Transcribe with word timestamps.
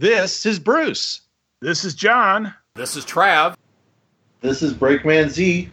This 0.00 0.46
is 0.46 0.58
Bruce. 0.58 1.20
This 1.60 1.84
is 1.84 1.92
John. 1.92 2.54
This 2.74 2.96
is 2.96 3.04
Trav. 3.04 3.54
This 4.40 4.62
is 4.62 4.72
Breakman 4.72 5.28
Z. 5.28 5.68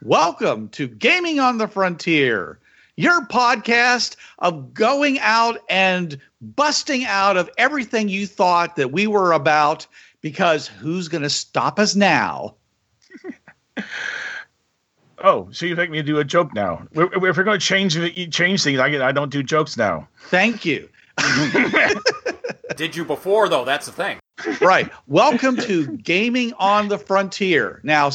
Welcome 0.00 0.68
to 0.68 0.86
Gaming 0.86 1.40
on 1.40 1.58
the 1.58 1.66
Frontier, 1.66 2.60
your 2.96 3.26
podcast 3.26 4.14
of 4.38 4.72
going 4.72 5.18
out 5.18 5.58
and 5.68 6.20
busting 6.40 7.04
out 7.04 7.36
of 7.36 7.50
everything 7.58 8.08
you 8.08 8.28
thought 8.28 8.76
that 8.76 8.92
we 8.92 9.08
were 9.08 9.32
about 9.32 9.88
because 10.20 10.68
who's 10.68 11.08
going 11.08 11.24
to 11.24 11.28
stop 11.28 11.80
us 11.80 11.96
now? 11.96 12.54
Oh, 15.24 15.48
so 15.50 15.64
you 15.64 15.74
think 15.74 15.90
me 15.90 16.02
do 16.02 16.18
a 16.18 16.24
joke 16.24 16.52
now? 16.52 16.86
If 16.92 17.36
we're 17.36 17.42
going 17.42 17.58
to 17.58 17.66
change 17.66 17.94
change 18.30 18.62
things, 18.62 18.78
I, 18.78 19.08
I 19.08 19.12
don't 19.12 19.30
do 19.30 19.42
jokes 19.42 19.78
now. 19.78 20.06
Thank 20.28 20.66
you. 20.66 20.90
Did 22.74 22.96
you 22.96 23.04
before 23.04 23.48
though? 23.48 23.64
That's 23.64 23.86
the 23.86 23.92
thing. 23.92 24.18
right. 24.60 24.90
Welcome 25.06 25.56
to 25.58 25.86
Gaming 25.98 26.52
on 26.58 26.88
the 26.88 26.98
Frontier. 26.98 27.80
Now, 27.84 28.10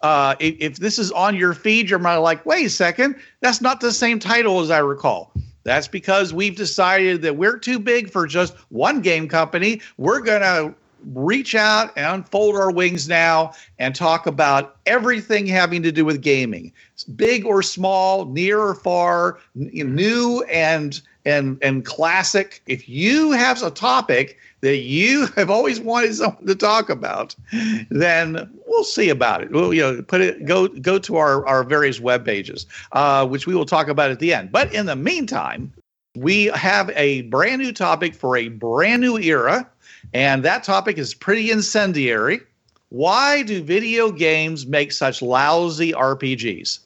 uh, 0.00 0.34
if, 0.40 0.56
if 0.58 0.76
this 0.78 0.98
is 0.98 1.12
on 1.12 1.36
your 1.36 1.54
feed, 1.54 1.90
you're 1.90 1.98
might 1.98 2.16
like, 2.16 2.44
wait 2.46 2.66
a 2.66 2.70
second, 2.70 3.16
that's 3.40 3.60
not 3.60 3.80
the 3.80 3.92
same 3.92 4.18
title 4.18 4.60
as 4.60 4.70
I 4.70 4.78
recall. 4.78 5.32
That's 5.64 5.86
because 5.86 6.34
we've 6.34 6.56
decided 6.56 7.22
that 7.22 7.36
we're 7.36 7.58
too 7.58 7.78
big 7.78 8.10
for 8.10 8.26
just 8.26 8.54
one 8.70 9.00
game 9.00 9.28
company. 9.28 9.80
We're 9.96 10.20
to 10.40 10.74
reach 11.12 11.54
out 11.54 11.92
and 11.96 12.06
unfold 12.06 12.56
our 12.56 12.70
wings 12.70 13.08
now 13.08 13.52
and 13.78 13.94
talk 13.94 14.26
about 14.26 14.76
everything 14.86 15.46
having 15.46 15.82
to 15.82 15.92
do 15.92 16.04
with 16.04 16.22
gaming, 16.22 16.72
big 17.16 17.44
or 17.44 17.62
small, 17.62 18.24
near 18.26 18.58
or 18.58 18.74
far, 18.74 19.38
new 19.54 20.42
and 20.44 21.00
and 21.24 21.58
and 21.62 21.84
classic. 21.84 22.62
If 22.66 22.88
you 22.88 23.32
have 23.32 23.62
a 23.62 23.70
topic 23.70 24.38
that 24.60 24.78
you 24.78 25.26
have 25.36 25.50
always 25.50 25.80
wanted 25.80 26.14
someone 26.14 26.46
to 26.46 26.54
talk 26.54 26.88
about, 26.90 27.34
then 27.90 28.50
we'll 28.66 28.84
see 28.84 29.08
about 29.08 29.42
it. 29.42 29.50
We'll 29.50 29.74
you 29.74 29.82
know 29.82 30.02
put 30.02 30.20
it 30.20 30.44
go 30.46 30.68
go 30.68 30.98
to 30.98 31.16
our 31.16 31.46
our 31.46 31.64
various 31.64 32.00
web 32.00 32.24
pages, 32.24 32.66
uh, 32.92 33.26
which 33.26 33.46
we 33.46 33.54
will 33.54 33.66
talk 33.66 33.88
about 33.88 34.10
at 34.10 34.18
the 34.18 34.34
end. 34.34 34.52
But 34.52 34.72
in 34.74 34.86
the 34.86 34.96
meantime, 34.96 35.72
we 36.16 36.46
have 36.46 36.90
a 36.90 37.22
brand 37.22 37.60
new 37.62 37.72
topic 37.72 38.14
for 38.14 38.36
a 38.36 38.48
brand 38.48 39.00
new 39.00 39.18
era, 39.18 39.68
and 40.12 40.42
that 40.44 40.64
topic 40.64 40.98
is 40.98 41.14
pretty 41.14 41.50
incendiary. 41.50 42.40
Why 42.90 43.42
do 43.42 43.60
video 43.60 44.12
games 44.12 44.66
make 44.66 44.92
such 44.92 45.20
lousy 45.20 45.92
RPGs? 45.92 46.78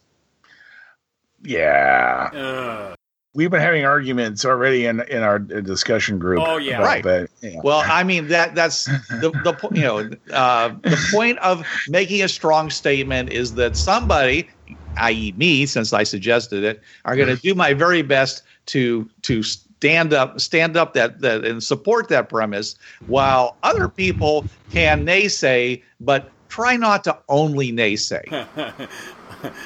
Yeah, 1.43 2.31
Uh, 2.33 2.95
we've 3.39 3.53
been 3.53 3.61
having 3.61 3.85
arguments 3.85 4.45
already 4.45 4.85
in 4.85 5.01
in 5.03 5.23
our 5.23 5.39
discussion 5.39 6.19
group. 6.19 6.43
Oh, 6.45 6.57
yeah. 6.57 6.83
Right. 6.83 7.05
that. 7.05 7.31
Yeah. 7.41 7.61
Well, 7.63 7.85
I 7.87 8.03
mean 8.03 8.27
that 8.29 8.57
that's 8.57 8.87
the 8.87 9.31
the 9.45 9.53
po- 9.53 9.71
you 9.73 9.83
know 9.83 10.11
uh, 10.33 10.71
the 10.83 11.09
point 11.13 11.39
of 11.39 11.65
making 11.89 12.23
a 12.23 12.29
strong 12.29 12.69
statement 12.69 13.31
is 13.31 13.55
that 13.55 13.77
somebody, 13.77 14.51
i.e., 14.97 15.33
me, 15.37 15.67
since 15.67 15.93
I 15.93 16.03
suggested 16.03 16.65
it, 16.65 16.83
are 17.05 17.15
going 17.15 17.35
to 17.35 17.41
do 17.41 17.55
my 17.55 17.73
very 17.73 18.03
best 18.03 18.43
to 18.67 19.09
to 19.23 19.45
stand 19.45 20.13
up 20.13 20.41
stand 20.41 20.77
up 20.77 20.95
that 20.95 21.21
that 21.21 21.45
and 21.45 21.63
support 21.63 22.09
that 22.09 22.29
premise, 22.29 22.75
while 23.07 23.57
other 23.63 23.89
people 23.89 24.47
can 24.69 25.07
naysay, 25.07 25.81
but 26.01 26.33
try 26.49 26.77
not 26.77 27.05
to 27.05 27.17
only 27.29 27.71
naysay. 27.71 28.25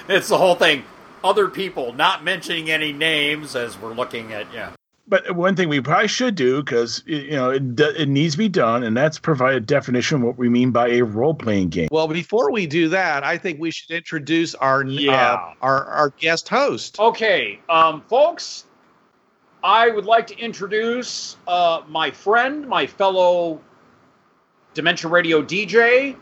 it's 0.09 0.29
the 0.29 0.37
whole 0.37 0.57
thing. 0.57 0.85
Other 1.25 1.49
people, 1.49 1.93
not 1.93 2.25
mentioning 2.25 2.71
any 2.71 2.93
names 2.93 3.55
as 3.57 3.79
we're 3.79 3.95
looking 3.95 4.33
at. 4.33 4.53
Yeah. 4.53 4.71
But 5.09 5.33
one 5.37 5.57
thing 5.57 5.69
we 5.69 5.81
probably 5.81 6.09
should 6.09 6.37
do, 6.37 6.63
because 6.63 7.03
you 7.07 7.33
know 7.33 7.51
it, 7.51 7.79
it 7.79 8.09
needs 8.09 8.35
to 8.35 8.39
be 8.39 8.49
done, 8.49 8.83
and 8.85 8.97
that's 8.97 9.19
provide 9.19 9.57
a 9.57 9.61
definition 9.61 10.19
of 10.19 10.23
what 10.23 10.39
we 10.39 10.49
mean 10.49 10.71
by 10.71 10.89
a 10.91 11.03
role 11.03 11.35
playing 11.35 11.71
game. 11.71 11.89
Well, 11.91 12.07
before 12.09 12.53
we 12.53 12.67
do 12.67 12.89
that, 12.91 13.25
I 13.25 13.37
think 13.37 13.61
we 13.61 13.71
should 13.73 13.91
introduce 13.91 14.55
our 14.55 14.85
Yeah. 14.85 15.13
uh, 15.13 15.55
our 15.61 15.85
our 15.87 16.11
guest 16.11 16.49
host. 16.49 16.99
Okay, 17.01 17.59
um, 17.69 18.03
folks, 18.09 18.65
I 19.63 19.91
would 19.91 20.07
like 20.07 20.29
to 20.29 20.39
introduce 20.39 21.37
uh, 21.49 21.83
my 21.89 22.11
friend, 22.11 22.67
my 22.69 22.87
fellow 22.87 23.61
Dementia 24.75 25.11
Radio 25.11 25.43
DJ. 25.43 26.17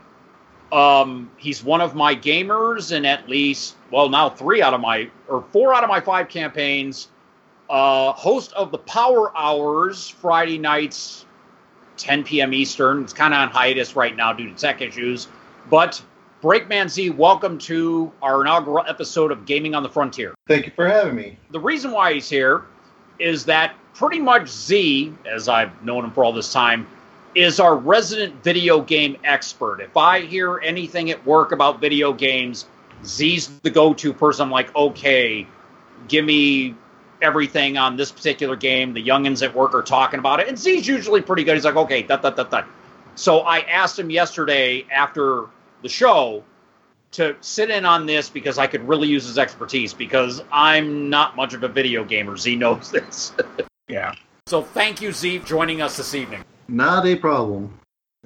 Um, 0.72 1.30
he's 1.36 1.64
one 1.64 1.80
of 1.80 1.94
my 1.94 2.14
gamers 2.14 2.92
in 2.96 3.04
at 3.04 3.28
least, 3.28 3.76
well, 3.90 4.08
now 4.08 4.30
three 4.30 4.62
out 4.62 4.72
of 4.74 4.80
my, 4.80 5.10
or 5.28 5.44
four 5.50 5.74
out 5.74 5.82
of 5.82 5.88
my 5.88 6.00
five 6.00 6.28
campaigns. 6.28 7.08
Uh, 7.68 8.12
host 8.12 8.52
of 8.54 8.72
the 8.72 8.78
Power 8.78 9.36
Hours 9.36 10.08
Friday 10.08 10.58
nights, 10.58 11.24
10 11.96 12.24
p.m. 12.24 12.52
Eastern. 12.52 13.02
It's 13.02 13.12
kind 13.12 13.32
of 13.32 13.40
on 13.40 13.48
hiatus 13.48 13.94
right 13.94 14.14
now 14.14 14.32
due 14.32 14.48
to 14.48 14.54
tech 14.54 14.80
issues. 14.80 15.28
But 15.68 16.02
Breakman 16.42 16.88
Z, 16.88 17.10
welcome 17.10 17.58
to 17.58 18.10
our 18.22 18.40
inaugural 18.40 18.84
episode 18.88 19.30
of 19.30 19.46
Gaming 19.46 19.74
on 19.74 19.82
the 19.82 19.88
Frontier 19.88 20.34
Thank 20.48 20.66
you 20.66 20.72
for 20.74 20.88
having 20.88 21.14
me. 21.14 21.38
the 21.50 21.60
reason 21.60 21.90
why 21.90 22.14
he's 22.14 22.28
here 22.28 22.64
is 23.18 23.44
that 23.44 23.74
pretty 23.94 24.18
much 24.20 24.48
Z, 24.48 25.14
as 25.26 25.48
I've 25.48 25.84
known 25.84 26.04
him 26.04 26.10
for 26.12 26.24
all 26.24 26.32
this 26.32 26.52
time, 26.52 26.86
is 27.34 27.60
our 27.60 27.76
resident 27.76 28.42
video 28.42 28.80
game 28.80 29.16
expert. 29.24 29.80
If 29.80 29.96
I 29.96 30.20
hear 30.20 30.58
anything 30.60 31.10
at 31.10 31.24
work 31.24 31.52
about 31.52 31.80
video 31.80 32.12
games, 32.12 32.66
Z's 33.04 33.48
the 33.60 33.70
go 33.70 33.94
to 33.94 34.12
person. 34.12 34.44
I'm 34.44 34.50
like, 34.50 34.74
okay, 34.74 35.46
give 36.08 36.24
me 36.24 36.74
everything 37.22 37.78
on 37.78 37.96
this 37.96 38.10
particular 38.10 38.56
game. 38.56 38.94
The 38.94 39.06
youngins 39.06 39.42
at 39.42 39.54
work 39.54 39.74
are 39.74 39.82
talking 39.82 40.18
about 40.18 40.40
it. 40.40 40.48
And 40.48 40.58
Z's 40.58 40.86
usually 40.86 41.20
pretty 41.20 41.44
good. 41.44 41.54
He's 41.54 41.64
like, 41.64 41.76
okay, 41.76 42.02
that, 42.04 42.22
that, 42.22 42.36
that, 42.36 42.50
that. 42.50 42.66
So 43.14 43.40
I 43.40 43.60
asked 43.60 43.98
him 43.98 44.10
yesterday 44.10 44.86
after 44.90 45.46
the 45.82 45.88
show 45.88 46.42
to 47.12 47.36
sit 47.40 47.70
in 47.70 47.84
on 47.84 48.06
this 48.06 48.28
because 48.28 48.58
I 48.58 48.66
could 48.66 48.86
really 48.86 49.08
use 49.08 49.26
his 49.26 49.38
expertise 49.38 49.92
because 49.92 50.42
I'm 50.52 51.10
not 51.10 51.36
much 51.36 51.54
of 51.54 51.62
a 51.62 51.68
video 51.68 52.04
gamer. 52.04 52.36
Z 52.36 52.56
knows 52.56 52.90
this. 52.92 53.32
Yeah. 53.88 54.14
so 54.46 54.62
thank 54.62 55.00
you, 55.00 55.12
Z, 55.12 55.40
for 55.40 55.46
joining 55.46 55.82
us 55.82 55.96
this 55.96 56.14
evening. 56.14 56.44
Not 56.70 57.06
a 57.06 57.16
problem. 57.16 57.74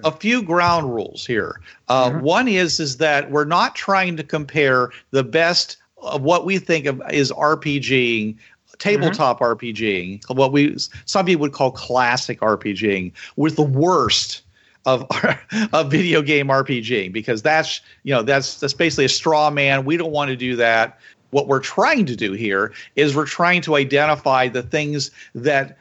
a 0.03 0.10
few 0.10 0.43
ground 0.43 0.93
rules 0.93 1.25
here. 1.25 1.60
Uh, 1.88 2.10
Mhm. 2.10 2.21
One 2.22 2.49
is 2.49 2.81
is 2.81 2.97
that 2.97 3.31
we're 3.31 3.44
not 3.44 3.77
trying 3.77 4.16
to 4.16 4.25
compare 4.25 4.91
the 5.12 5.22
best 5.22 5.77
of 6.03 6.22
what 6.22 6.44
we 6.44 6.59
think 6.59 6.87
of 6.87 7.00
is 7.12 7.31
RPGing, 7.31 8.34
tabletop 8.78 9.38
RPGing, 9.41 10.21
what 10.28 10.50
we 10.50 10.77
some 11.05 11.25
people 11.27 11.43
would 11.43 11.53
call 11.53 11.71
classic 11.71 12.41
RPGing, 12.41 13.12
with 13.37 13.55
the 13.55 13.62
worst 13.62 14.43
of 14.84 15.06
of 15.72 15.93
video 15.93 16.22
game 16.22 16.49
RPGing 16.49 17.12
because 17.12 17.41
that's 17.41 17.81
you 18.03 18.12
know 18.12 18.22
that's 18.22 18.59
that's 18.59 18.75
basically 18.75 19.05
a 19.05 19.09
straw 19.09 19.49
man. 19.49 19.84
We 19.84 19.97
don't 19.97 20.11
want 20.12 20.28
to 20.31 20.37
do 20.37 20.56
that. 20.56 20.99
What 21.31 21.47
we're 21.47 21.61
trying 21.61 22.05
to 22.06 22.16
do 22.16 22.32
here 22.32 22.72
is 22.97 23.15
we're 23.15 23.26
trying 23.26 23.61
to 23.62 23.76
identify 23.76 24.49
the 24.49 24.62
things 24.62 25.12
that 25.37 25.79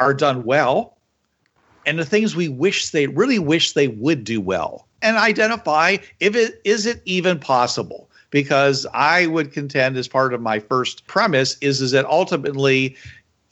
are 0.00 0.12
done 0.12 0.42
well 0.42 0.93
and 1.86 1.98
the 1.98 2.04
things 2.04 2.34
we 2.34 2.48
wish 2.48 2.90
they 2.90 3.06
really 3.06 3.38
wish 3.38 3.72
they 3.72 3.88
would 3.88 4.24
do 4.24 4.40
well 4.40 4.86
and 5.02 5.16
identify 5.16 5.98
if 6.18 6.34
it 6.34 6.60
is 6.64 6.86
it 6.86 7.02
even 7.04 7.38
possible. 7.38 8.08
Because 8.30 8.84
i 8.92 9.26
would 9.26 9.52
contend 9.52 9.96
as 9.96 10.08
part 10.08 10.34
of 10.34 10.40
my 10.40 10.58
first 10.58 11.06
premise 11.06 11.56
is 11.60 11.80
is 11.80 11.92
that 11.92 12.04
ultimately 12.06 12.96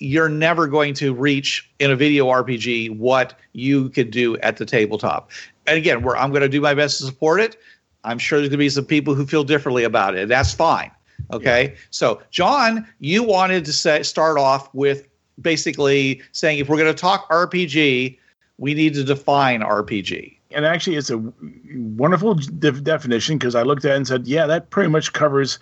you're 0.00 0.28
never 0.28 0.66
going 0.66 0.92
to 0.94 1.14
reach 1.14 1.70
in 1.78 1.92
a 1.92 1.96
video 1.96 2.26
rpg 2.26 2.96
what 2.98 3.38
you 3.52 3.90
could 3.90 4.10
do 4.10 4.36
at 4.38 4.56
the 4.56 4.66
tabletop. 4.66 5.30
And 5.68 5.78
again 5.78 6.02
where 6.02 6.16
i'm 6.16 6.30
going 6.30 6.42
to 6.42 6.48
do 6.48 6.60
my 6.60 6.74
best 6.74 6.98
to 6.98 7.06
support 7.06 7.40
it. 7.40 7.56
I'm 8.02 8.18
sure 8.18 8.38
there's 8.38 8.48
going 8.48 8.58
to 8.58 8.64
be 8.64 8.68
some 8.68 8.84
people 8.84 9.14
who 9.14 9.24
feel 9.24 9.44
differently 9.44 9.84
about 9.84 10.16
it. 10.16 10.22
And 10.22 10.30
that's 10.30 10.52
fine. 10.52 10.90
Okay? 11.32 11.76
So 11.90 12.20
john 12.32 12.84
you 12.98 13.22
wanted 13.22 13.64
to 13.66 13.72
say 13.72 14.02
start 14.02 14.36
off 14.36 14.68
with 14.74 15.06
basically 15.40 16.22
saying 16.32 16.58
if 16.58 16.68
we're 16.68 16.76
going 16.76 16.92
to 16.92 17.00
talk 17.00 17.30
rpg 17.30 18.18
we 18.58 18.74
need 18.74 18.94
to 18.94 19.04
define 19.04 19.60
RPG. 19.60 20.36
and 20.54 20.66
actually 20.66 20.96
it's 20.96 21.10
a 21.10 21.22
wonderful 21.74 22.34
de- 22.34 22.72
definition 22.72 23.38
because 23.38 23.54
I 23.54 23.62
looked 23.62 23.84
at 23.84 23.92
it 23.92 23.96
and 23.96 24.06
said, 24.06 24.26
yeah, 24.26 24.46
that 24.46 24.70
pretty 24.70 24.90
much 24.90 25.12
covers 25.12 25.58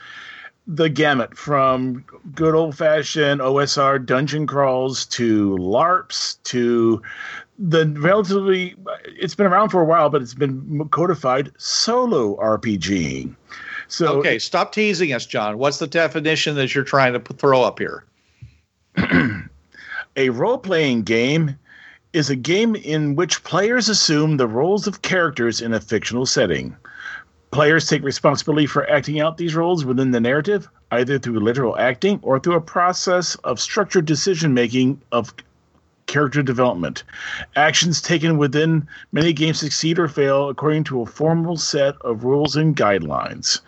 the 0.66 0.88
gamut 0.88 1.36
from 1.36 2.04
good 2.34 2.54
old 2.54 2.76
fashioned 2.76 3.40
OSR 3.40 4.04
dungeon 4.04 4.46
crawls 4.46 5.06
to 5.06 5.56
LARPs 5.58 6.42
to 6.44 7.02
the 7.58 7.86
relatively 7.98 8.74
it's 9.06 9.34
been 9.34 9.46
around 9.46 9.70
for 9.70 9.80
a 9.80 9.84
while, 9.84 10.08
but 10.10 10.22
it's 10.22 10.34
been 10.34 10.88
codified 10.90 11.52
solo 11.58 12.36
RPG. 12.36 13.34
So 13.88 14.18
okay, 14.18 14.38
stop 14.38 14.72
teasing 14.72 15.12
us, 15.12 15.26
John. 15.26 15.58
What's 15.58 15.78
the 15.78 15.86
definition 15.86 16.54
that 16.56 16.74
you're 16.74 16.84
trying 16.84 17.12
to 17.12 17.20
throw 17.34 17.62
up 17.62 17.78
here? 17.78 18.04
a 20.16 20.30
role 20.30 20.58
playing 20.58 21.02
game 21.02 21.58
is 22.12 22.30
a 22.30 22.36
game 22.36 22.74
in 22.76 23.14
which 23.14 23.44
players 23.44 23.88
assume 23.88 24.36
the 24.36 24.48
roles 24.48 24.86
of 24.86 25.02
characters 25.02 25.60
in 25.60 25.72
a 25.72 25.80
fictional 25.80 26.26
setting. 26.26 26.76
Players 27.50 27.86
take 27.86 28.02
responsibility 28.02 28.66
for 28.66 28.88
acting 28.88 29.20
out 29.20 29.36
these 29.36 29.54
roles 29.54 29.84
within 29.84 30.10
the 30.10 30.20
narrative, 30.20 30.68
either 30.92 31.18
through 31.18 31.40
literal 31.40 31.78
acting 31.78 32.18
or 32.22 32.38
through 32.38 32.54
a 32.54 32.60
process 32.60 33.34
of 33.36 33.60
structured 33.60 34.06
decision 34.06 34.54
making 34.54 35.00
of 35.12 35.34
character 36.06 36.42
development. 36.42 37.04
Actions 37.54 38.02
taken 38.02 38.36
within 38.36 38.86
many 39.12 39.32
games 39.32 39.60
succeed 39.60 39.98
or 39.98 40.08
fail 40.08 40.48
according 40.48 40.84
to 40.84 41.02
a 41.02 41.06
formal 41.06 41.56
set 41.56 41.94
of 42.00 42.24
rules 42.24 42.56
and 42.56 42.76
guidelines. 42.76 43.60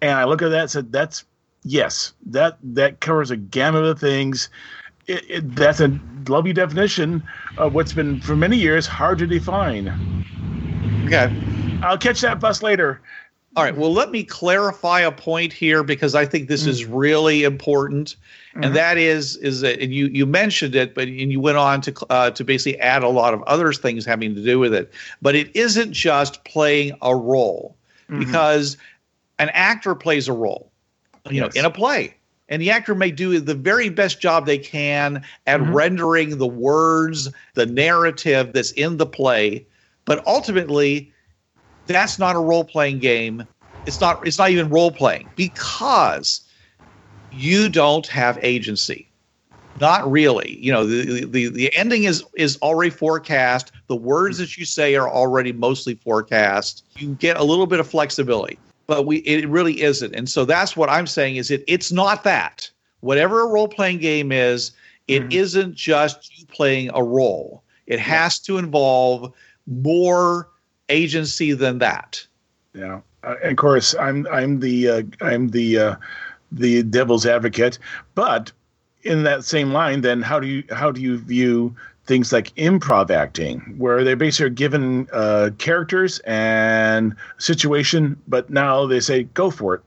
And 0.00 0.12
I 0.12 0.24
look 0.24 0.42
at 0.42 0.50
that 0.50 0.60
and 0.60 0.70
said, 0.70 0.92
that's 0.92 1.24
yes, 1.64 2.12
that 2.26 2.58
that 2.62 3.00
covers 3.00 3.30
a 3.30 3.36
gamut 3.36 3.84
of 3.84 3.98
things. 3.98 4.48
It, 5.10 5.24
it, 5.28 5.56
that's 5.56 5.80
a 5.80 5.98
lovely 6.28 6.52
definition 6.52 7.22
of 7.58 7.74
what's 7.74 7.92
been 7.92 8.20
for 8.20 8.36
many 8.36 8.56
years 8.56 8.86
hard 8.86 9.18
to 9.18 9.26
define. 9.26 9.88
Okay. 11.06 11.34
I'll 11.82 11.98
catch 11.98 12.20
that 12.20 12.38
bus 12.38 12.62
later. 12.62 13.00
All 13.56 13.64
right. 13.64 13.76
Well, 13.76 13.92
let 13.92 14.12
me 14.12 14.22
clarify 14.22 15.00
a 15.00 15.10
point 15.10 15.52
here 15.52 15.82
because 15.82 16.14
I 16.14 16.24
think 16.24 16.46
this 16.46 16.66
is 16.66 16.84
really 16.84 17.42
important, 17.42 18.14
Mhm. 18.54 18.66
and 18.66 18.76
that 18.76 18.96
is 18.96 19.36
is 19.38 19.60
that 19.62 19.80
and 19.80 19.92
you 19.92 20.06
you 20.06 20.24
mentioned 20.24 20.76
it, 20.76 20.94
but 20.94 21.08
and 21.08 21.32
you 21.32 21.40
went 21.40 21.58
on 21.58 21.80
to 21.80 22.06
uh, 22.10 22.30
to 22.30 22.44
basically 22.44 22.78
add 22.78 23.02
a 23.02 23.08
lot 23.08 23.34
of 23.34 23.42
other 23.44 23.72
things 23.72 24.04
having 24.04 24.36
to 24.36 24.42
do 24.44 24.60
with 24.60 24.72
it. 24.72 24.92
But 25.20 25.34
it 25.34 25.50
isn't 25.56 25.92
just 25.92 26.44
playing 26.44 26.96
a 27.02 27.16
role 27.16 27.76
Mhm. 28.08 28.20
because 28.20 28.76
an 29.40 29.48
actor 29.52 29.96
plays 29.96 30.28
a 30.28 30.32
role, 30.32 30.70
you 31.28 31.40
know, 31.40 31.48
in 31.56 31.64
a 31.64 31.70
play. 31.70 32.14
And 32.50 32.60
the 32.60 32.70
actor 32.70 32.94
may 32.94 33.12
do 33.12 33.38
the 33.38 33.54
very 33.54 33.88
best 33.88 34.20
job 34.20 34.44
they 34.44 34.58
can 34.58 35.22
at 35.46 35.60
Mhm. 35.60 35.72
rendering 35.72 36.38
the 36.38 36.46
words, 36.46 37.28
the 37.54 37.66
narrative 37.66 38.52
that's 38.52 38.72
in 38.72 38.96
the 38.96 39.06
play, 39.06 39.64
but 40.04 40.26
ultimately 40.26 41.12
that's 41.86 42.18
not 42.18 42.36
a 42.36 42.40
role 42.40 42.64
playing 42.64 42.98
game. 42.98 43.46
It's 43.86 44.00
not 44.00 44.26
it's 44.26 44.38
not 44.38 44.50
even 44.50 44.68
role 44.68 44.90
playing 44.90 45.28
because 45.36 46.40
you 47.32 47.68
don't 47.68 48.06
have 48.08 48.38
agency. 48.42 49.06
Not 49.80 50.10
really. 50.10 50.58
You 50.60 50.72
know, 50.72 50.84
the, 50.84 51.24
the 51.24 51.48
the 51.48 51.74
ending 51.76 52.04
is 52.04 52.24
is 52.36 52.58
already 52.60 52.90
forecast. 52.90 53.72
The 53.86 53.96
words 53.96 54.38
that 54.38 54.56
you 54.56 54.64
say 54.64 54.94
are 54.96 55.08
already 55.08 55.52
mostly 55.52 55.94
forecast. 55.94 56.84
You 56.96 57.14
get 57.14 57.38
a 57.38 57.44
little 57.44 57.66
bit 57.66 57.80
of 57.80 57.88
flexibility, 57.88 58.58
but 58.90 59.06
we 59.06 59.18
it 59.18 59.48
really 59.48 59.82
isn't. 59.82 60.16
And 60.16 60.28
so 60.28 60.44
that's 60.44 60.76
what 60.76 60.90
I'm 60.90 61.06
saying 61.06 61.36
is 61.36 61.48
it 61.48 61.62
it's 61.68 61.92
not 61.92 62.24
that. 62.24 62.68
Whatever 63.02 63.42
a 63.42 63.46
role 63.46 63.68
playing 63.68 63.98
game 63.98 64.32
is, 64.32 64.72
it 65.06 65.22
Mhm. 65.22 65.32
not 65.32 65.76
just 65.76 66.36
you 66.36 66.44
playing 66.46 66.90
a 66.92 67.00
role. 67.00 67.62
It 67.86 68.00
has 68.00 68.40
to 68.40 68.58
involve 68.58 69.32
more 69.68 70.48
agency 70.88 71.52
than 71.52 71.78
that. 71.78 72.26
Yeah, 72.74 73.00
uh, 73.22 73.36
and 73.44 73.52
of 73.52 73.58
course, 73.58 73.94
I'm 73.94 74.26
I'm 74.26 74.58
the 74.58 74.88
uh, 74.88 75.02
I'm 75.20 75.50
the 75.50 75.78
uh, 75.78 75.96
the 76.50 76.82
devil's 76.82 77.26
advocate, 77.26 77.78
but 78.16 78.50
in 79.04 79.22
that 79.22 79.44
same 79.44 79.72
line, 79.72 80.00
then 80.00 80.20
how 80.20 80.40
do 80.40 80.48
you 80.48 80.64
how 80.72 80.90
do 80.90 81.00
you 81.00 81.16
view 81.18 81.76
things 82.10 82.32
like 82.32 82.52
improv 82.56 83.08
acting, 83.08 83.60
where 83.78 84.02
they 84.02 84.14
basically 84.14 84.46
are 84.46 84.48
given 84.48 85.06
uh, 85.12 85.50
characters 85.58 86.18
and 86.26 87.14
situation, 87.38 88.20
but 88.26 88.50
now 88.50 88.84
they 88.84 88.98
say 88.98 89.22
go 89.22 89.48
for 89.48 89.74
it, 89.76 89.80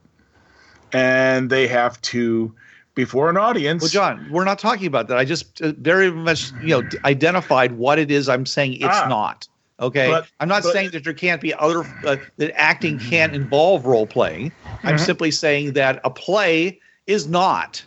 and 0.94 1.50
they 1.50 1.66
have 1.68 2.00
to 2.00 2.50
before 2.94 3.28
an 3.28 3.36
audience. 3.36 3.82
Well, 3.82 3.90
John, 3.90 4.26
we're 4.30 4.46
not 4.46 4.58
talking 4.58 4.86
about 4.86 5.08
that. 5.08 5.18
I 5.18 5.26
just 5.26 5.60
uh, 5.60 5.72
very 5.76 6.10
much, 6.10 6.50
you 6.62 6.80
know, 6.80 6.88
identified 7.04 7.72
what 7.72 7.98
it 7.98 8.10
is. 8.10 8.26
I'm 8.30 8.46
saying 8.46 8.74
it's 8.76 8.86
Ah. 8.86 9.06
not. 9.06 9.46
Okay, 9.80 10.08
But- 10.08 10.26
I'm 10.40 10.48
not 10.48 10.62
but- 10.62 10.72
saying 10.72 10.90
that 10.92 11.04
there 11.04 11.12
can't 11.12 11.42
be 11.42 11.52
other 11.52 11.80
uh, 12.06 12.16
that 12.38 12.58
acting 12.58 12.98
can't 12.98 13.34
involve 13.34 13.84
role 13.84 14.06
playing. 14.06 14.50
I'm 14.82 14.96
Mhm. 14.96 15.00
simply 15.00 15.30
saying 15.30 15.74
that 15.74 16.00
a 16.04 16.10
play 16.10 16.80
is 17.06 17.28
not 17.28 17.84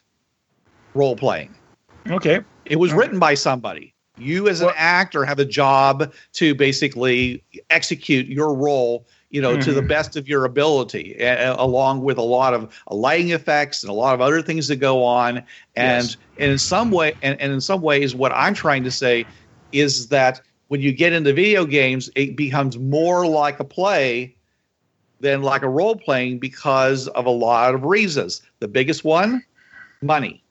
role 0.94 1.16
playing. 1.16 1.56
okay, 2.12 2.42
It 2.66 2.78
was 2.78 2.94
written 2.94 3.18
by 3.18 3.34
somebody. 3.34 3.94
You, 4.18 4.50
as 4.50 4.62
an 4.62 4.68
Well- 4.68 4.76
actor, 4.78 5.24
have 5.26 5.40
a 5.40 5.46
job 5.46 6.12
to 6.34 6.56
basically 6.56 7.44
execute 7.70 8.28
your 8.28 8.54
role, 8.54 9.06
you 9.30 9.42
know, 9.42 9.58
to 9.58 9.74
the 9.74 9.82
Mhm. 9.82 9.88
best 9.88 10.16
of 10.16 10.28
your 10.28 10.46
ability, 10.46 11.16
along 11.20 12.02
with 12.02 12.18
a 12.18 12.24
lot 12.24 12.54
of 12.54 12.74
lighting 12.90 13.30
effects 13.32 13.84
and 13.84 13.90
a 13.90 13.94
lot 13.94 14.14
of 14.14 14.22
other 14.22 14.42
things 14.42 14.68
that 14.70 14.78
go 14.78 15.04
on. 15.04 15.38
And, 15.76 16.06
Yes. 16.08 16.18
and 16.38 16.52
in 16.52 16.58
some 16.58 16.92
way, 16.92 17.14
and, 17.22 17.40
and 17.40 17.52
in 17.54 17.62
some 17.62 17.82
ways, 17.82 18.16
what 18.16 18.32
I'm 18.34 18.54
trying 18.54 18.84
to 18.84 18.92
say 18.92 19.26
is 19.72 20.08
that 20.08 20.42
when 20.70 20.82
you 20.82 20.92
get 20.92 21.14
into 21.14 21.32
video 21.34 21.66
games, 21.66 22.10
it 22.16 22.36
becomes 22.36 22.78
more 22.78 23.26
like 23.28 23.60
a 23.60 23.64
play 23.64 24.34
than 25.20 25.42
like 25.42 25.62
a 25.62 25.70
role 25.70 25.96
playing 25.96 26.40
because 26.40 27.08
of 27.10 27.26
a 27.26 27.30
lot 27.32 27.74
of 27.74 27.84
reasons. 27.84 28.42
The 28.60 28.68
biggest 28.68 29.04
one, 29.04 29.44
money. 30.02 30.44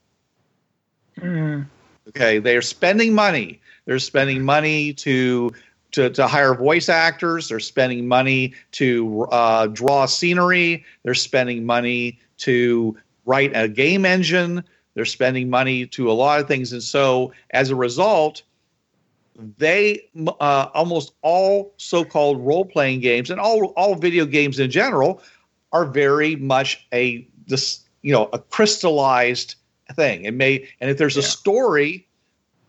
Mm, 1.20 1.66
Okay, 2.08 2.38
they 2.38 2.56
are 2.56 2.62
spending 2.62 3.14
money. 3.14 3.60
They're 3.84 3.98
spending 3.98 4.42
money 4.42 4.92
to 4.94 5.52
to, 5.92 6.10
to 6.10 6.26
hire 6.26 6.54
voice 6.54 6.88
actors. 6.88 7.48
They're 7.48 7.60
spending 7.60 8.06
money 8.06 8.52
to 8.72 9.26
uh, 9.32 9.68
draw 9.68 10.04
scenery. 10.06 10.84
They're 11.04 11.14
spending 11.14 11.64
money 11.64 12.18
to 12.38 12.96
write 13.24 13.52
a 13.54 13.66
game 13.66 14.04
engine. 14.04 14.62
They're 14.94 15.04
spending 15.04 15.48
money 15.48 15.86
to 15.86 16.10
a 16.10 16.12
lot 16.12 16.40
of 16.40 16.48
things, 16.48 16.72
and 16.72 16.82
so 16.82 17.32
as 17.50 17.70
a 17.70 17.76
result, 17.76 18.42
they 19.58 20.08
uh, 20.40 20.68
almost 20.74 21.14
all 21.22 21.74
so-called 21.76 22.40
role-playing 22.40 23.00
games 23.00 23.30
and 23.30 23.40
all 23.40 23.66
all 23.76 23.94
video 23.94 24.24
games 24.24 24.58
in 24.58 24.70
general 24.70 25.22
are 25.72 25.84
very 25.84 26.36
much 26.36 26.86
a 26.92 27.26
this 27.46 27.80
you 28.02 28.12
know 28.12 28.28
a 28.32 28.38
crystallized 28.38 29.56
thing. 29.94 30.24
It 30.24 30.34
may 30.34 30.68
and 30.80 30.90
if 30.90 30.98
there's 30.98 31.16
a 31.16 31.22
story, 31.22 32.06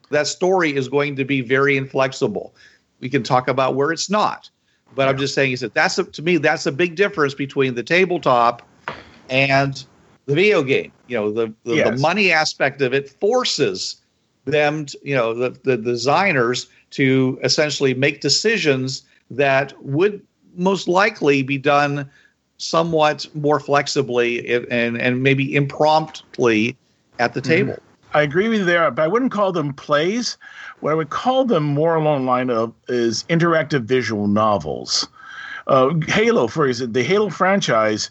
that 0.09 0.27
story 0.27 0.75
is 0.75 0.87
going 0.87 1.15
to 1.15 1.25
be 1.25 1.41
very 1.41 1.77
inflexible. 1.77 2.55
We 2.99 3.09
can 3.09 3.23
talk 3.23 3.47
about 3.47 3.75
where 3.75 3.91
it's 3.91 4.09
not, 4.09 4.49
but 4.95 5.07
I'm 5.07 5.17
just 5.17 5.33
saying 5.33 5.51
is 5.51 5.61
that 5.61 5.73
that's 5.73 5.97
a, 5.97 6.03
to 6.03 6.21
me 6.21 6.37
that's 6.37 6.65
a 6.65 6.71
big 6.71 6.95
difference 6.95 7.33
between 7.33 7.75
the 7.75 7.83
tabletop 7.83 8.67
and 9.29 9.83
the 10.25 10.35
video 10.35 10.63
game. 10.63 10.91
You 11.07 11.17
know, 11.17 11.31
the 11.31 11.53
the, 11.63 11.83
the 11.83 11.97
money 11.97 12.31
aspect 12.31 12.81
of 12.81 12.93
it 12.93 13.09
forces 13.09 14.01
them, 14.45 14.85
to, 14.85 14.97
you 15.03 15.15
know, 15.15 15.33
the, 15.33 15.49
the 15.63 15.77
designers 15.77 16.67
to 16.91 17.37
essentially 17.43 17.93
make 17.93 18.21
decisions 18.21 19.03
that 19.29 19.73
would 19.83 20.25
most 20.55 20.87
likely 20.87 21.43
be 21.43 21.57
done 21.57 22.09
somewhat 22.57 23.27
more 23.35 23.59
flexibly 23.59 24.47
and 24.71 24.99
and 24.99 25.21
maybe 25.21 25.55
impromptly 25.55 26.75
at 27.19 27.33
the 27.33 27.41
Mhm. 27.41 27.47
table. 27.47 27.79
I 28.13 28.21
agree 28.21 28.47
with 28.47 28.59
you 28.59 28.65
there, 28.65 28.89
but 28.91 29.03
I 29.03 29.07
wouldn't 29.07 29.31
call 29.31 29.51
them 29.51 29.73
plays. 29.73 30.37
What 30.79 30.91
I 30.91 30.95
would 30.95 31.09
call 31.09 31.45
them 31.45 31.63
more 31.63 31.95
along 31.95 32.21
the 32.21 32.27
line 32.31 32.49
of 32.49 32.73
is 32.87 33.25
interactive 33.29 33.81
visual 33.81 34.27
novels. 34.27 35.07
Uh, 35.67 35.93
Halo, 36.07 36.47
for 36.47 36.65
example, 36.67 36.93
the 36.93 37.03
Halo 37.03 37.29
franchise, 37.29 38.09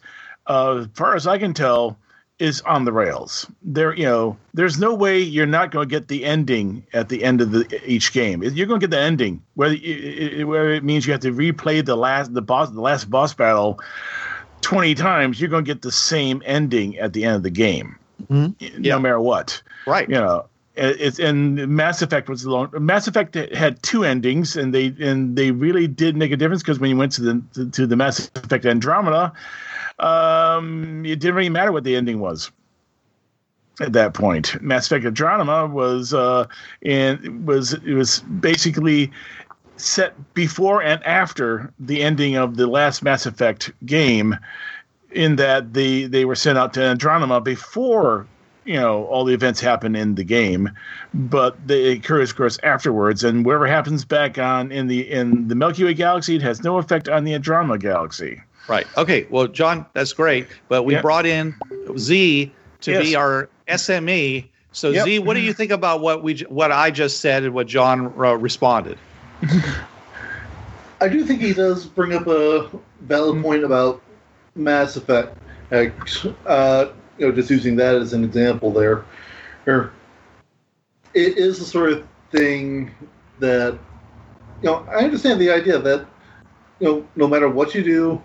uh, 0.49 0.81
as 0.81 0.89
far 0.95 1.15
as 1.17 1.27
I 1.27 1.39
can 1.39 1.55
tell, 1.55 1.97
is 2.39 2.61
on 2.63 2.85
the 2.85 2.93
rails. 2.93 3.47
There, 3.63 3.95
you 3.95 4.05
know, 4.05 4.37
there's 4.53 4.79
no 4.79 4.93
way 4.93 5.19
you're 5.19 5.47
not 5.47 5.71
going 5.71 5.89
to 5.89 5.91
get 5.91 6.09
the 6.09 6.27
ending 6.27 6.87
at 6.93 7.09
the 7.09 7.25
end 7.25 7.41
of 7.41 7.53
the 7.53 7.81
each 7.91 8.13
game. 8.13 8.43
You're 8.43 8.67
going 8.67 8.79
to 8.79 8.87
get 8.87 8.91
the 8.95 9.01
ending, 9.01 9.43
whether 9.55 9.75
it, 9.75 9.81
it, 9.81 10.45
whether 10.45 10.71
it 10.71 10.85
means 10.85 11.07
you 11.07 11.13
have 11.13 11.23
to 11.23 11.33
replay 11.33 11.83
the 11.83 11.97
last 11.97 12.35
the 12.35 12.43
boss 12.43 12.69
the 12.69 12.83
last 12.83 13.11
boss 13.11 13.33
battle 13.33 13.81
twenty 14.61 14.95
times. 14.95 15.41
You're 15.41 15.49
going 15.49 15.65
to 15.65 15.75
get 15.75 15.81
the 15.81 15.91
same 15.91 16.43
ending 16.45 16.99
at 16.99 17.15
the 17.15 17.25
end 17.25 17.37
of 17.37 17.43
the 17.43 17.51
game, 17.51 17.97
Mhm. 18.31 18.55
no 18.61 18.79
Yeah. 18.81 18.99
matter 18.99 19.21
what 19.21 19.61
Right. 19.87 20.09
you 20.09 20.15
know 20.17 20.47
it's 20.77 21.19
and 21.19 21.67
Mass 21.69 22.03
Effect 22.03 22.29
was 22.29 22.45
long. 22.47 22.69
Mass 22.79 23.09
Effect 23.09 23.35
had 23.55 23.83
two 23.83 24.05
endings, 24.05 24.57
and 24.59 24.75
they 24.75 24.95
and 25.01 25.35
they 25.35 25.51
really 25.51 25.87
did 25.87 26.17
make 26.19 26.33
a 26.33 26.37
difference 26.37 26.63
because 26.63 26.79
when 26.79 26.91
you 26.91 26.97
went 26.99 27.13
to 27.13 27.23
the 27.23 27.43
to, 27.55 27.71
to 27.71 27.87
the 27.87 27.97
Mass 27.97 28.31
Effect 28.35 28.67
Andromeda, 28.67 29.33
um, 30.01 31.05
it 31.07 31.19
didn't 31.21 31.35
really 31.35 31.49
matter 31.49 31.73
what 31.73 31.85
the 31.85 31.97
ending 31.97 32.21
was. 32.21 32.51
At 33.81 33.93
that 33.95 34.13
point, 34.15 34.61
Mass 34.63 34.87
Effect 34.87 35.05
Andromeda 35.07 35.67
was 35.67 36.13
uh, 36.13 36.47
and 36.83 37.47
was 37.47 37.73
it 37.73 37.95
was 37.95 38.21
basically 38.41 39.11
set 39.79 40.15
before 40.35 40.83
and 40.83 41.03
after 41.05 41.73
the 41.79 42.03
ending 42.03 42.37
of 42.37 42.57
the 42.57 42.67
last 42.67 43.03
Mass 43.03 43.25
Effect 43.27 43.71
game. 43.87 44.37
In 45.13 45.37
that 45.37 45.73
they 45.73 46.05
they 46.05 46.25
were 46.25 46.35
sent 46.35 46.59
out 46.59 46.75
to 46.75 46.83
Andromeda 46.83 47.41
before 47.41 48.27
you 48.65 48.75
know 48.75 49.05
all 49.05 49.25
the 49.25 49.33
events 49.35 49.61
happen 49.61 49.95
in 49.95 50.17
the 50.17 50.25
game, 50.25 50.71
but 51.15 51.65
they 51.67 51.93
occur 51.93 52.21
of 52.21 52.35
course 52.37 52.59
afterwards, 52.63 53.23
and 53.23 53.45
whatever 53.47 53.67
happens 53.67 54.05
back 54.05 54.37
on 54.39 54.73
in 54.73 54.89
the 54.89 55.09
in 55.11 55.49
the 55.49 55.55
Milky 55.55 55.85
Way 55.85 55.95
galaxy, 55.95 56.35
it 56.37 56.43
has 56.43 56.63
no 56.65 56.79
effect 56.79 57.09
on 57.09 57.25
the 57.25 57.35
Andromeda 57.35 57.79
galaxy. 57.79 58.41
Right. 58.69 58.89
Okay. 58.97 59.29
Well, 59.31 59.47
John, 59.47 59.87
that's 59.95 60.13
great, 60.13 60.49
but 60.69 60.83
we 60.83 60.95
Yep. 60.95 61.03
brought 61.03 61.25
in 61.27 61.55
Z 61.97 62.57
to 62.81 62.91
Yes. 62.91 63.03
be 63.05 63.15
our 63.15 63.49
SME. 63.69 64.51
So 64.73 64.91
Yep. 64.91 65.05
Z, 65.05 65.19
what 65.21 65.35
do 65.35 65.41
you 65.41 65.53
think 65.53 65.71
about 65.71 66.01
what 66.01 66.25
we 66.25 66.39
what 66.49 66.73
I 66.73 66.91
just 66.91 67.21
said 67.21 67.45
and 67.45 67.55
what 67.55 67.69
John 67.69 68.13
uh, 68.19 68.37
responded? 68.37 68.99
I 71.01 71.09
do 71.09 71.25
think 71.25 71.41
he 71.43 71.53
does 71.53 71.87
bring 71.87 72.13
up 72.15 72.27
a 72.27 72.71
valid 73.03 73.43
point 73.43 73.63
about 73.65 74.03
Mass 74.57 74.97
Effect. 74.97 75.39
Uh, 75.71 76.87
you 77.19 77.27
know, 77.27 77.33
just 77.33 77.51
using 77.51 77.77
that 77.77 77.95
as 77.95 78.13
an 78.13 78.25
example 78.25 78.73
there. 78.73 79.05
Or 79.67 79.93
it 81.15 81.39
is 81.39 81.59
the 81.59 81.65
sort 81.65 81.93
of 81.93 82.07
thing 82.31 82.91
that 83.39 83.79
you 84.63 84.69
know. 84.69 84.87
I 84.91 85.05
understand 85.05 85.41
the 85.41 85.51
idea 85.51 85.79
that 85.79 86.07
you 86.81 86.87
know, 86.87 87.07
no 87.17 87.27
matter 87.27 87.49
what 87.49 87.75
you 87.75 87.83
do, 87.83 88.23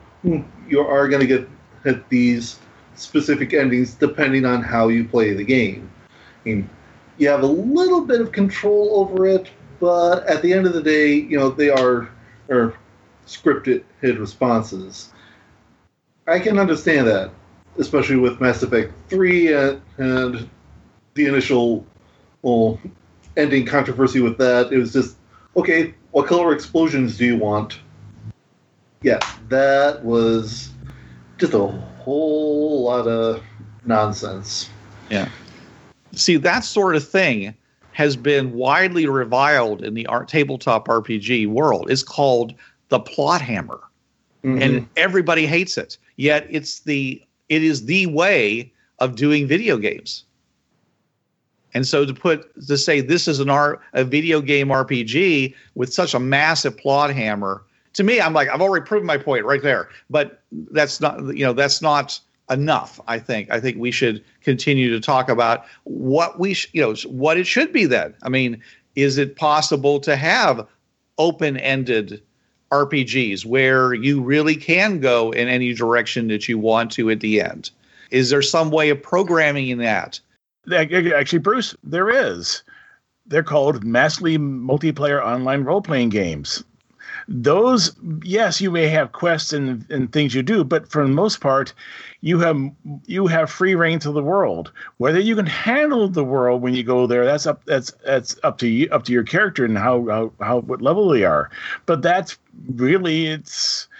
you 0.67 0.79
are 0.81 1.07
going 1.07 1.21
to 1.21 1.27
get 1.27 1.47
hit 1.83 2.07
these 2.09 2.59
specific 2.95 3.53
endings 3.53 3.95
depending 3.95 4.45
on 4.45 4.61
how 4.61 4.89
you 4.89 5.07
play 5.07 5.33
the 5.33 5.43
game. 5.43 5.89
I 6.09 6.49
mean, 6.49 6.69
you 7.17 7.29
have 7.29 7.43
a 7.43 7.47
little 7.47 8.01
bit 8.05 8.21
of 8.21 8.31
control 8.31 8.91
over 8.93 9.25
it, 9.25 9.49
but 9.79 10.25
at 10.27 10.41
the 10.41 10.53
end 10.53 10.67
of 10.67 10.73
the 10.73 10.81
day, 10.83 11.13
you 11.13 11.39
know, 11.39 11.49
they 11.49 11.69
are 11.69 12.09
scripted 13.25 13.83
hit 14.01 14.19
responses. 14.19 15.11
I 16.27 16.39
can 16.39 16.59
understand 16.59 17.07
that, 17.07 17.31
especially 17.77 18.17
with 18.17 18.39
Mass 18.39 18.61
Effect 18.63 18.93
3 19.09 19.53
and, 19.53 19.81
and 19.97 20.49
the 21.13 21.25
initial 21.25 21.85
well, 22.41 22.79
ending 23.37 23.65
controversy 23.65 24.21
with 24.21 24.37
that. 24.37 24.71
It 24.71 24.77
was 24.77 24.93
just, 24.93 25.17
okay, 25.55 25.93
what 26.11 26.27
color 26.27 26.53
explosions 26.53 27.17
do 27.17 27.25
you 27.25 27.37
want? 27.37 27.79
Yeah, 29.01 29.19
that 29.49 30.03
was 30.03 30.71
just 31.37 31.53
a 31.53 31.67
whole 31.67 32.83
lot 32.83 33.07
of 33.07 33.41
nonsense. 33.85 34.69
Yeah. 35.09 35.29
See, 36.13 36.37
that 36.37 36.63
sort 36.63 36.95
of 36.95 37.07
thing 37.07 37.55
has 37.93 38.15
been 38.15 38.53
widely 38.53 39.05
reviled 39.07 39.83
in 39.83 39.93
the 39.93 40.05
art 40.07 40.27
tabletop 40.27 40.87
RPG 40.87 41.47
world. 41.47 41.89
It's 41.89 42.03
called 42.03 42.53
the 42.89 42.99
plot 42.99 43.41
hammer. 43.41 43.81
Mhm. 44.43 44.61
and 44.61 44.89
everybody 44.97 45.45
hates 45.45 45.77
it. 45.77 45.99
Yet 46.21 46.45
it's 46.51 46.81
the 46.81 47.19
it 47.49 47.63
is 47.63 47.85
the 47.85 48.05
way 48.05 48.71
of 48.99 49.15
doing 49.15 49.47
video 49.47 49.75
games. 49.75 50.23
And 51.73 51.87
so 51.87 52.05
to 52.05 52.13
put 52.13 52.53
to 52.67 52.77
say 52.77 53.01
this 53.01 53.27
is 53.27 53.39
an 53.39 53.49
art 53.49 53.81
a 53.93 54.03
video 54.03 54.39
game 54.39 54.67
RPG 54.67 55.55
with 55.73 55.91
such 55.91 56.13
a 56.13 56.19
massive 56.19 56.77
plot 56.77 57.11
hammer, 57.11 57.63
to 57.93 58.03
me, 58.03 58.21
I'm 58.21 58.33
like 58.33 58.49
I've 58.49 58.61
already 58.61 58.85
proven 58.85 59.07
my 59.07 59.17
point 59.17 59.45
right 59.45 59.63
there. 59.63 59.89
But 60.11 60.43
that's 60.69 61.01
not 61.01 61.35
you 61.35 61.43
know 61.43 61.53
that's 61.53 61.81
not 61.81 62.19
enough. 62.51 62.99
I 63.07 63.17
think 63.17 63.49
I 63.49 63.59
think 63.59 63.79
we 63.79 63.89
should 63.89 64.23
continue 64.43 64.91
to 64.91 64.99
talk 64.99 65.27
about 65.27 65.65
what 65.85 66.39
we 66.39 66.53
sh- 66.53 66.69
you 66.71 66.83
know 66.83 66.93
what 67.09 67.39
it 67.39 67.47
should 67.47 67.73
be. 67.73 67.87
Then 67.87 68.13
I 68.21 68.29
mean, 68.29 68.61
is 68.95 69.17
it 69.17 69.37
possible 69.37 69.99
to 70.01 70.15
have 70.15 70.67
open 71.17 71.57
ended 71.57 72.21
RPGs 72.71 73.45
where 73.45 73.93
you 73.93 74.21
really 74.21 74.55
can 74.55 74.99
go 74.99 75.31
in 75.31 75.47
any 75.47 75.73
direction 75.73 76.27
that 76.29 76.47
you 76.47 76.57
want 76.57 76.91
to 76.93 77.09
at 77.09 77.19
the 77.19 77.41
end? 77.41 77.71
Is 78.11 78.29
there 78.29 78.41
some 78.41 78.71
way 78.71 78.89
of 78.89 79.01
programming 79.01 79.77
that? 79.79 80.19
Actually, 80.73 81.39
Bruce, 81.39 81.75
there 81.83 82.09
is. 82.09 82.63
They're 83.25 83.43
called 83.43 83.83
massively 83.83 84.37
multiplayer 84.37 85.23
online 85.23 85.63
role 85.63 85.81
playing 85.81 86.09
games. 86.09 86.63
Those, 87.27 87.95
yes, 88.23 88.59
you 88.61 88.71
may 88.71 88.87
have 88.87 89.11
quests 89.11 89.53
and, 89.53 89.85
and 89.89 90.11
things 90.11 90.33
you 90.33 90.41
do, 90.43 90.63
but 90.63 90.87
for 90.89 91.03
the 91.03 91.13
most 91.13 91.41
part, 91.41 91.73
you 92.21 92.39
have 92.39 92.59
you 93.05 93.27
have 93.27 93.49
free 93.49 93.75
reign 93.75 93.99
to 93.99 94.11
the 94.11 94.23
world. 94.23 94.71
Whether 94.97 95.19
you 95.19 95.35
can 95.35 95.45
handle 95.45 96.07
the 96.07 96.23
world 96.23 96.61
when 96.61 96.73
you 96.73 96.83
go 96.83 97.07
there, 97.07 97.25
that's 97.25 97.45
up 97.47 97.63
that's 97.65 97.91
that's 98.05 98.35
up 98.43 98.57
to 98.59 98.67
you 98.67 98.87
up 98.91 99.03
to 99.05 99.11
your 99.11 99.23
character 99.23 99.65
and 99.65 99.77
how 99.77 100.05
how, 100.07 100.31
how 100.39 100.59
what 100.61 100.81
level 100.81 101.09
they 101.09 101.23
are. 101.23 101.49
But 101.85 102.01
that's 102.01 102.37
really 102.75 103.27
it's 103.27 103.87
it- 103.87 103.90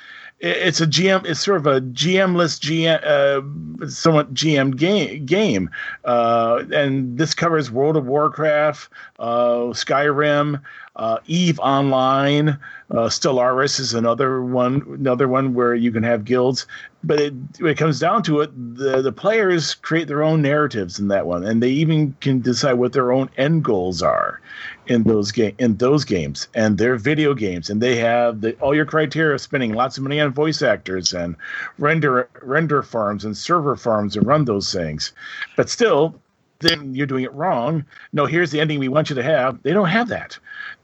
it's 0.42 0.82
a 0.82 0.88
GM. 0.88 1.26
It's 1.26 1.40
sort 1.40 1.58
of 1.58 1.68
a 1.68 1.82
GM-less 1.82 2.60
GM, 2.60 3.04
uh, 3.04 3.88
somewhat 3.88 4.34
GM 4.34 4.76
game. 4.76 5.26
Game, 5.26 5.70
uh, 6.04 6.64
and 6.74 7.18
this 7.18 7.36
covers 7.36 7.70
World 7.70 7.96
of 7.96 8.08
Warcraft, 8.08 8.90
uh, 9.20 9.70
Skyrim, 9.74 10.60
uh, 10.96 11.20
Eve 11.28 11.60
Online. 11.60 12.50
Uh, 12.90 13.08
Stellaris 13.08 13.80
is 13.80 13.94
another 13.94 14.42
one. 14.42 14.82
Another 15.00 15.28
one 15.28 15.54
where 15.54 15.76
you 15.76 15.92
can 15.92 16.04
have 16.04 16.26
guilds. 16.26 16.66
But 17.04 17.20
it, 17.20 17.34
when 17.60 17.72
it 17.72 17.78
comes 17.78 18.00
down 18.00 18.24
to 18.24 18.42
it, 18.42 18.52
the 18.76 19.02
the 19.02 19.12
players 19.12 19.76
create 19.76 20.08
their 20.08 20.24
own 20.24 20.42
narratives 20.42 21.00
in 21.00 21.08
that 21.10 21.28
one, 21.28 21.44
and 21.44 21.62
they 21.62 21.70
even 21.70 22.16
can 22.20 22.42
decide 22.42 22.74
what 22.74 22.94
their 22.94 23.12
own 23.12 23.30
end 23.38 23.64
goals 23.64 24.02
are 24.02 24.42
in 24.88 25.04
those 25.04 25.32
game 25.32 25.56
in 25.60 25.78
those 25.78 26.04
games 26.04 26.48
and 26.56 26.78
they're 26.78 26.96
video 26.98 27.34
games. 27.34 27.70
And 27.70 27.82
they 27.82 27.98
have 27.98 28.42
the, 28.42 28.54
all 28.56 28.76
your 28.76 28.86
criteria 28.86 29.36
of 29.36 29.42
spending 29.42 29.74
lots 29.74 29.98
of 29.98 30.04
money 30.04 30.20
on 30.20 30.34
voice 30.34 30.62
actors 30.62 31.14
and 31.14 31.36
render 31.78 32.30
render 32.42 32.82
farms 32.82 33.26
and 33.26 33.36
server 33.36 33.76
farms 33.76 34.14
to 34.14 34.22
run 34.22 34.46
those 34.46 34.74
things. 34.74 35.14
But 35.56 35.70
still 35.70 36.20
then 36.60 36.94
you're 36.94 37.08
doing 37.08 37.24
it 37.24 37.34
wrong. 37.34 37.86
No 38.14 38.26
here's 38.26 38.52
the 38.52 38.60
ending 38.60 38.80
we 38.80 38.88
want 38.88 39.10
you 39.10 39.16
to 39.16 39.24
have. 39.24 39.62
They 39.64 39.74
don't 39.74 39.88
have 39.88 40.10
that. 40.10 40.38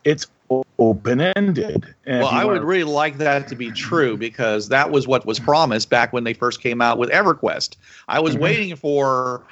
It's 0.04 0.28
open 0.80 1.20
ended 1.20 1.96
Well, 2.06 2.28
I 2.28 2.46
would 2.46 2.64
really 2.64 2.84
like 2.84 3.18
that 3.18 3.48
to 3.50 3.56
be 3.56 3.72
true 3.72 4.16
because 4.16 4.70
that 4.70 4.92
was 4.92 5.08
what 5.08 5.26
was 5.26 5.40
promised 5.40 5.90
back 5.90 6.14
when 6.14 6.24
they 6.24 6.34
first 6.34 6.62
came 6.62 6.82
out 6.82 6.98
with 6.98 7.10
EverQuest. 7.10 7.76
I 8.08 8.20
was 8.20 8.36
Mhm. 8.36 8.40
waiting 8.40 8.76
for 8.76 9.44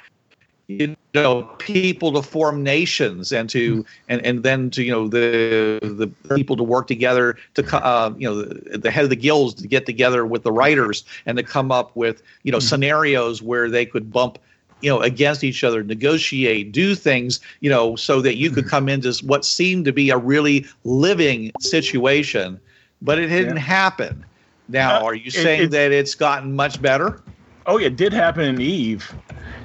you 0.68 0.96
know 1.14 1.44
people 1.58 2.12
to 2.12 2.22
form 2.22 2.62
nations 2.62 3.32
and 3.32 3.48
to 3.50 3.84
and 4.08 4.24
and 4.26 4.42
then 4.42 4.68
to 4.70 4.82
you 4.82 4.90
know 4.90 5.06
the 5.06 5.78
the 5.82 6.08
people 6.34 6.56
to 6.56 6.62
work 6.64 6.86
together 6.88 7.36
to 7.54 7.62
uh, 7.84 8.12
you 8.18 8.28
know 8.28 8.42
the, 8.42 8.78
the 8.78 8.90
head 8.90 9.04
of 9.04 9.10
the 9.10 9.16
guilds 9.16 9.54
to 9.54 9.68
get 9.68 9.86
together 9.86 10.26
with 10.26 10.42
the 10.42 10.50
writers 10.52 11.04
and 11.24 11.38
to 11.38 11.44
come 11.44 11.70
up 11.70 11.94
with 11.94 12.22
you 12.42 12.50
know 12.50 12.58
scenarios 12.58 13.40
where 13.42 13.70
they 13.70 13.86
could 13.86 14.12
bump 14.12 14.38
you 14.80 14.90
know 14.90 15.00
against 15.00 15.44
each 15.44 15.62
other 15.62 15.82
negotiate 15.84 16.72
do 16.72 16.94
things 16.96 17.40
you 17.60 17.70
know 17.70 17.94
so 17.94 18.20
that 18.20 18.36
you 18.36 18.50
could 18.50 18.66
come 18.68 18.88
into 18.88 19.12
what 19.24 19.44
seemed 19.44 19.84
to 19.84 19.92
be 19.92 20.10
a 20.10 20.18
really 20.18 20.66
living 20.84 21.52
situation. 21.60 22.58
But 23.02 23.18
it 23.18 23.28
didn't 23.28 23.56
Yeah. 23.56 23.62
happen 23.62 24.24
now 24.68 24.98
Uh, 25.00 25.04
are 25.04 25.14
you 25.14 25.26
it- 25.28 25.32
saying 25.32 25.60
it's- 25.66 25.70
that 25.72 25.92
it's 25.92 26.14
gotten 26.16 26.54
much 26.56 26.82
better 26.82 27.22
Oh, 27.66 27.78
yeah, 27.78 27.88
it 27.88 27.96
did 27.96 28.12
happen 28.12 28.44
in 28.44 28.60
Eve. 28.60 29.14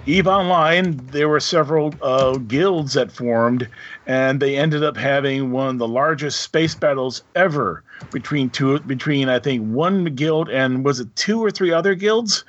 Eve 0.06 0.28
Online, 0.28 1.00
there 1.12 1.30
were 1.30 1.40
several 1.40 1.96
uh, 2.02 2.38
guilds 2.38 2.94
that 2.94 3.12
formed, 3.12 3.70
and 4.08 4.40
they 4.40 4.58
ended 4.58 4.84
up 4.84 4.98
having 4.98 5.52
one 5.52 5.70
of 5.70 5.78
the 5.78 5.88
largest 5.88 6.42
space 6.42 6.74
battles 6.74 7.22
ever 7.36 7.84
between 8.12 8.50
two, 8.50 8.80
between 8.80 9.30
I 9.30 9.40
think 9.40 9.64
one 9.64 10.06
guild 10.06 10.50
and 10.50 10.84
was 10.84 11.00
it 11.00 11.16
two 11.16 11.40
or 11.44 11.52
three 11.52 11.72
other 11.72 11.94
guilds? 11.94 12.44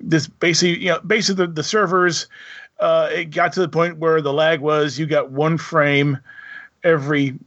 This 0.00 0.28
basically, 0.28 0.78
you 0.78 0.90
know, 0.90 1.00
basically 1.00 1.46
the, 1.46 1.52
the 1.52 1.62
servers, 1.62 2.28
uh, 2.78 3.08
it 3.12 3.26
got 3.26 3.52
to 3.54 3.60
the 3.60 3.68
point 3.68 3.98
where 3.98 4.20
the 4.20 4.32
lag 4.32 4.60
was 4.60 4.98
you 4.98 5.06
got 5.06 5.30
one 5.30 5.58
frame 5.58 6.18
every 6.84 7.38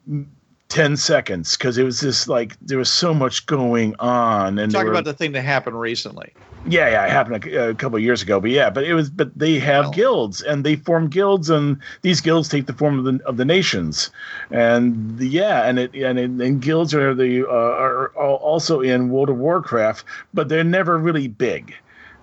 10 0.70 0.98
seconds 0.98 1.58
because 1.58 1.78
it 1.78 1.84
was 1.84 2.00
just 2.00 2.28
like 2.28 2.58
there 2.62 2.78
was 2.78 2.92
so 2.92 3.14
much 3.14 3.46
going 3.46 3.96
on 4.00 4.58
and 4.60 4.72
talk 4.72 4.86
were- 4.86 4.92
about 4.92 5.04
the 5.04 5.14
thing 5.14 5.34
that 5.34 5.42
happened 5.42 5.80
recently 5.80 6.34
yeah, 6.68 6.90
yeah, 6.90 7.06
it 7.06 7.12
happened 7.12 7.46
a, 7.46 7.70
a 7.70 7.76
couple 7.76 7.98
of 7.98 8.04
years 8.04 8.22
ago, 8.22 8.40
but 8.40 8.50
yeah, 8.50 8.70
but 8.70 8.84
it 8.84 8.94
was, 8.94 9.10
but 9.10 9.38
they 9.38 9.60
have 9.60 9.86
Well. 9.86 9.92
guilds 9.92 10.42
and 10.42 10.64
they 10.64 10.76
form 10.76 11.10
guilds, 11.10 11.50
and 11.50 11.78
these 12.02 12.22
guilds 12.22 12.50
take 12.50 12.66
the 12.66 12.74
form 12.74 12.98
of 13.00 13.06
the 13.06 13.24
of 13.26 13.38
the 13.38 13.46
nations, 13.46 14.10
and 14.52 15.18
the, 15.18 15.28
yeah, 15.28 15.68
and 15.68 15.80
it 15.80 15.94
and, 15.94 16.20
it, 16.20 16.30
and 16.30 16.62
guilds 16.62 16.94
are 16.94 17.14
the 17.14 17.48
uh, 17.48 17.52
are 17.52 18.08
also 18.16 18.82
in 18.82 19.10
World 19.10 19.30
of 19.30 19.38
Warcraft, 19.38 20.04
but 20.34 20.50
they're 20.50 20.64
never 20.64 20.98
really 20.98 21.28
big. 21.28 21.76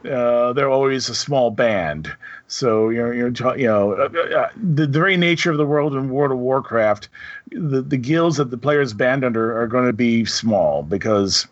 Uh, 0.05 0.53
they're 0.53 0.71
always 0.71 1.09
a 1.09 1.15
small 1.15 1.51
band. 1.53 2.13
So 2.49 2.89
you're 2.91 3.15
you're 3.15 3.33
you 3.57 3.67
know 3.67 3.93
uh, 3.93 4.09
uh, 4.37 4.49
the, 4.57 4.87
the 4.87 4.99
very 4.99 5.17
nature 5.17 5.53
of 5.53 5.59
the 5.59 5.67
world 5.67 5.95
in 5.95 6.11
World 6.11 6.33
of 6.33 6.39
Warcraft, 6.39 7.09
the 7.51 7.81
the 7.81 7.97
guilds 7.97 8.37
that 8.39 8.51
the 8.51 8.59
players 8.59 8.93
band 8.93 9.25
under 9.25 9.57
are 9.61 9.69
going 9.69 9.87
to 9.87 9.93
be 9.93 10.25
small 10.25 10.83
because 10.83 11.47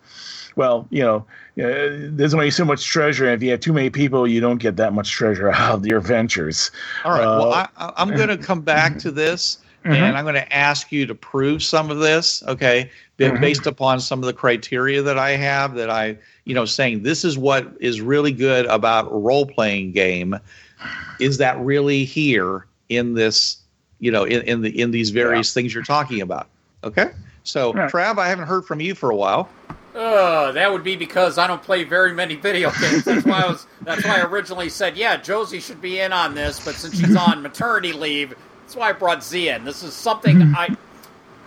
well, 0.55 0.87
you 0.89 1.01
know, 1.01 1.25
uh, 1.59 2.07
there's 2.11 2.33
only 2.33 2.51
so 2.51 2.63
much 2.65 2.85
treasure. 2.85 3.25
And 3.25 3.33
if 3.35 3.43
you 3.43 3.51
have 3.51 3.59
too 3.59 3.73
many 3.73 3.89
people, 3.89 4.27
you 4.27 4.39
don't 4.39 4.57
get 4.57 4.77
that 4.77 4.93
much 4.93 5.11
treasure 5.11 5.51
out 5.53 5.75
of 5.75 5.85
your 5.85 5.99
ventures. 5.99 6.71
All 7.03 7.11
right. 7.11 7.19
well, 7.25 7.53
Uh, 7.53 7.67
I, 7.77 7.85
I, 7.85 7.93
I'm 7.97 8.09
going 8.15 8.29
to 8.29 8.37
come 8.37 8.61
back 8.61 8.97
to 8.99 9.11
this 9.11 9.57
and 9.83 10.15
I'm 10.15 10.25
going 10.25 10.35
to 10.35 10.55
ask 10.55 10.91
you 10.91 11.07
to 11.07 11.15
prove 11.15 11.63
some 11.63 11.89
of 11.89 11.97
this, 11.97 12.43
okay, 12.47 12.89
Mhm. 13.19 13.41
based 13.41 13.65
upon 13.67 13.99
some 13.99 14.19
of 14.19 14.25
the 14.25 14.33
criteria 14.33 15.01
that 15.01 15.17
I 15.17 15.31
have 15.31 15.73
that 15.75 15.89
I, 15.89 16.17
you 16.45 16.53
know, 16.55 16.65
saying 16.65 17.01
this 17.03 17.23
is 17.25 17.35
what 17.37 17.67
is 17.79 17.99
really 17.99 18.31
good 18.31 18.65
about 18.67 19.11
a 19.11 19.15
role 19.15 19.45
playing 19.45 19.91
game. 19.91 20.37
Is 21.19 21.37
that 21.39 21.59
really 21.59 22.03
here 22.05 22.65
in 22.89 23.13
this, 23.15 23.57
you 23.99 24.11
know, 24.11 24.23
in, 24.23 24.41
in 24.43 24.61
the 24.61 24.79
in 24.79 24.91
these 24.91 25.09
various 25.11 25.53
things 25.53 25.73
you're 25.73 25.83
talking 25.83 26.21
about? 26.21 26.47
Okay, 26.83 27.11
so 27.43 27.73
Right. 27.73 27.91
Trav, 27.91 28.17
I 28.19 28.27
haven't 28.27 28.47
heard 28.47 28.65
from 28.65 28.81
you 28.81 28.93
for 28.95 29.09
a 29.11 29.15
while. 29.15 29.49
Uh, 29.93 30.51
that 30.53 30.71
would 30.71 30.83
be 30.83 30.95
because 30.95 31.37
I 31.37 31.47
don't 31.47 31.61
play 31.61 31.83
very 31.83 32.13
many 32.13 32.35
video 32.35 32.71
games. 32.79 33.03
That's 33.03 33.25
why 33.25 33.41
I 33.41 33.47
was. 33.47 33.67
That's 33.81 34.05
why 34.05 34.19
I 34.21 34.23
originally 34.23 34.69
said, 34.69 34.95
yeah, 34.95 35.17
Josie 35.17 35.59
should 35.59 35.81
be 35.81 35.99
in 35.99 36.13
on 36.13 36.33
this, 36.33 36.63
but 36.63 36.75
since 36.75 36.97
she's 36.99 37.15
on 37.15 37.41
maternity 37.41 37.91
leave, 37.91 38.33
that's 38.61 38.75
why 38.75 38.89
I 38.89 38.93
brought 38.93 39.23
Z 39.23 39.49
in. 39.49 39.65
This 39.65 39.83
is 39.83 39.93
something 39.93 40.53
I. 40.55 40.75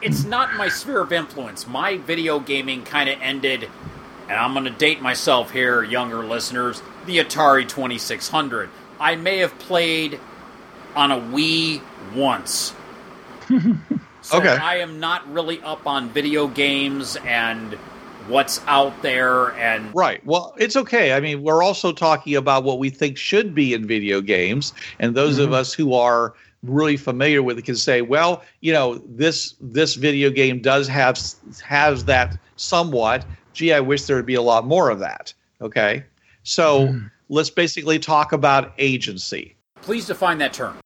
It's 0.02 0.24
not 0.24 0.50
in 0.50 0.56
my 0.58 0.68
sphere 0.68 1.00
of 1.00 1.12
influence. 1.12 1.66
My 1.66 1.96
video 1.96 2.38
gaming 2.38 2.84
kind 2.84 3.08
of 3.08 3.18
ended, 3.22 3.70
and 4.28 4.38
I'm 4.38 4.52
going 4.52 4.64
to 4.66 4.70
date 4.70 5.00
myself 5.00 5.50
here, 5.50 5.82
younger 5.82 6.22
listeners. 6.24 6.82
The 7.06 7.18
Atari 7.18 7.66
2600. 7.66 8.68
I 9.00 9.16
may 9.16 9.38
have 9.38 9.58
played 9.58 10.20
on 10.94 11.10
a 11.10 11.16
Wii 11.18 11.80
once. 12.14 12.74
So 14.22 14.38
Okay. 14.38 14.48
I 14.48 14.76
am 14.76 15.00
not 15.00 15.30
really 15.30 15.60
up 15.60 15.86
on 15.86 16.08
video 16.08 16.48
games 16.48 17.16
and 17.16 17.76
what's 18.28 18.61
out 18.66 19.02
there 19.02 19.52
and 19.52 19.95
Right. 19.95 20.25
Well, 20.25 20.54
it's 20.59 20.76
okay. 20.76 21.12
I 21.12 21.21
mean, 21.21 21.43
we're 21.43 21.62
also 21.62 21.93
talking 21.93 22.37
about 22.37 22.64
what 22.64 22.78
we 22.78 22.90
think 22.90 23.16
should 23.16 23.54
be 23.54 23.75
in 23.75 23.87
video 23.87 24.21
games, 24.21 24.73
and 24.99 25.14
those 25.14 25.38
of 25.38 25.47
mm-hmm. 25.47 25.54
us 25.54 25.73
who 25.73 25.95
are 25.95 26.35
really 26.62 26.97
familiar 26.97 27.43
with 27.43 27.59
it 27.59 27.62
can 27.62 27.76
say, 27.76 28.02
well, 28.02 28.43
you 28.61 28.73
know, 28.73 28.99
this 29.07 29.54
this 29.61 29.95
video 29.95 30.31
game 30.31 30.61
does 30.61 30.88
have 30.88 31.19
has 31.62 32.04
that 32.07 32.38
somewhat. 32.57 33.25
Gee, 33.52 33.73
I 33.73 33.81
wish 33.81 34.04
there 34.04 34.16
would 34.16 34.26
be 34.26 34.35
a 34.35 34.43
lot 34.43 34.66
more 34.66 34.90
of 34.90 34.99
that. 35.00 35.33
Okay. 35.61 36.04
So 36.43 36.88
mm-hmm. 36.88 37.07
let's 37.28 37.50
basically 37.50 37.99
talk 37.99 38.33
about 38.33 38.73
agency. 38.78 39.57
please 39.83 40.07
define 40.07 40.38
that 40.38 40.52
term. 40.52 40.76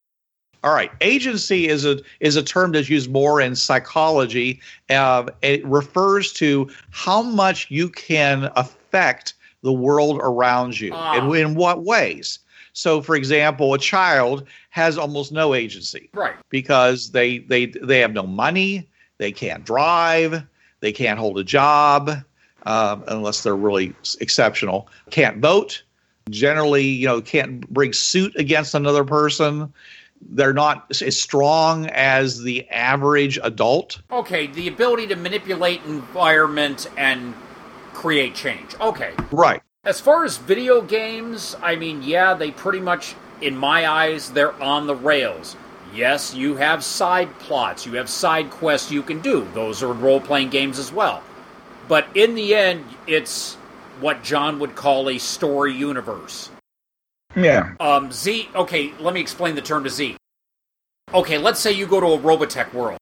All 0.64 0.74
right, 0.74 0.90
agency 1.00 1.68
is 1.68 1.84
a 1.84 1.98
is 2.20 2.34
a 2.34 2.42
term 2.42 2.72
that's 2.72 2.88
used 2.90 3.10
more 3.10 3.40
in 3.40 3.54
psychology. 3.54 4.60
Uh, 4.90 5.26
it 5.42 5.64
refers 5.64 6.32
to 6.34 6.68
how 6.90 7.22
much 7.22 7.70
you 7.70 7.88
can 7.90 8.50
affect 8.56 9.34
the 9.62 9.72
world 9.72 10.20
around 10.22 10.78
you, 10.80 10.92
Ah. 10.94 11.14
and 11.16 11.34
in 11.34 11.54
what 11.54 11.84
ways. 11.84 12.40
So, 12.72 13.00
for 13.02 13.14
example, 13.14 13.72
a 13.74 13.78
child 13.78 14.46
has 14.70 14.98
almost 14.98 15.32
no 15.32 15.54
agency 15.54 16.10
Right. 16.12 16.34
because 16.50 17.10
they 17.12 17.38
they 17.38 17.66
they 17.66 18.00
have 18.00 18.12
no 18.12 18.24
money, 18.24 18.88
they 19.18 19.30
can't 19.30 19.64
drive, 19.64 20.42
they 20.80 20.92
can't 20.92 21.18
hold 21.20 21.38
a 21.38 21.44
job 21.44 22.10
um, 22.66 23.04
unless 23.06 23.42
they're 23.44 23.56
really 23.56 23.94
exceptional. 24.20 24.88
Can't 25.10 25.38
vote. 25.38 25.82
Generally, 26.30 26.84
you 26.84 27.06
know, 27.06 27.20
can't 27.20 27.68
bring 27.70 27.92
suit 27.92 28.34
against 28.36 28.74
another 28.74 29.04
person. 29.04 29.72
They're 30.20 30.52
not 30.52 30.86
as 31.02 31.18
strong 31.18 31.86
as 31.86 32.42
the 32.42 32.68
average 32.68 33.38
adult. 33.42 34.00
Okay, 34.10 34.46
the 34.46 34.68
ability 34.68 35.06
to 35.08 35.16
manipulate 35.16 35.82
environment 35.84 36.88
and 36.96 37.34
create 37.92 38.34
change. 38.34 38.74
Okay. 38.80 39.12
Right. 39.30 39.62
As 39.84 40.00
far 40.00 40.24
as 40.24 40.36
video 40.36 40.82
games, 40.82 41.56
I 41.62 41.76
mean, 41.76 42.02
yeah, 42.02 42.34
they 42.34 42.50
pretty 42.50 42.80
much 42.80 43.14
in 43.40 43.56
my 43.56 43.88
eyes 43.88 44.30
they're 44.30 44.60
on 44.62 44.86
the 44.86 44.94
rails. 44.94 45.56
Yes, 45.94 46.34
you 46.34 46.56
have 46.56 46.84
side 46.84 47.36
plots, 47.38 47.86
you 47.86 47.94
have 47.94 48.08
side 48.08 48.50
quests 48.50 48.92
you 48.92 49.02
can 49.02 49.20
do. 49.20 49.48
Those 49.54 49.82
are 49.82 49.92
role-playing 49.92 50.50
games 50.50 50.78
as 50.78 50.92
well. 50.92 51.22
But 51.88 52.06
in 52.14 52.34
the 52.34 52.54
end, 52.54 52.84
it's 53.06 53.54
what 54.00 54.22
John 54.22 54.58
would 54.58 54.74
call 54.74 55.08
a 55.08 55.18
story 55.18 55.74
universe. 55.74 56.50
Yeah. 57.36 57.74
Um, 57.80 58.10
Z, 58.10 58.48
okay, 58.54 58.92
let 58.98 59.14
me 59.14 59.20
explain 59.20 59.54
the 59.54 59.62
term 59.62 59.84
to 59.84 59.90
Z. 59.90 60.16
Okay, 61.14 61.38
let's 61.38 61.60
say 61.60 61.72
you 61.72 61.86
go 61.86 62.00
to 62.00 62.06
a 62.06 62.18
Robotech 62.18 62.72
world. 62.74 62.98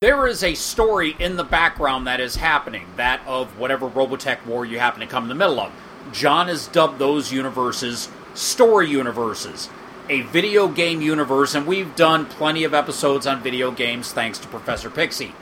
There 0.00 0.26
is 0.26 0.42
a 0.42 0.54
story 0.54 1.14
in 1.20 1.36
the 1.36 1.44
background 1.44 2.06
that 2.08 2.20
is 2.20 2.36
happening, 2.36 2.86
that 2.96 3.20
of 3.26 3.58
whatever 3.58 3.88
Robotech 3.88 4.44
war 4.46 4.64
you 4.64 4.78
happen 4.80 5.00
to 5.00 5.06
come 5.06 5.24
in 5.24 5.28
the 5.28 5.34
middle 5.34 5.60
of. 5.60 5.72
John 6.12 6.48
has 6.48 6.66
dubbed 6.66 6.98
those 6.98 7.32
universes 7.32 8.08
story 8.34 8.88
universes, 8.88 9.68
a 10.08 10.22
video 10.22 10.66
game 10.66 11.00
universe, 11.00 11.54
and 11.54 11.66
we've 11.66 11.94
done 11.94 12.26
plenty 12.26 12.64
of 12.64 12.74
episodes 12.74 13.26
on 13.26 13.42
video 13.42 13.70
games 13.70 14.10
thanks 14.10 14.38
to 14.38 14.48
Professor 14.48 14.90
Pixie. 14.90 15.34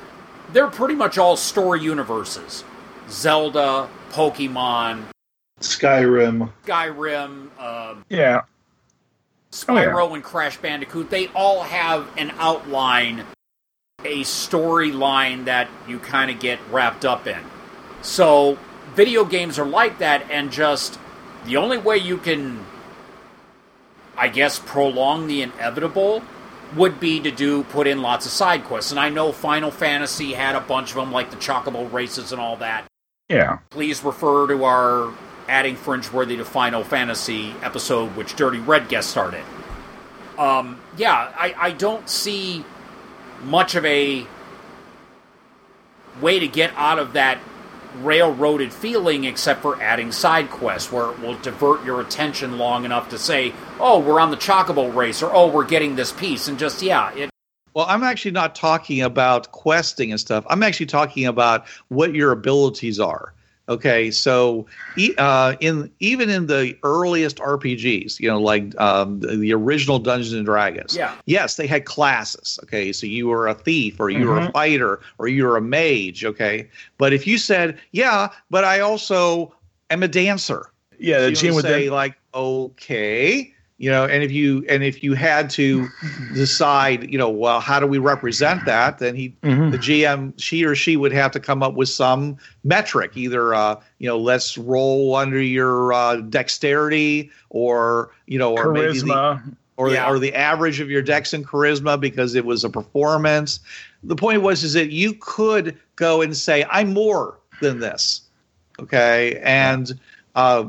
They're 0.53 0.69
pretty 0.69 0.95
much 0.95 1.17
all 1.17 1.37
story 1.37 1.81
universes 1.81 2.65
Zelda, 3.09 3.89
Pokemon, 4.11 5.05
Skyrim. 5.61 6.51
Skyrim, 6.67 7.49
um, 7.61 8.05
Yeah. 8.09 8.43
Spyro 9.53 10.15
and 10.15 10.23
Crash 10.23 10.57
Bandicoot, 10.59 11.11
they 11.11 11.29
all 11.29 11.63
have 11.65 12.07
an 12.17 12.33
outline, 12.39 13.25
a 14.05 14.21
storyline 14.23 15.45
that 15.45 15.69
you 15.89 15.99
kind 15.99 16.31
of 16.31 16.39
get 16.39 16.59
wrapped 16.71 17.05
up 17.05 17.27
in. 17.27 17.41
So, 18.03 18.59
video 18.95 19.25
games 19.25 19.59
are 19.59 19.67
like 19.67 19.99
that, 19.99 20.31
and 20.31 20.51
just 20.53 20.99
the 21.45 21.57
only 21.57 21.79
way 21.79 21.97
you 21.99 22.17
can, 22.17 22.65
I 24.17 24.29
guess, 24.29 24.59
prolong 24.59 25.27
the 25.27 25.43
inevitable 25.43 26.23
would 26.77 27.01
be 27.01 27.19
to 27.21 27.33
do 27.33 27.65
put 27.65 27.89
in 27.89 28.01
lots 28.01 28.27
of 28.27 28.33
side 28.33 28.63
quests. 28.65 28.93
And 28.93 29.01
I 29.01 29.09
know 29.09 29.33
Final 29.33 29.73
Fantasy 29.73 30.33
had 30.35 30.55
a 30.55 30.61
bunch 30.61 30.91
of 30.91 30.97
them, 30.97 31.11
like 31.11 31.31
the 31.31 31.37
Chocobo 31.37 31.93
races 31.93 32.31
and 32.31 32.41
all 32.41 32.57
that 32.59 32.85
Yeah. 33.29 33.59
please 33.71 34.05
refer 34.05 34.47
to 34.47 34.65
our 34.65 35.13
adding 35.51 35.77
fringe 35.77 36.11
worthy 36.13 36.37
to 36.37 36.45
Final 36.45 36.85
Fantasy 36.85 37.55
episode, 37.63 38.17
which 38.17 38.37
Dirty 38.37 38.59
Red 38.59 38.89
guest 38.89 39.11
started. 39.11 39.43
Um, 40.39 40.81
yeah, 40.97 41.33
I, 41.37 41.55
I 41.59 41.71
don't 41.73 42.09
see 42.09 42.65
much 43.43 43.75
of 43.75 43.85
a 43.85 44.27
way 46.21 46.39
to 46.39 46.49
get 46.49 46.73
out 46.77 46.99
of 46.99 47.15
that 47.15 47.39
railroaded 47.99 48.73
feeling 48.73 49.25
except 49.25 49.63
for 49.63 49.81
adding 49.83 50.13
side 50.13 50.49
quests 50.49 50.93
where 50.93 51.11
it 51.11 51.19
will 51.21 51.37
divert 51.39 51.85
your 51.85 52.01
attention 52.01 52.57
long 52.57 52.85
enough 52.85 53.09
to 53.11 53.19
say, 53.19 53.53
oh, 53.81 53.99
we're 53.99 54.21
on 54.21 54.31
the 54.31 54.37
Chocobo 54.37 54.95
race, 54.95 55.23
or 55.23 55.35
oh, 55.35 55.49
we're 55.49 55.67
getting 55.67 55.97
this 55.97 56.13
piece, 56.13 56.49
and 56.49 56.59
just, 56.59 56.83
yeah, 56.83 57.13
it, 57.15 57.31
Well, 57.75 57.87
I'm 57.89 58.03
actually 58.03 58.31
not 58.31 58.55
talking 58.55 59.03
about 59.03 59.51
questing 59.51 60.13
and 60.13 60.21
stuff. 60.21 60.45
I'm 60.49 60.63
actually 60.63 60.87
talking 60.87 61.27
about 61.27 61.67
what 61.89 62.15
your 62.15 62.33
abilities 62.33 63.01
are. 63.01 63.35
Okay, 63.71 64.11
so 64.11 64.67
uh, 65.19 65.55
in 65.61 65.91
even 66.01 66.29
in 66.29 66.49
the 66.49 66.77
earliest 66.83 67.37
RPGs, 67.39 68.19
you 68.19 68.29
know, 68.29 68.41
like 68.41 68.79
um, 68.81 69.21
the, 69.21 69.37
the 69.37 69.53
original 69.55 70.01
Dungeons 70.01 70.33
and 70.35 70.45
Dragons, 70.45 70.97
Yeah. 70.97 71.15
yes, 71.27 71.55
they 71.55 71.69
had 71.69 71.85
classes. 71.85 72.59
Okay, 72.65 72.93
so 72.93 73.07
you 73.07 73.29
were 73.29 73.47
a 73.47 73.55
thief, 73.55 74.01
or 74.01 74.11
you 74.11 74.27
were 74.27 74.39
a 74.39 74.43
Mhm. 74.43 74.53
fighter, 74.53 75.01
or 75.19 75.29
you 75.29 75.45
were 75.47 75.57
a 75.57 75.63
mage. 75.63 76.25
Okay, 76.25 76.69
but 76.99 77.13
if 77.13 77.27
you 77.29 77.39
said, 77.39 77.79
"Yeah, 77.93 78.31
but 78.51 78.65
I 78.65 78.81
also 78.81 79.55
am 79.91 80.03
a 80.03 80.09
dancer," 80.09 80.73
Yeah. 80.99 81.21
so 81.21 81.27
The 81.27 81.31
you 81.31 81.55
would 81.55 81.55
would 81.55 81.63
say 81.63 81.85
then. 81.85 81.93
like 81.93 82.15
okay 82.35 83.55
you 83.81 83.91
know 83.91 84.05
and 84.05 84.23
if 84.23 84.31
you 84.31 84.65
and 84.69 84.85
if 84.85 85.03
you 85.03 85.15
had 85.15 85.49
to 85.51 85.89
decide 86.35 87.11
you 87.11 87.19
know 87.19 87.31
well 87.31 87.59
how 87.61 87.81
do 87.81 87.87
we 87.87 87.99
represent 87.99 88.65
that 88.67 88.99
then 88.99 89.17
he 89.17 89.35
Mhm. 89.43 89.73
the 89.73 89.79
gm 89.79 90.33
she 90.37 90.65
or 90.65 90.75
she 90.77 90.97
would 90.97 91.13
have 91.13 91.33
to 91.33 91.41
come 91.41 91.63
up 91.63 91.75
with 91.75 91.89
some 91.89 92.37
metric 92.63 93.17
either 93.17 93.55
uh 93.55 93.75
you 93.99 94.07
know 94.07 94.19
let's 94.19 94.57
roll 94.59 95.17
under 95.17 95.41
your 95.43 95.93
uh 95.95 96.17
dexterity 96.17 97.31
or 97.49 98.11
you 98.27 98.39
know 98.39 98.53
or 98.57 98.73
maybe 98.73 99.01
the, 99.01 99.41
or, 99.79 99.91
Yeah. 99.91 100.11
or 100.11 100.19
the 100.19 100.35
average 100.35 100.79
of 100.81 100.91
your 100.91 101.01
dex 101.01 101.33
and 101.33 101.47
charisma 101.47 101.99
because 101.99 102.35
it 102.35 102.45
was 102.45 102.65
a 102.65 102.69
performance. 102.69 103.61
The 104.05 104.15
point 104.15 104.43
was 104.43 104.63
is 104.63 104.75
that 104.75 104.91
you 104.91 105.15
could 105.15 105.75
go 105.97 106.21
and 106.21 106.37
say, 106.37 106.67
I'm 106.71 106.93
more 106.93 107.39
than 107.63 107.79
this. 107.81 108.21
Okay. 108.79 109.41
And 109.43 109.99
uh, 110.35 110.65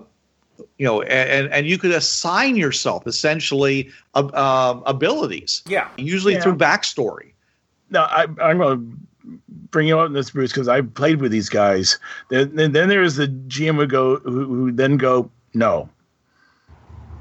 you 0.82 0.88
know, 0.88 1.04
and 1.04 1.54
and 1.54 1.68
you 1.68 1.78
could 1.78 1.92
assign 1.92 2.56
yourself 2.56 3.06
essentially 3.06 3.92
uh, 4.16 4.26
uh, 4.34 4.82
abilities, 4.88 5.62
yeah. 5.68 5.88
usually 5.96 6.34
Yeah. 6.34 6.42
through 6.42 6.56
backstory. 6.56 7.34
Now 7.92 8.06
I, 8.06 8.26
I'm 8.42 8.58
going 8.58 8.80
to 8.80 9.40
bring 9.70 9.88
you 9.88 10.00
up 10.00 10.08
in 10.08 10.14
this, 10.14 10.32
Bruce, 10.32 10.52
because 10.52 10.68
I 10.68 10.82
played 10.82 11.22
with 11.22 11.32
these 11.32 11.50
guys. 11.50 12.00
Then, 12.30 12.56
then, 12.56 12.72
then 12.72 12.90
there's 12.90 13.18
the 13.18 13.28
GM 13.28 13.78
would 13.78 13.92
go 13.92 14.16
who, 14.22 14.46
who 14.46 14.72
then 14.72 14.98
go, 14.98 15.30
no. 15.54 15.88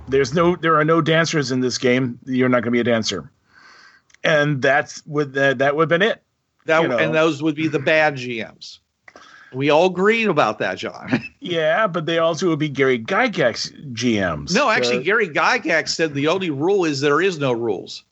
There's 0.08 0.32
no, 0.32 0.56
there 0.56 0.78
are 0.78 0.84
no 0.86 1.02
dancers 1.02 1.52
in 1.52 1.60
this 1.60 1.76
game. 1.76 2.18
You're 2.24 2.48
not 2.48 2.62
going 2.62 2.72
to 2.72 2.78
be 2.78 2.80
a 2.80 2.84
dancer, 2.84 3.30
and 4.24 4.62
that's 4.62 5.06
would 5.06 5.34
that 5.34 5.58
that 5.58 5.76
would 5.76 5.92
have 5.92 6.00
been 6.00 6.08
it. 6.08 6.22
That 6.64 6.80
You 6.80 6.88
know. 6.88 6.96
and 6.96 7.14
those 7.14 7.42
would 7.42 7.56
be 7.56 7.68
the 7.68 7.78
bad 7.78 8.14
GMs. 8.14 8.78
We 9.52 9.70
all 9.70 9.86
agreed 9.86 10.28
about 10.28 10.58
that, 10.58 10.78
John. 10.78 11.24
Yeah, 11.42 11.86
but 11.86 12.04
they 12.06 12.18
also 12.18 12.48
would 12.48 12.58
be 12.58 12.68
Gary 12.68 12.98
Gygax 12.98 13.72
GMs. 13.94 14.54
no, 14.54 14.68
actually, 14.68 14.98
Uh, 14.98 15.02
Gary 15.02 15.28
Gygax 15.28 15.88
said 15.88 16.12
the 16.14 16.28
only 16.28 16.50
rule 16.50 16.84
is 16.84 17.00
there 17.00 17.20
is 17.22 17.38
no 17.38 17.50
rules. 17.50 18.04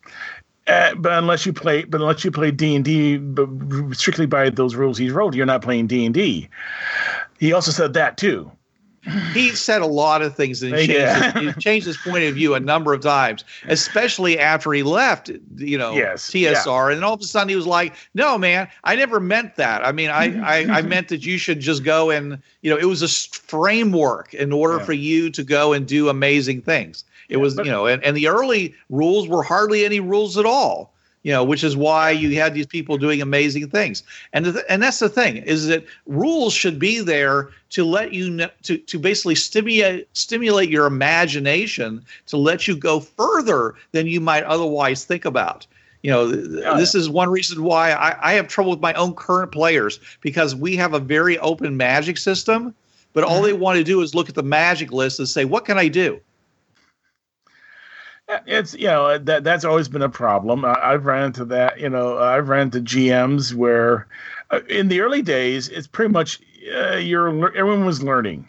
Uh, 0.67 0.95
but 0.97 1.13
unless 1.13 1.47
you 1.47 1.53
play, 1.53 1.85
but 1.85 2.01
unless 2.01 2.25
you 2.25 2.31
play 2.31 2.51
D 2.51 2.75
and 2.75 2.85
D, 2.85 3.21
strictly 3.95 4.27
by 4.27 4.51
those 4.51 4.75
rules 4.75 4.99
he 4.99 5.11
wrote, 5.11 5.35
you're 5.35 5.47
not 5.47 5.63
playing 5.63 5.87
D 5.87 6.05
and 6.07 6.15
D. 6.15 6.49
He 7.39 7.53
also 7.53 7.71
said 7.71 7.93
that 7.93 8.17
too. 8.17 8.51
He 9.33 9.51
said 9.51 9.83
a 9.83 9.87
lot 9.87 10.23
of 10.23 10.35
things 10.37 10.63
and 10.63 10.73
changed, 10.75 10.91
Yeah. 10.93 11.33
his, 11.33 11.55
he 11.55 11.61
changed 11.61 11.87
his 11.87 11.97
point 11.97 12.25
of 12.25 12.35
view 12.35 12.55
a 12.55 12.61
number 12.61 12.93
of 12.93 13.01
times, 13.01 13.45
especially 13.69 14.39
after 14.39 14.73
he 14.73 14.83
left, 14.83 15.31
you 15.57 15.79
know, 15.79 15.93
Yes, 15.93 16.31
TSR. 16.31 16.93
And 16.93 17.05
all 17.05 17.15
of 17.15 17.21
a 17.21 17.25
sudden 17.25 17.49
he 17.49 17.57
was 17.57 17.67
like, 17.67 17.95
no, 18.15 18.39
man, 18.39 18.69
I 18.85 18.97
never 18.97 19.21
meant 19.21 19.57
that. 19.57 19.85
I 19.85 19.93
mean, 19.93 20.11
I, 20.11 20.39
I, 20.41 20.79
I 20.79 20.83
meant 20.95 21.09
that 21.09 21.25
you 21.25 21.39
should 21.39 21.61
just 21.61 21.85
go 21.85 22.11
and, 22.11 22.39
you 22.63 22.71
know, 22.71 22.77
it 22.79 22.85
was 22.87 23.03
a 23.03 23.09
framework 23.09 24.35
in 24.35 24.53
order 24.53 24.79
Yeah. 24.79 24.85
for 24.85 24.93
you 24.93 25.31
to 25.31 25.43
go 25.45 25.73
and 25.73 25.87
do 25.87 26.09
amazing 26.09 26.63
things. 26.63 27.05
It 27.29 27.37
was, 27.39 27.55
but- 27.55 27.67
you 27.67 27.73
know, 27.73 27.87
and, 27.87 28.03
and 28.05 28.17
the 28.17 28.29
early 28.29 28.75
rules 28.91 29.29
were 29.29 29.43
hardly 29.43 29.85
any 29.85 30.01
rules 30.01 30.39
at 30.39 30.47
all. 30.47 30.95
You 31.25 31.33
know, 31.33 31.45
which 31.45 31.65
is 31.65 31.77
why 31.77 32.11
you 32.11 32.35
had 32.37 32.55
these 32.55 32.67
people 32.67 32.97
doing 32.97 33.21
amazing 33.21 33.69
things, 33.71 34.03
and 34.33 34.47
the, 34.47 34.65
and 34.71 34.83
that's 34.83 35.01
the 35.01 35.09
thing 35.09 35.39
is 35.39 35.67
that 35.67 35.85
rules 36.07 36.55
should 36.55 36.79
be 36.79 37.01
there 37.01 37.51
to 37.71 37.85
let 37.85 38.15
you 38.15 38.31
know, 38.31 38.49
to 38.63 38.79
to 38.79 38.99
basically 38.99 39.35
stimulate 39.35 40.09
stimulate 40.17 40.71
your 40.71 40.87
imagination 40.87 42.05
to 42.27 42.37
let 42.37 42.69
you 42.69 42.77
go 42.77 43.01
further 43.01 43.75
than 43.93 44.07
you 44.07 44.21
might 44.21 44.45
otherwise 44.45 45.05
think 45.05 45.25
about. 45.25 45.67
You 46.03 46.11
know, 46.11 46.33
th- 46.33 46.65
Oh, 46.65 46.77
this 46.79 46.95
is 46.95 47.11
one 47.11 47.29
reason 47.29 47.63
why 47.63 47.91
I, 47.93 48.31
I 48.31 48.33
have 48.35 48.49
trouble 48.49 48.71
with 48.71 48.81
my 48.81 48.93
own 48.95 49.15
current 49.15 49.51
players 49.51 49.99
because 50.21 50.55
we 50.55 50.77
have 50.77 50.95
a 50.95 51.01
very 51.01 51.39
open 51.41 51.77
magic 51.77 52.19
system, 52.19 52.75
but 53.13 53.25
all 53.25 53.37
mm-hmm. 53.37 53.47
they 53.47 53.53
want 53.53 53.79
to 53.79 53.85
do 53.85 54.01
is 54.01 54.15
look 54.15 54.29
at 54.29 54.35
the 54.35 54.43
magic 54.43 54.93
list 54.93 55.19
and 55.19 55.29
say, 55.29 55.45
"What 55.45 55.65
can 55.65 55.79
I 55.79 55.89
do?" 55.89 56.21
It's 58.47 58.75
you 58.75 58.89
know 58.89 59.17
that 59.17 59.45
that's 59.45 59.65
always 59.65 59.89
been 59.89 60.03
a 60.03 60.09
problem. 60.09 60.65
I, 60.65 60.75
I've 60.83 61.07
ran 61.07 61.25
into 61.25 61.45
that. 61.47 61.81
You 61.81 61.89
know, 61.89 62.19
I've 62.19 62.49
ran 62.49 62.63
into 62.67 62.81
GMs 62.81 63.55
where, 63.55 64.07
uh, 64.51 64.61
in 64.69 64.89
the 64.89 65.01
early 65.01 65.23
days, 65.23 65.69
it's 65.69 65.87
pretty 65.87 66.13
much 66.13 66.41
uh, 66.75 66.97
you're 66.97 67.29
everyone 67.57 67.87
was 67.87 68.03
learning, 68.03 68.47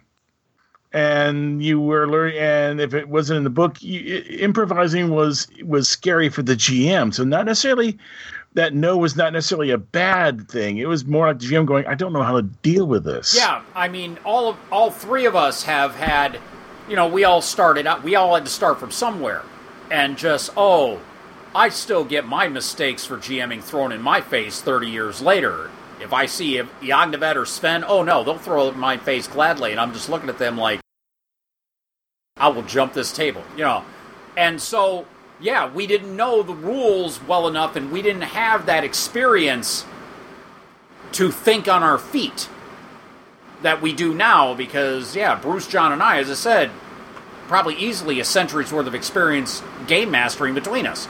and 0.92 1.64
you 1.64 1.80
were 1.80 2.10
learning. 2.10 2.40
And 2.40 2.82
if 2.82 2.94
it 2.94 3.08
wasn't 3.08 3.38
in 3.38 3.44
the 3.46 3.50
book, 3.50 3.82
you, 3.82 4.22
improvising 4.40 5.12
was 5.12 5.48
was 5.64 5.88
scary 5.88 6.28
for 6.28 6.42
the 6.42 6.56
GM. 6.56 7.14
So 7.14 7.24
not 7.24 7.46
necessarily 7.46 7.98
that 8.54 8.74
no 8.74 8.98
was 8.98 9.16
not 9.16 9.34
necessarily 9.34 9.72
a 9.72 9.78
bad 9.78 10.50
thing. 10.50 10.78
It 10.78 10.88
was 10.88 11.06
more 11.06 11.28
like 11.28 11.40
the 11.40 11.46
GM 11.46 11.66
going, 11.66 11.86
I 11.86 11.96
don't 11.96 12.14
know 12.14 12.24
how 12.24 12.36
to 12.36 12.42
deal 12.42 12.86
with 12.86 13.04
this. 13.04 13.36
Yeah, 13.36 13.62
I 13.76 13.88
mean, 13.88 14.18
all 14.26 14.50
of 14.50 14.58
all 14.72 14.92
three 14.92 15.26
of 15.26 15.36
us 15.36 15.64
have 15.64 15.96
had, 15.96 16.40
you 16.90 16.96
know, 16.96 17.08
we 17.08 17.24
all 17.24 17.42
started 17.42 17.86
out. 17.86 18.04
We 18.04 18.16
all 18.16 18.34
had 18.36 18.46
to 18.46 18.52
start 18.52 18.80
from 18.80 18.92
somewhere, 18.92 19.44
and 19.92 20.18
just 20.18 20.52
oh, 20.56 21.02
I 21.56 21.70
still 21.70 22.04
get 22.04 22.26
my 22.26 22.48
mistakes 22.48 23.06
for 23.06 23.18
GMing 23.18 23.64
thrown 23.64 23.92
in 23.92 24.02
my 24.02 24.22
face 24.22 24.62
thirty 24.62 24.90
years 24.90 25.22
later. 25.22 25.70
If 26.02 26.14
I 26.14 26.28
see 26.28 26.58
if 26.58 26.70
or 26.82 27.46
Sven, 27.46 27.84
oh 27.84 28.04
no, 28.04 28.24
they'll 28.24 28.38
throw 28.38 28.68
it 28.68 28.74
in 28.74 28.80
my 28.80 28.98
face 28.98 29.28
gladly, 29.28 29.72
and 29.72 29.80
I'm 29.80 29.94
just 29.94 30.10
looking 30.10 30.30
at 30.30 30.38
them 30.38 30.58
like, 30.58 30.80
I 32.38 32.48
will 32.48 32.64
jump 32.64 32.94
this 32.94 33.12
table, 33.12 33.44
you 33.58 33.64
know. 33.64 33.84
And 34.38 34.62
so, 34.62 35.06
yeah, 35.42 35.70
we 35.70 35.88
didn't 35.88 36.16
know 36.16 36.42
the 36.42 36.54
rules 36.54 37.22
well 37.22 37.50
enough, 37.50 37.76
and 37.76 37.92
we 37.92 38.02
didn't 38.02 38.22
have 38.22 38.66
that 38.68 38.86
experience 38.86 39.86
to 41.14 41.32
think 41.32 41.68
on 41.68 41.84
our 41.84 41.98
feet 41.98 42.48
that 43.62 43.82
we 43.82 43.94
do 43.94 44.14
now 44.14 44.54
because 44.54 45.16
yeah 45.16 45.36
bruce 45.36 45.68
john 45.68 45.92
and 45.92 46.02
i 46.02 46.18
as 46.18 46.30
i 46.30 46.34
said 46.34 46.70
probably 47.48 47.76
easily 47.76 48.20
a 48.20 48.24
century's 48.26 48.72
worth 48.72 48.88
of 48.88 48.96
experience 48.96 49.62
game 49.90 50.12
mastering 50.12 50.54
between 50.54 50.88
us. 50.88 51.10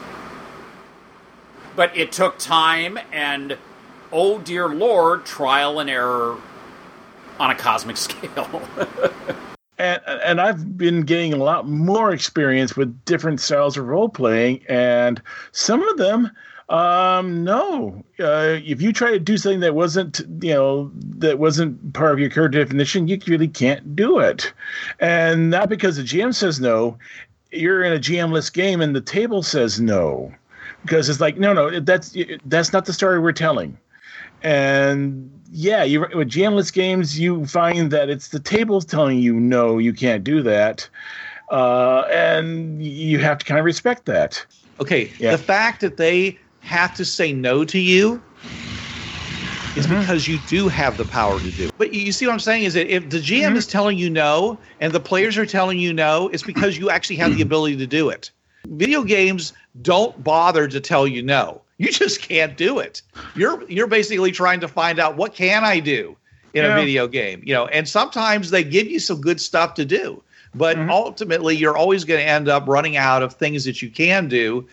But 1.76 1.96
it 1.96 2.12
took 2.12 2.40
time 2.40 2.98
and 3.12 3.58
oh 4.12 4.40
dear 4.40 4.68
lord 4.68 5.26
trial 5.26 5.80
and 5.80 5.90
error 5.90 6.38
on 7.40 7.52
a 7.52 7.56
cosmic 7.56 7.98
scale. 8.08 8.62
And 9.78 10.02
and 10.06 10.42
I've 10.42 10.78
been 10.78 11.04
getting 11.04 11.34
a 11.34 11.38
lot 11.38 11.68
more 11.68 12.12
experience 12.12 12.76
with 12.76 13.06
different 13.06 13.40
styles 13.40 13.78
of 13.78 13.88
role 13.88 14.10
playing, 14.10 14.66
and 14.68 15.22
some 15.54 15.82
of 15.82 15.98
them, 15.98 16.32
um, 16.68 17.46
no, 17.46 18.04
uh, 18.20 18.60
if 18.62 18.82
you 18.82 18.92
try 18.92 19.12
to 19.12 19.20
do 19.20 19.38
something 19.38 19.62
that 19.62 19.74
wasn't, 19.74 20.20
you 20.42 20.54
know, 20.54 20.92
that 21.20 21.40
wasn't 21.40 21.94
part 21.94 22.12
of 22.12 22.20
your 22.20 22.30
character 22.30 22.62
definition, 22.62 23.08
you 23.08 23.18
really 23.26 23.48
can't 23.48 23.96
do 23.96 24.20
it, 24.20 24.52
and 25.00 25.50
not 25.50 25.70
because 25.70 25.96
the 25.96 26.04
GM 26.04 26.36
says 26.36 26.60
no, 26.60 26.98
you're 27.52 27.84
in 27.84 27.94
a 27.94 28.00
GM-less 28.00 28.50
game 28.50 28.82
and 28.82 28.96
the 28.96 29.02
table 29.02 29.44
says 29.44 29.80
no, 29.80 30.34
because 30.84 31.10
it's 31.10 31.20
like 31.20 31.38
no, 31.38 31.54
no, 31.54 31.80
that's 31.80 32.16
that's 32.46 32.74
not 32.74 32.86
the 32.86 32.94
story 32.94 33.20
we're 33.20 33.32
telling 33.32 33.78
and 34.42 35.30
yeah, 35.52 35.84
you 35.84 36.02
with 36.02 36.30
GMless 36.30 36.72
games, 36.72 37.20
you 37.20 37.46
find 37.46 37.92
that 37.92 38.10
it's 38.10 38.30
the 38.30 38.40
tables 38.40 38.86
telling 38.86 39.20
you 39.20 39.34
no, 39.34 39.78
you 39.78 39.94
can't 39.94 40.24
do 40.24 40.42
that, 40.44 40.88
uh, 41.52 42.02
and 42.12 42.84
you 42.84 43.20
have 43.20 43.40
to 43.40 43.46
kind 43.46 43.60
of 43.60 43.66
respect 43.66 44.06
that. 44.06 44.46
Okay, 44.80 45.12
Yeah. 45.20 45.32
the 45.32 45.38
fact 45.38 45.82
that 45.82 45.98
they 45.98 46.38
have 46.62 46.94
to 46.96 47.04
say 47.04 47.34
no 47.34 47.66
to 47.66 47.80
you 47.80 48.22
is 49.80 49.88
Mm-hmm. 49.88 50.00
because 50.02 50.28
you 50.28 50.38
do 50.40 50.68
have 50.68 50.98
the 50.98 51.06
power 51.06 51.40
to 51.42 51.52
do. 51.52 51.66
it. 51.66 51.78
But 51.78 51.94
you 51.94 52.12
see 52.12 52.26
what 52.28 52.34
I'm 52.34 52.40
saying 52.40 52.64
is 52.64 52.74
that 52.76 52.88
if 52.94 53.10
the 53.10 53.18
GM 53.20 53.48
Mm-hmm. 53.48 53.56
is 53.58 53.68
telling 53.68 53.98
you 53.98 54.10
no 54.10 54.60
and 54.80 54.94
the 54.94 55.00
players 55.00 55.38
are 55.38 55.46
telling 55.46 55.80
you 55.80 55.94
no, 55.94 56.28
it's 56.30 56.44
because 56.44 56.78
you 56.78 56.90
actually 56.90 57.16
have 57.18 57.36
the 57.36 57.42
ability 57.42 57.78
to 57.78 57.88
do 57.88 58.10
it. 58.10 58.32
Video 58.68 59.04
games 59.04 59.54
don't 59.82 60.24
bother 60.24 60.68
to 60.68 60.80
tell 60.80 61.08
you 61.08 61.22
no. 61.24 61.62
You 61.78 61.92
just 61.92 62.22
can't 62.22 62.58
do 62.58 62.80
it. 62.80 63.02
You're 63.36 63.64
you're 63.70 63.88
basically 63.88 64.32
trying 64.32 64.60
to 64.60 64.68
find 64.68 65.00
out 65.00 65.16
what 65.16 65.34
can 65.34 65.64
I 65.64 65.80
do 65.80 66.18
in 66.54 66.66
Yeah. 66.66 66.72
a 66.72 66.76
video 66.76 67.08
game, 67.08 67.42
you 67.46 67.54
know. 67.54 67.68
And 67.68 67.88
sometimes 67.88 68.50
they 68.50 68.64
give 68.64 68.88
you 68.88 69.00
some 69.00 69.22
good 69.22 69.40
stuff 69.40 69.76
to 69.76 69.86
do, 69.86 70.22
but 70.54 70.76
Mm-hmm. 70.78 70.90
ultimately 70.90 71.56
you're 71.56 71.78
always 71.78 72.04
going 72.04 72.20
to 72.20 72.28
end 72.28 72.50
up 72.50 72.68
running 72.68 72.98
out 72.98 73.24
of 73.24 73.34
things 73.34 73.64
that 73.66 73.82
you 73.82 73.90
can 73.90 74.28
do 74.28 74.68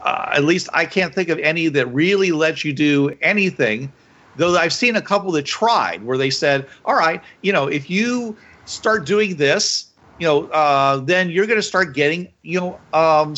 uh, 0.00 0.30
at 0.32 0.44
least 0.44 0.68
I 0.72 0.84
can't 0.86 1.12
think 1.14 1.28
of 1.28 1.38
any 1.40 1.68
that 1.68 1.86
really 1.88 2.30
lets 2.32 2.64
you 2.64 2.72
do 2.72 3.16
anything. 3.20 3.92
Though 4.38 4.56
I've 4.56 4.72
seen 4.72 4.96
a 4.96 5.02
couple 5.02 5.32
that 5.32 5.44
tried, 5.44 6.04
where 6.04 6.16
they 6.16 6.30
said, 6.30 6.66
"All 6.84 6.94
right, 6.94 7.20
you 7.42 7.52
know, 7.52 7.66
if 7.66 7.90
you 7.90 8.36
start 8.64 9.04
doing 9.04 9.36
this, 9.36 9.86
you 10.18 10.26
know, 10.26 10.46
uh, 10.48 10.98
then 10.98 11.30
you're 11.30 11.46
going 11.46 11.58
to 11.58 11.62
start 11.62 11.94
getting, 11.94 12.28
you 12.42 12.60
know, 12.60 12.80
um, 12.92 13.34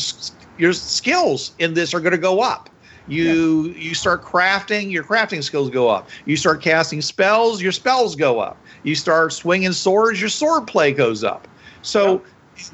your 0.57 0.73
skills 0.73 1.51
in 1.59 1.73
this 1.73 1.93
are 1.93 1.99
going 1.99 2.11
to 2.11 2.17
go 2.17 2.41
up. 2.41 2.69
You 3.07 3.73
you 3.77 3.95
start 3.95 4.23
crafting, 4.23 4.91
your 4.91 5.03
crafting 5.03 5.43
skills 5.43 5.69
go 5.69 5.89
up. 5.89 6.07
You 6.25 6.37
start 6.37 6.61
casting 6.61 7.01
spells, 7.01 7.61
your 7.61 7.71
spells 7.71 8.15
go 8.15 8.39
up. 8.39 8.57
You 8.83 8.95
start 8.95 9.33
swinging 9.33 9.73
swords, 9.73 10.21
your 10.21 10.29
sword 10.29 10.67
play 10.67 10.91
goes 10.93 11.23
up. 11.23 11.47
So 11.81 12.21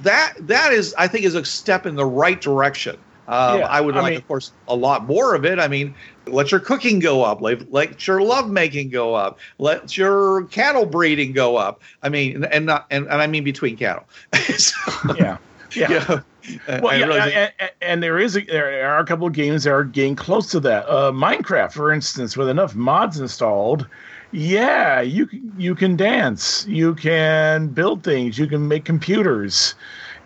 that 0.02 0.34
that 0.42 0.74
is, 0.74 0.94
I 0.98 1.08
think, 1.08 1.26
is 1.26 1.34
a 1.34 1.46
step 1.46 1.86
in 1.86 1.96
the 1.96 2.06
right 2.06 2.40
direction. 2.40 2.98
Um, 3.28 3.60
Yeah, 3.60 3.68
I 3.68 3.82
would 3.82 3.96
I 3.98 4.02
like, 4.02 4.10
mean- 4.12 4.18
of 4.20 4.28
course, 4.28 4.52
a 4.68 4.76
lot 4.76 5.06
more 5.06 5.36
of 5.36 5.46
it. 5.46 5.60
I 5.60 5.68
mean, 5.68 5.94
let 6.28 6.52
your 6.52 6.60
cooking 6.60 7.00
go 7.00 7.24
up, 7.24 7.42
let, 7.42 7.72
let 7.72 8.08
your 8.08 8.22
love 8.22 8.50
making 8.50 8.90
go 8.90 9.14
up, 9.16 9.40
let 9.60 9.98
your 9.98 10.46
cattle 10.46 10.86
breeding 10.86 11.34
go 11.34 11.58
up. 11.58 11.82
I 12.04 12.10
mean, 12.10 12.44
and 12.46 12.66
not 12.66 12.86
and, 12.92 13.06
and 13.08 13.22
I 13.22 13.28
mean 13.28 13.44
between 13.44 13.78
cattle. 13.78 14.06
so, 14.58 14.76
Yeah, 15.18 15.38
yeah. 15.76 16.22
Well, 16.68 16.88
I 16.88 16.96
yeah, 16.96 17.24
and, 17.26 17.52
and, 17.60 17.72
and 17.82 18.04
there 18.04 18.18
is 18.20 18.38
a, 18.38 18.42
there 18.42 18.90
are 18.90 19.00
a 19.00 19.06
couple 19.06 19.28
of 19.28 19.34
games 19.34 19.66
that 19.66 19.72
are 19.72 19.84
getting 19.84 20.16
close 20.16 20.50
to 20.52 20.62
that. 20.62 20.88
Uh, 20.88 21.12
Minecraft, 21.12 21.74
for 21.74 21.92
instance, 21.92 22.38
with 22.38 22.48
enough 22.48 22.74
mods 22.74 23.20
installed, 23.20 23.86
yeah, 24.32 25.02
you 25.02 25.28
you 25.58 25.76
can 25.76 25.98
dance, 25.98 26.66
you 26.68 26.96
can 26.96 27.68
build 27.68 28.04
things, 28.04 28.38
you 28.40 28.48
can 28.48 28.68
make 28.68 28.86
computers, 28.86 29.76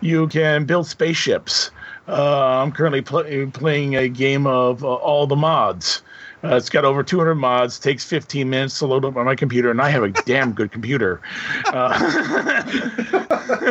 you 0.00 0.28
can 0.28 0.64
build 0.64 0.86
spaceships. 0.86 1.70
Uh, 2.08 2.62
I'm 2.62 2.72
currently 2.72 3.02
pl- 3.02 3.50
playing 3.52 3.96
a 3.96 4.08
game 4.08 4.46
of 4.46 4.84
uh, 4.84 4.94
all 4.94 5.26
the 5.26 5.36
mods. 5.36 6.02
Uh, 6.44 6.56
it's 6.56 6.68
got 6.68 6.84
over 6.84 7.04
200 7.04 7.36
mods. 7.36 7.78
Takes 7.78 8.04
15 8.04 8.50
minutes 8.50 8.78
to 8.80 8.86
load 8.86 9.04
up 9.04 9.16
on 9.16 9.24
my 9.24 9.36
computer, 9.36 9.70
and 9.70 9.80
I 9.80 9.90
have 9.90 10.02
a 10.02 10.08
damn 10.10 10.52
good 10.52 10.72
computer. 10.72 11.20
Uh, 11.66 11.92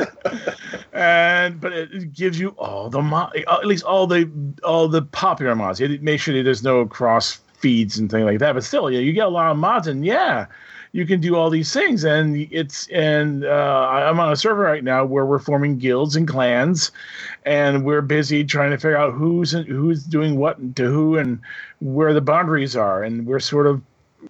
and 0.94 1.60
but 1.60 1.74
it 1.74 2.14
gives 2.14 2.40
you 2.40 2.50
all 2.58 2.90
the 2.90 3.02
mod, 3.02 3.36
at 3.36 3.68
least 3.68 3.84
all 3.84 4.08
the 4.08 4.30
all 4.64 4.88
the 4.88 5.02
popular 5.02 5.54
mods. 5.56 5.82
It 5.82 6.02
makes 6.02 6.24
sure 6.24 6.34
that 6.36 6.44
there's 6.44 6.64
no 6.64 6.86
cross 6.86 7.40
feeds 7.58 7.98
and 7.98 8.10
things 8.10 8.24
like 8.24 8.40
that. 8.40 8.54
But 8.54 8.64
still, 8.64 8.90
yeah, 8.90 9.00
you 9.00 9.12
get 9.12 9.26
a 9.26 9.30
lot 9.30 9.52
of 9.52 9.58
mods, 9.58 9.88
and 9.88 10.06
yeah, 10.06 10.46
you 10.94 11.06
can 11.06 11.22
do 11.22 11.36
all 11.36 11.50
these 11.50 11.72
things. 11.72 12.04
And 12.04 12.48
it's 12.52 12.88
and 12.88 13.46
uh, 13.46 13.88
I'm 13.90 14.20
on 14.20 14.32
a 14.32 14.36
server 14.36 14.62
right 14.62 14.84
now 14.84 15.06
where 15.06 15.26
we're 15.26 15.40
forming 15.40 15.78
guilds 15.78 16.16
and 16.16 16.28
clans, 16.28 16.92
and 17.46 17.86
we're 17.86 18.02
busy 18.02 18.44
trying 18.44 18.72
to 18.72 18.78
figure 18.78 18.98
out 18.98 19.14
who's 19.14 19.52
who's 19.52 20.04
doing 20.04 20.38
what 20.38 20.76
to 20.76 20.86
who 20.86 21.18
and 21.18 21.40
where 21.80 22.14
the 22.14 22.22
boundaries 22.22 22.76
are, 22.76 23.04
and 23.04 23.26
we're 23.26 23.40
sort 23.40 23.68
of 23.68 23.82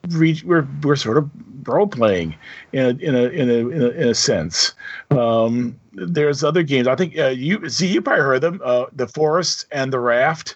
reach 0.09 0.43
we're 0.43 0.67
we're 0.83 0.95
sort 0.95 1.17
of 1.17 1.29
role 1.67 1.87
playing 1.87 2.35
in 2.73 2.85
a 2.85 2.89
in 2.89 3.15
a 3.15 3.23
in 3.29 3.49
a 3.49 3.53
in 3.53 3.81
a, 3.81 3.89
in 3.89 4.07
a 4.09 4.15
sense. 4.15 4.73
Um, 5.09 5.79
there's 5.93 6.43
other 6.43 6.63
games. 6.63 6.87
I 6.87 6.95
think 6.95 7.17
uh, 7.17 7.27
you 7.27 7.69
see 7.69 7.87
you 7.87 8.01
probably 8.01 8.23
heard 8.23 8.41
them. 8.41 8.61
Uh, 8.63 8.85
the 8.93 9.07
Forest 9.07 9.65
and 9.71 9.91
the 9.91 9.99
Raft. 9.99 10.55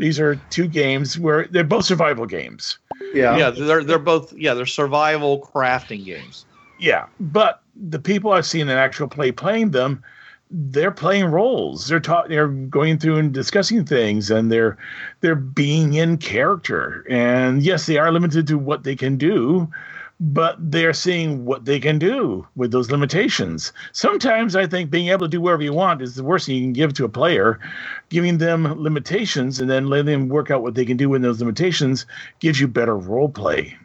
These 0.00 0.18
are 0.18 0.36
two 0.48 0.66
games 0.66 1.18
where 1.18 1.46
they're 1.50 1.62
both 1.62 1.84
survival 1.84 2.24
games. 2.24 2.78
Yeah. 3.12 3.36
Yeah, 3.36 3.50
they're 3.50 3.84
they're 3.84 3.98
both 3.98 4.32
yeah 4.32 4.54
they're 4.54 4.64
survival 4.64 5.46
crafting 5.54 6.06
games. 6.06 6.46
Yeah, 6.78 7.04
but 7.20 7.60
the 7.76 7.98
people 7.98 8.32
I've 8.32 8.46
seen 8.46 8.62
in 8.62 8.78
actual 8.78 9.08
play 9.08 9.30
playing 9.30 9.72
them, 9.72 10.02
they're 10.50 10.90
playing 10.90 11.26
roles. 11.26 11.88
They're 11.88 12.00
ta- 12.00 12.26
they're 12.26 12.48
going 12.48 12.98
through 12.98 13.18
and 13.18 13.34
discussing 13.34 13.84
things, 13.84 14.30
and 14.30 14.50
they're 14.50 14.78
they're 15.20 15.34
being 15.34 15.92
in 15.92 16.16
character. 16.16 17.04
And 17.10 17.62
yes, 17.62 17.84
they 17.84 17.98
are 17.98 18.10
limited 18.10 18.46
to 18.46 18.56
what 18.56 18.84
they 18.84 18.96
can 18.96 19.18
do, 19.18 19.68
but 20.20 20.56
they're 20.60 20.92
seeing 20.92 21.46
what 21.46 21.64
they 21.64 21.80
can 21.80 21.98
do 21.98 22.46
with 22.54 22.70
those 22.70 22.90
limitations. 22.90 23.72
Sometimes 23.92 24.54
I 24.54 24.66
think 24.66 24.90
being 24.90 25.08
able 25.08 25.26
to 25.26 25.30
do 25.30 25.40
whatever 25.40 25.62
you 25.62 25.72
want 25.72 26.02
is 26.02 26.14
the 26.14 26.22
worst 26.22 26.46
thing 26.46 26.56
you 26.56 26.62
can 26.62 26.74
give 26.74 26.92
to 26.94 27.06
a 27.06 27.08
player. 27.08 27.58
Giving 28.10 28.38
them 28.38 28.80
limitations 28.80 29.60
and 29.60 29.70
then 29.70 29.86
letting 29.86 30.06
them 30.06 30.28
work 30.28 30.50
out 30.50 30.62
what 30.62 30.74
they 30.74 30.84
can 30.84 30.98
do 30.98 31.08
with 31.08 31.22
those 31.22 31.40
limitations 31.40 32.04
gives 32.38 32.60
you 32.60 32.68
better 32.68 32.96
role 32.96 33.30
play. 33.30 33.76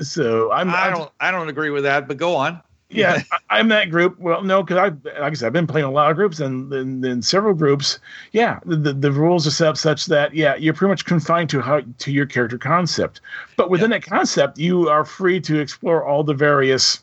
So 0.00 0.52
I'm, 0.52 0.70
I 0.70 0.90
don't 0.90 1.10
I 1.18 1.30
don't 1.30 1.48
agree 1.48 1.70
with 1.70 1.84
that, 1.84 2.06
but 2.06 2.18
go 2.18 2.36
on. 2.36 2.60
Yeah, 2.90 3.22
I- 3.32 3.58
I'm 3.58 3.68
that 3.68 3.90
group. 3.90 4.18
Well, 4.18 4.42
no, 4.42 4.62
because 4.62 4.76
I, 4.78 4.88
like 5.20 5.32
I 5.32 5.34
said, 5.34 5.46
I've 5.46 5.52
been 5.52 5.66
playing 5.66 5.86
a 5.86 5.90
lot 5.90 6.10
of 6.10 6.16
groups, 6.16 6.40
and 6.40 6.72
in, 6.72 7.04
in 7.04 7.22
several 7.22 7.54
groups, 7.54 7.98
yeah, 8.32 8.60
the, 8.64 8.76
the, 8.76 8.92
the 8.92 9.12
rules 9.12 9.46
are 9.46 9.50
set 9.50 9.68
up 9.68 9.76
such 9.76 10.06
that 10.06 10.34
yeah, 10.34 10.54
you're 10.56 10.74
pretty 10.74 10.90
much 10.90 11.04
confined 11.04 11.50
to 11.50 11.60
how 11.60 11.82
to 11.98 12.12
your 12.12 12.26
character 12.26 12.58
concept. 12.58 13.20
But 13.56 13.70
within 13.70 13.90
that 13.90 14.02
concept, 14.02 14.58
you 14.58 14.88
are 14.88 15.04
free 15.04 15.40
to 15.42 15.58
explore 15.58 16.04
all 16.04 16.24
the 16.24 16.34
various 16.34 17.02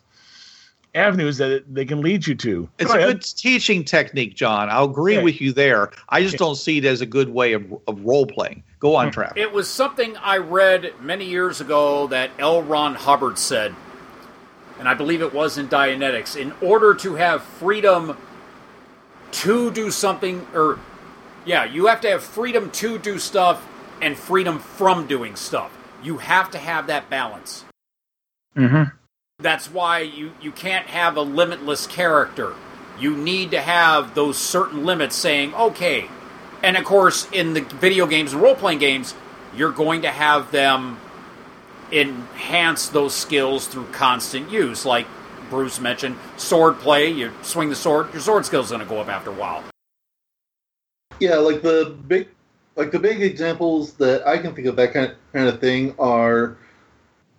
avenues 0.95 1.37
that 1.37 1.51
it, 1.51 1.73
they 1.75 1.83
can 1.83 1.99
lead 2.01 2.25
you 2.25 2.33
to. 2.35 2.69
It's 2.79 2.89
Go 2.89 2.95
a 2.95 3.01
ahead. 3.03 3.15
good 3.19 3.21
teaching 3.23 3.83
technique, 3.83 4.33
John. 4.35 4.69
I'll 4.69 4.85
agree 4.85 5.15
Yeah. 5.15 5.23
with 5.23 5.41
you 5.41 5.51
there. 5.51 5.91
I 6.07 6.21
just 6.23 6.37
don't 6.37 6.55
see 6.55 6.77
it 6.77 6.85
as 6.85 7.01
a 7.01 7.05
good 7.05 7.29
way 7.29 7.51
of, 7.51 7.63
of 7.87 7.99
role 8.05 8.25
playing. 8.25 8.63
Go 8.79 8.95
on, 8.95 9.09
mm. 9.11 9.13
Trav. 9.13 9.33
It 9.35 9.51
was 9.51 9.69
something 9.69 10.15
I 10.17 10.37
read 10.37 10.93
many 11.01 11.25
years 11.25 11.59
ago 11.59 12.07
that 12.07 12.31
L. 12.39 12.61
Ron 12.63 12.95
Hubbard 12.95 13.37
said, 13.37 13.75
and 14.79 14.88
I 14.88 14.93
believe 14.93 15.21
it 15.21 15.33
was 15.33 15.57
in 15.57 15.67
Dianetics. 15.67 16.35
In 16.35 16.53
order 16.61 16.93
to 16.95 17.15
have 17.15 17.43
freedom 17.43 18.17
to 19.31 19.71
do 19.71 19.91
something, 19.91 20.45
or 20.53 20.79
yeah, 21.45 21.65
you 21.65 21.88
have 21.88 22.01
to 22.01 22.09
have 22.09 22.23
freedom 22.23 22.71
to 22.71 22.97
do 22.97 23.19
stuff 23.19 23.65
and 24.01 24.17
freedom 24.17 24.59
from 24.59 25.07
doing 25.07 25.35
stuff. 25.35 25.71
You 26.03 26.17
have 26.17 26.51
to 26.51 26.57
have 26.57 26.88
that 26.88 27.09
balance. 27.09 27.65
Mhm. 28.55 28.91
That's 29.39 29.69
why 29.69 29.99
you, 29.99 30.31
you 30.41 30.51
can't 30.51 30.88
have 30.88 31.17
a 31.17 31.21
limitless 31.21 31.88
character. 31.88 32.53
You 32.97 33.15
need 33.17 33.51
to 33.51 33.61
have 33.61 34.15
those 34.15 34.38
certain 34.38 34.85
limits 34.85 35.15
saying, 35.15 35.53
okay. 35.53 36.09
And 36.63 36.77
of 36.77 36.85
course, 36.85 37.27
in 37.31 37.53
the 37.53 37.61
video 37.61 38.05
games 38.05 38.31
and 38.31 38.41
role 38.41 38.55
playing 38.55 38.79
games, 38.79 39.13
you're 39.55 39.71
going 39.71 40.03
to 40.03 40.11
have 40.11 40.51
them 40.51 40.99
enhance 41.91 42.89
those 42.89 43.13
skills 43.13 43.67
through 43.67 43.85
constant 43.87 44.51
use. 44.51 44.85
Like 44.85 45.07
Bruce 45.49 45.79
mentioned, 45.79 46.17
sword 46.37 46.79
play, 46.79 47.09
you 47.09 47.31
swing 47.41 47.69
the 47.69 47.75
sword, 47.75 48.11
your 48.13 48.21
sword 48.21 48.45
skill's 48.45 48.69
going 48.69 48.81
to 48.81 48.87
go 48.87 48.99
up 48.99 49.07
after 49.07 49.29
a 49.29 49.33
while. 49.33 49.63
Yeah, 51.19 51.35
like 51.35 51.61
the 51.61 51.95
big, 52.07 52.27
like 52.75 52.91
the 52.91 52.99
big 52.99 53.21
examples 53.21 53.93
that 53.93 54.27
I 54.27 54.37
can 54.37 54.53
think 54.53 54.67
of 54.67 54.75
that 54.75 54.93
kind 54.93 55.11
of, 55.11 55.17
kind 55.31 55.47
of 55.47 55.61
thing 55.61 55.95
are 55.97 56.57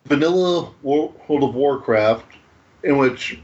vanilla 0.06 0.72
World 0.82 1.14
of 1.28 1.54
Warcraft, 1.54 2.26
in 2.85 2.96
which 2.96 3.40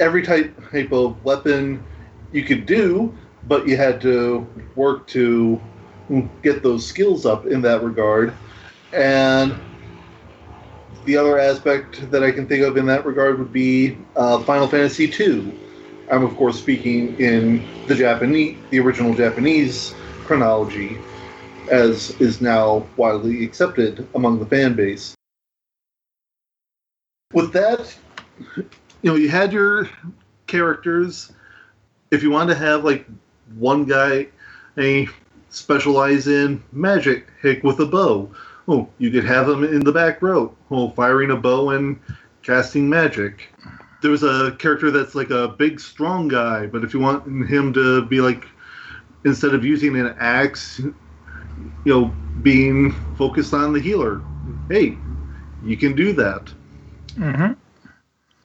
every 0.00 0.22
type 0.22 0.54
type 0.70 0.92
of 0.92 1.24
weapon 1.24 1.82
you 2.32 2.44
could 2.44 2.66
do, 2.66 3.16
but 3.46 3.66
you 3.66 3.76
had 3.76 4.00
to 4.02 4.46
work 4.74 5.06
to 5.08 5.60
get 6.42 6.62
those 6.62 6.86
skills 6.86 7.24
up 7.24 7.46
in 7.46 7.62
that 7.62 7.82
regard. 7.82 8.34
And 8.92 9.54
the 11.04 11.16
other 11.16 11.38
aspect 11.38 12.10
that 12.10 12.22
I 12.22 12.32
can 12.32 12.46
think 12.46 12.64
of 12.64 12.76
in 12.76 12.86
that 12.86 13.06
regard 13.06 13.38
would 13.38 13.52
be 13.52 13.96
uh, 14.16 14.42
Final 14.42 14.66
Fantasy 14.66 15.12
II. 15.18 15.52
I'm 16.10 16.24
of 16.24 16.36
course 16.36 16.58
speaking 16.58 17.18
in 17.20 17.66
the 17.86 17.94
Japanese, 17.94 18.56
the 18.70 18.80
original 18.80 19.14
Japanese 19.14 19.94
chronology, 20.24 20.98
as 21.70 22.20
is 22.20 22.40
now 22.40 22.86
widely 22.96 23.44
accepted 23.44 24.06
among 24.14 24.38
the 24.38 24.46
fan 24.46 24.74
base. 24.74 25.14
With 27.32 27.52
that, 27.52 27.96
you 28.56 29.10
know, 29.10 29.16
you 29.16 29.28
had 29.28 29.52
your 29.52 29.88
characters. 30.46 31.32
If 32.10 32.22
you 32.22 32.30
wanted 32.30 32.54
to 32.54 32.60
have 32.60 32.84
like 32.84 33.06
one 33.56 33.84
guy, 33.84 34.28
a 34.78 35.08
specialize 35.50 36.28
in 36.28 36.62
magic, 36.72 37.26
hick 37.42 37.64
with 37.64 37.80
a 37.80 37.86
bow. 37.86 38.30
Oh, 38.68 38.88
you 38.98 39.10
could 39.10 39.24
have 39.24 39.48
him 39.48 39.62
in 39.64 39.80
the 39.84 39.92
back 39.92 40.22
row, 40.22 40.54
oh, 40.70 40.90
firing 40.90 41.30
a 41.30 41.36
bow 41.36 41.70
and 41.70 42.00
casting 42.42 42.88
magic. 42.88 43.48
There's 44.02 44.22
a 44.22 44.52
character 44.58 44.90
that's 44.90 45.14
like 45.14 45.30
a 45.30 45.48
big 45.48 45.80
strong 45.80 46.28
guy 46.28 46.66
but 46.66 46.84
if 46.84 46.92
you 46.94 47.00
want 47.00 47.24
him 47.48 47.72
to 47.72 48.04
be 48.06 48.20
like 48.20 48.44
instead 49.24 49.54
of 49.54 49.64
using 49.64 49.96
an 49.98 50.14
axe 50.18 50.78
you 50.78 50.94
know 51.84 52.12
being 52.42 52.92
focused 53.16 53.54
on 53.54 53.72
the 53.72 53.80
healer 53.80 54.20
hey 54.68 54.96
you 55.64 55.76
can 55.76 55.96
do 55.96 56.12
that. 56.12 56.52
Mhm. 57.18 57.56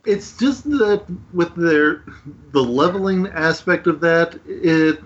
it's 0.05 0.37
just 0.37 0.63
that 0.63 1.03
with 1.33 1.53
their 1.55 2.01
the 2.53 2.63
leveling 2.63 3.27
aspect 3.27 3.85
of 3.85 3.99
that 3.99 4.39
it 4.47 4.99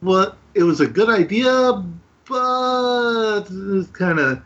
what 0.00 0.36
it 0.54 0.62
was 0.64 0.80
a 0.80 0.86
good 0.86 1.10
idea 1.10 1.84
but 2.28 3.42
it 3.50 3.50
was 3.50 3.88
kind 3.92 4.18
of 4.18 4.42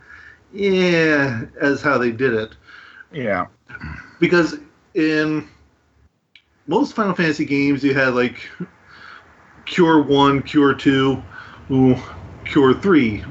yeah 0.51 1.45
as 1.61 1.81
how 1.81 1.97
they 1.97 2.11
did 2.11 2.33
it 2.33 2.55
Yeah. 3.11 3.47
because 4.19 4.57
in 4.93 5.47
most 6.67 6.93
Final 6.93 7.15
Fantasy 7.15 7.45
games, 7.45 7.83
you 7.83 7.93
had 7.93 8.13
like 8.13 8.47
Cure 9.65 10.01
1, 10.01 10.43
Cure 10.43 10.73
2, 10.73 11.23
ooh, 11.71 11.95
Cure 12.45 12.73
3, 12.73 13.23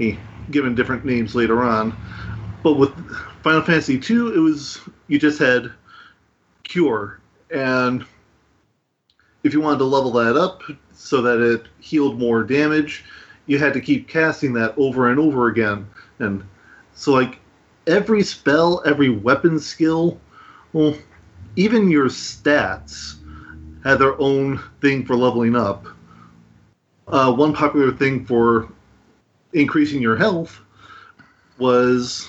eh, 0.00 0.16
given 0.50 0.74
different 0.74 1.04
names 1.04 1.34
later 1.34 1.62
on. 1.62 1.96
But 2.62 2.74
with 2.74 2.90
Final 3.42 3.62
Fantasy 3.62 3.98
2, 3.98 4.34
it 4.34 4.38
was 4.38 4.80
you 5.08 5.18
just 5.18 5.38
had 5.38 5.70
Cure. 6.64 7.20
And 7.50 8.04
if 9.44 9.52
you 9.52 9.60
wanted 9.60 9.78
to 9.78 9.84
level 9.84 10.10
that 10.12 10.36
up 10.36 10.62
so 10.92 11.20
that 11.22 11.40
it 11.40 11.66
healed 11.80 12.18
more 12.18 12.42
damage, 12.42 13.04
you 13.46 13.58
had 13.58 13.72
to 13.74 13.80
keep 13.80 14.08
casting 14.08 14.52
that 14.54 14.74
over 14.76 15.10
and 15.10 15.18
over 15.18 15.48
again. 15.48 15.88
And 16.18 16.44
so, 16.94 17.12
like, 17.12 17.38
every 17.86 18.22
spell, 18.22 18.82
every 18.86 19.10
weapon 19.10 19.58
skill, 19.58 20.20
well, 20.72 20.94
even 21.56 21.90
your 21.90 22.08
stats 22.08 23.16
had 23.84 23.98
their 23.98 24.20
own 24.20 24.60
thing 24.80 25.04
for 25.04 25.14
leveling 25.14 25.54
up. 25.54 25.86
Uh, 27.06 27.32
one 27.32 27.52
popular 27.52 27.92
thing 27.92 28.24
for 28.24 28.72
increasing 29.52 30.00
your 30.00 30.16
health 30.16 30.60
was 31.58 32.28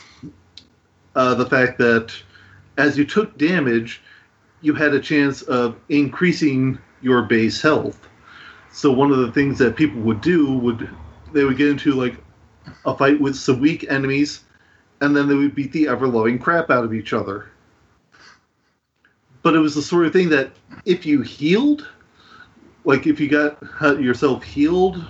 uh, 1.15 1.33
the 1.33 1.45
fact 1.45 1.77
that 1.77 2.13
as 2.77 2.97
you 2.97 3.05
took 3.05 3.37
damage, 3.37 4.01
you 4.61 4.73
had 4.73 4.93
a 4.93 4.99
chance 4.99 5.41
of 5.43 5.77
increasing 5.89 6.77
your 7.01 7.21
base 7.21 7.61
health. 7.61 8.09
So 8.71 8.91
one 8.91 9.11
of 9.11 9.19
the 9.19 9.31
things 9.31 9.57
that 9.59 9.77
people 9.77 10.01
would 10.01 10.19
do 10.19 10.57
would 10.57 10.89
they 11.35 11.43
would 11.43 11.57
get 11.57 11.67
into 11.67 11.91
like 11.91 12.15
a 12.85 12.95
fight 12.95 13.19
with 13.19 13.35
some 13.35 13.59
weak 13.59 13.85
enemies, 13.89 14.45
and 15.01 15.15
then 15.15 15.27
they 15.27 15.35
would 15.35 15.53
beat 15.53 15.71
the 15.73 15.87
ever 15.87 16.07
loving 16.07 16.39
crap 16.39 16.71
out 16.71 16.85
of 16.85 16.93
each 16.93 17.13
other. 17.13 17.47
But 19.43 19.53
it 19.53 19.59
was 19.59 19.75
the 19.75 19.81
sort 19.81 20.07
of 20.07 20.13
thing 20.13 20.29
that 20.29 20.51
if 20.85 21.05
you 21.05 21.21
healed, 21.21 21.87
like 22.85 23.05
if 23.05 23.19
you 23.19 23.29
got 23.29 23.59
yourself 24.01 24.43
healed, 24.43 25.05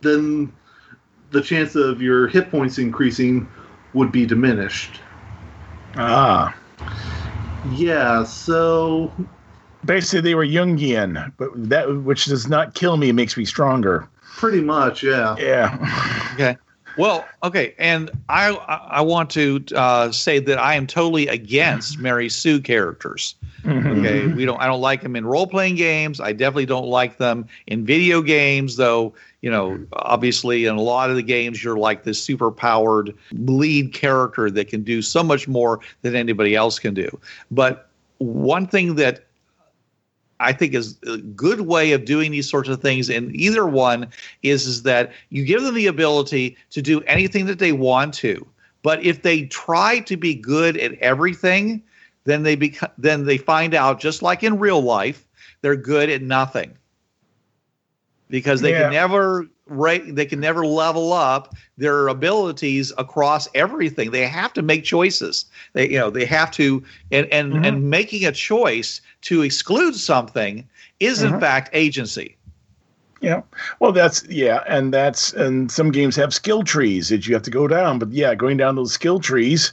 then 0.00 0.52
the 1.30 1.42
chance 1.42 1.76
of 1.76 2.00
your 2.00 2.26
hit 2.26 2.50
points 2.50 2.78
increasing 2.78 3.46
would 3.92 4.10
be 4.10 4.24
diminished. 4.24 5.00
Ah. 5.96 6.56
Yeah, 7.72 8.24
so 8.24 9.12
Basically, 9.84 10.20
they 10.20 10.34
were 10.34 10.46
Jungian, 10.46 11.32
but 11.36 11.50
that 11.54 12.02
which 12.02 12.26
does 12.26 12.48
not 12.48 12.74
kill 12.74 12.96
me 12.96 13.12
makes 13.12 13.36
me 13.36 13.44
stronger. 13.44 14.08
Pretty 14.36 14.60
much, 14.60 15.02
yeah. 15.02 15.36
Yeah. 15.38 16.30
Okay. 16.34 16.56
Well, 16.96 17.26
okay, 17.42 17.74
and 17.78 18.10
I 18.28 18.50
I 18.50 18.74
I 18.74 19.00
want 19.00 19.30
to 19.30 19.64
uh, 19.74 20.10
say 20.10 20.38
that 20.40 20.58
I 20.58 20.74
am 20.74 20.86
totally 20.86 21.28
against 21.28 21.98
Mary 21.98 22.28
Sue 22.28 22.60
characters. 22.60 23.36
Okay, 23.64 24.26
we 24.26 24.44
don't. 24.44 24.60
I 24.60 24.66
don't 24.66 24.80
like 24.80 25.02
them 25.02 25.16
in 25.16 25.26
role 25.26 25.46
playing 25.46 25.76
games. 25.76 26.20
I 26.20 26.32
definitely 26.32 26.66
don't 26.66 26.88
like 26.88 27.18
them 27.18 27.46
in 27.66 27.84
video 27.84 28.22
games, 28.22 28.76
though. 28.76 29.14
You 29.40 29.50
know, 29.50 29.78
obviously, 29.92 30.66
in 30.66 30.76
a 30.76 30.80
lot 30.80 31.10
of 31.10 31.16
the 31.16 31.22
games, 31.22 31.62
you're 31.62 31.78
like 31.78 32.04
this 32.04 32.22
super 32.22 32.50
powered 32.50 33.14
lead 33.32 33.94
character 33.94 34.50
that 34.50 34.68
can 34.68 34.82
do 34.82 35.00
so 35.00 35.22
much 35.22 35.46
more 35.46 35.80
than 36.02 36.16
anybody 36.16 36.54
else 36.54 36.78
can 36.78 36.94
do. 36.94 37.08
But 37.50 37.88
one 38.18 38.66
thing 38.66 38.96
that 38.96 39.24
I 40.40 40.52
think 40.52 40.74
is 40.74 40.98
a 41.06 41.18
good 41.18 41.62
way 41.62 41.92
of 41.92 42.04
doing 42.04 42.32
these 42.32 42.48
sorts 42.48 42.68
of 42.68 42.80
things. 42.80 43.08
And 43.08 43.34
either 43.36 43.66
one 43.66 44.08
is 44.42 44.66
is 44.66 44.82
that 44.82 45.12
you 45.28 45.44
give 45.44 45.62
them 45.62 45.74
the 45.74 45.86
ability 45.86 46.56
to 46.70 46.82
do 46.82 47.02
anything 47.02 47.46
that 47.46 47.58
they 47.58 47.72
want 47.72 48.14
to. 48.14 48.44
But 48.82 49.04
if 49.04 49.22
they 49.22 49.42
try 49.42 50.00
to 50.00 50.16
be 50.16 50.34
good 50.34 50.76
at 50.78 50.94
everything, 50.94 51.82
then 52.24 52.42
they 52.42 52.56
become 52.56 52.90
then 52.98 53.24
they 53.26 53.38
find 53.38 53.74
out 53.74 54.00
just 54.00 54.22
like 54.22 54.42
in 54.42 54.58
real 54.58 54.80
life 54.80 55.26
they're 55.62 55.76
good 55.76 56.08
at 56.10 56.22
nothing 56.22 56.76
because 58.30 58.60
they 58.60 58.70
Yeah. 58.70 58.84
can 58.84 58.92
never 58.92 59.46
rate 59.66 60.16
they 60.16 60.26
can 60.26 60.40
never 60.40 60.66
level 60.66 61.12
up 61.12 61.54
their 61.78 62.08
abilities 62.08 62.92
across 62.98 63.48
everything 63.54 64.10
they 64.10 64.26
have 64.26 64.52
to 64.52 64.62
make 64.62 64.82
choices 64.82 65.44
they 65.74 65.88
you 65.88 65.98
know 65.98 66.10
they 66.10 66.24
have 66.24 66.50
to 66.50 66.82
and 67.12 67.26
and 67.30 67.52
Mhm. 67.52 67.66
and 67.66 67.90
making 67.90 68.24
a 68.26 68.32
choice 68.32 69.00
to 69.22 69.42
exclude 69.42 69.94
something 69.94 70.68
is 70.98 71.22
in 71.22 71.34
Mhm. 71.34 71.40
fact 71.40 71.70
agency 71.72 72.36
Yeah. 73.20 73.42
Well, 73.80 73.92
that's 73.92 74.24
yeah, 74.28 74.64
and 74.66 74.92
that's 74.94 75.32
and 75.34 75.70
some 75.70 75.92
games 75.92 76.16
have 76.16 76.32
skill 76.32 76.62
trees 76.62 77.10
that 77.10 77.26
you 77.28 77.34
have 77.34 77.42
to 77.42 77.50
go 77.50 77.68
down. 77.68 77.98
But 77.98 78.12
yeah, 78.12 78.34
going 78.34 78.56
down 78.56 78.76
those 78.76 78.92
skill 78.92 79.20
trees, 79.20 79.72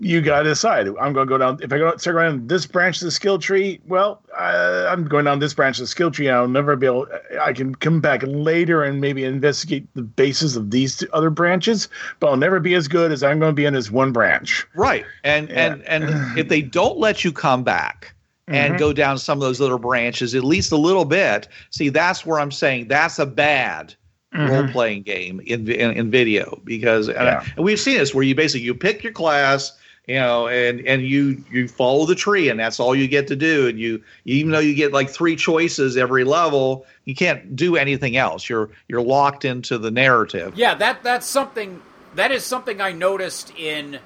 you 0.00 0.20
got 0.20 0.42
to 0.42 0.48
decide. 0.48 0.88
I'm 0.88 1.12
going 1.12 1.26
to 1.26 1.26
go 1.26 1.38
down. 1.38 1.58
If 1.62 1.72
I 1.72 1.78
go 1.78 1.96
start 1.96 2.16
going 2.16 2.38
down 2.38 2.46
this 2.48 2.66
branch 2.66 3.00
of 3.00 3.04
the 3.06 3.10
skill 3.12 3.38
tree, 3.38 3.80
well, 3.86 4.20
uh, 4.36 4.86
I'm 4.88 5.04
going 5.04 5.24
down 5.24 5.38
this 5.38 5.54
branch 5.54 5.78
of 5.78 5.84
the 5.84 5.86
skill 5.86 6.10
tree. 6.10 6.28
I'll 6.28 6.48
never 6.48 6.74
be 6.74 6.86
able. 6.86 7.06
I 7.40 7.52
can 7.52 7.74
come 7.76 8.00
back 8.00 8.22
later 8.26 8.82
and 8.82 9.00
maybe 9.00 9.24
investigate 9.24 9.86
the 9.94 10.02
basis 10.02 10.56
of 10.56 10.70
these 10.72 10.96
two 10.96 11.06
other 11.12 11.30
branches, 11.30 11.88
but 12.18 12.26
I'll 12.28 12.36
never 12.36 12.58
be 12.58 12.74
as 12.74 12.88
good 12.88 13.12
as 13.12 13.22
I'm 13.22 13.38
going 13.38 13.50
to 13.52 13.54
be 13.54 13.64
in 13.66 13.74
this 13.74 13.90
one 13.90 14.12
branch. 14.12 14.66
right 14.74 15.04
and 15.22 15.48
and 15.50 15.82
and 15.82 16.04
if 16.38 16.48
they 16.48 16.60
don't 16.62 16.98
let 16.98 17.24
you 17.24 17.30
come 17.32 17.62
back 17.62 18.12
and 18.48 18.74
Mhm. 18.74 18.78
go 18.78 18.92
down 18.92 19.16
some 19.18 19.38
of 19.38 19.42
those 19.42 19.60
little 19.60 19.78
branches 19.78 20.34
at 20.34 20.44
least 20.44 20.70
a 20.72 20.76
little 20.76 21.06
bit 21.06 21.48
see 21.70 21.88
that's 21.88 22.26
where 22.26 22.38
i'm 22.38 22.50
saying 22.52 22.88
that's 22.88 23.18
a 23.18 23.24
bad 23.24 23.94
Mhm. 24.34 24.48
role 24.50 24.68
playing 24.68 25.02
game 25.02 25.40
in, 25.46 25.66
in 25.70 25.92
in 25.92 26.10
video 26.10 26.60
because 26.64 27.08
and, 27.08 27.16
Yeah. 27.24 27.42
and 27.56 27.64
we've 27.64 27.80
seen 27.80 27.96
this 27.96 28.12
where 28.14 28.22
you 28.24 28.34
basically 28.34 28.66
you 28.66 28.74
pick 28.74 29.02
your 29.02 29.14
class 29.14 29.72
you 30.06 30.16
know 30.16 30.48
and 30.48 30.86
and 30.86 31.02
you 31.02 31.42
you 31.50 31.66
follow 31.68 32.04
the 32.04 32.14
tree 32.14 32.48
and 32.50 32.60
that's 32.60 32.78
all 32.78 32.94
you 32.94 33.08
get 33.08 33.26
to 33.28 33.36
do. 33.36 33.68
And 33.68 33.78
you 33.78 34.02
even 34.24 34.52
though 34.52 34.58
you 34.58 34.74
get 34.74 34.92
like 34.92 35.10
three 35.10 35.36
choices 35.36 35.96
every 35.96 36.24
level 36.24 36.86
you 37.04 37.14
can't 37.14 37.54
do 37.54 37.76
anything 37.76 38.16
else. 38.16 38.48
You're 38.48 38.70
you're 38.88 39.02
locked 39.02 39.44
into 39.44 39.78
the 39.78 39.90
narrative. 39.90 40.54
Yeah, 40.56 40.74
that 40.74 41.02
that's 41.02 41.26
something 41.26 41.80
that 42.14 42.32
is 42.32 42.44
something 42.44 42.80
I 42.80 42.92
noticed 42.92 43.52
in 43.58 43.98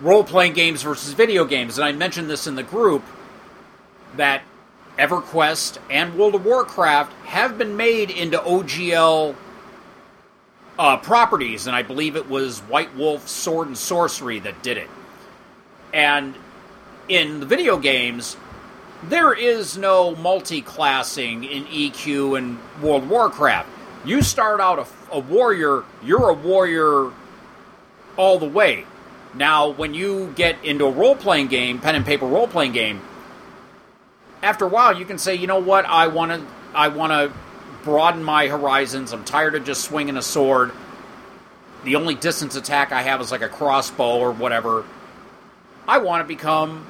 role 0.00 0.24
playing 0.24 0.52
games 0.52 0.82
versus 0.82 1.12
video 1.12 1.44
games, 1.44 1.78
and 1.78 1.84
I 1.84 1.92
mentioned 1.92 2.30
this 2.30 2.46
in 2.46 2.54
the 2.54 2.62
group 2.62 3.02
that 4.16 4.42
EverQuest 4.98 5.78
and 5.90 6.16
World 6.16 6.34
of 6.34 6.44
Warcraft 6.44 7.12
have 7.26 7.58
been 7.58 7.76
made 7.76 8.10
into 8.10 8.38
OGL 8.38 9.34
uh, 10.78 10.96
properties, 10.98 11.66
and 11.66 11.74
I 11.74 11.82
believe 11.82 12.16
it 12.16 12.28
was 12.28 12.60
White 12.60 12.94
Wolf 12.96 13.28
Sword 13.28 13.68
and 13.68 13.76
Sorcery 13.76 14.38
that 14.40 14.62
did 14.62 14.76
it. 14.76 14.88
And 15.92 16.34
in 17.08 17.40
the 17.40 17.46
video 17.46 17.78
games, 17.78 18.36
there 19.04 19.32
is 19.32 19.76
no 19.76 20.14
multi-classing 20.14 21.44
in 21.44 21.64
EQ 21.64 22.38
and 22.38 22.58
World 22.82 23.08
Warcraft. 23.08 23.68
You 24.04 24.22
start 24.22 24.60
out 24.60 24.78
a, 24.78 25.16
a 25.16 25.18
warrior, 25.18 25.84
you're 26.04 26.28
a 26.28 26.34
warrior 26.34 27.10
all 28.16 28.38
the 28.38 28.48
way. 28.48 28.84
Now, 29.34 29.70
when 29.70 29.94
you 29.94 30.32
get 30.36 30.62
into 30.64 30.86
a 30.86 30.90
role-playing 30.90 31.48
game, 31.48 31.80
pen 31.80 31.94
and 31.94 32.04
paper 32.04 32.26
role-playing 32.26 32.72
game, 32.72 33.00
after 34.42 34.64
a 34.64 34.68
while, 34.68 34.96
you 34.96 35.04
can 35.04 35.18
say, 35.18 35.34
you 35.34 35.46
know 35.46 35.58
what, 35.58 35.84
I 35.84 36.06
want 36.06 36.32
to, 36.32 36.46
I 36.74 36.88
want 36.88 37.12
to 37.12 37.32
broaden 37.88 38.22
my 38.22 38.48
horizons. 38.48 39.12
I'm 39.14 39.24
tired 39.24 39.54
of 39.54 39.64
just 39.64 39.82
swinging 39.82 40.18
a 40.18 40.22
sword. 40.22 40.72
The 41.84 41.96
only 41.96 42.14
distance 42.14 42.54
attack 42.54 42.92
I 42.92 43.00
have 43.00 43.18
is 43.22 43.32
like 43.32 43.40
a 43.40 43.48
crossbow 43.48 44.18
or 44.18 44.30
whatever. 44.30 44.84
I 45.86 45.96
want 45.96 46.22
to 46.22 46.28
become 46.28 46.86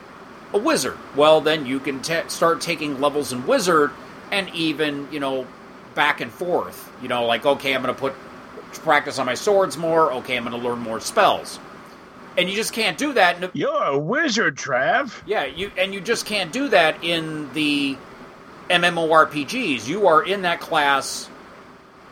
a 0.53 0.59
wizard. 0.59 0.99
Well, 1.15 1.41
then 1.41 1.67
you 1.67 1.79
can 1.79 2.03
ta 2.03 2.27
start 2.27 2.61
taking 2.61 3.01
levels 3.01 3.33
in 3.33 3.47
wizard 3.47 3.93
and 4.33 4.49
even, 4.55 5.07
you 5.13 5.21
know, 5.21 5.47
back 5.95 6.21
and 6.21 6.33
forth. 6.33 6.91
You 7.01 7.07
know, 7.07 7.27
like, 7.27 7.47
okay, 7.47 7.77
I'm 7.77 7.83
going 7.83 7.95
to 7.95 8.01
put 8.01 8.15
practice 8.83 9.21
on 9.21 9.27
my 9.27 9.35
swords 9.35 9.77
more. 9.77 10.13
Okay, 10.15 10.37
I'm 10.37 10.45
going 10.45 10.61
to 10.61 10.69
learn 10.69 10.81
more 10.81 10.99
spells. 10.99 11.61
And 12.37 12.49
you 12.51 12.57
just 12.57 12.73
can't 12.73 12.99
do 12.99 13.13
that. 13.13 13.41
in- 13.41 13.51
You're 13.55 13.85
a 13.85 13.97
wizard, 13.99 14.57
Trav. 14.57 15.15
Yeah, 15.27 15.45
you 15.45 15.71
and 15.79 15.95
you 15.95 16.01
just 16.01 16.27
can't 16.27 16.53
do 16.53 16.67
that 16.71 17.05
in 17.05 17.53
the 17.53 17.97
MMORPGs. 18.71 19.87
You 19.87 20.07
are 20.07 20.23
in 20.23 20.43
that 20.43 20.61
class. 20.61 21.29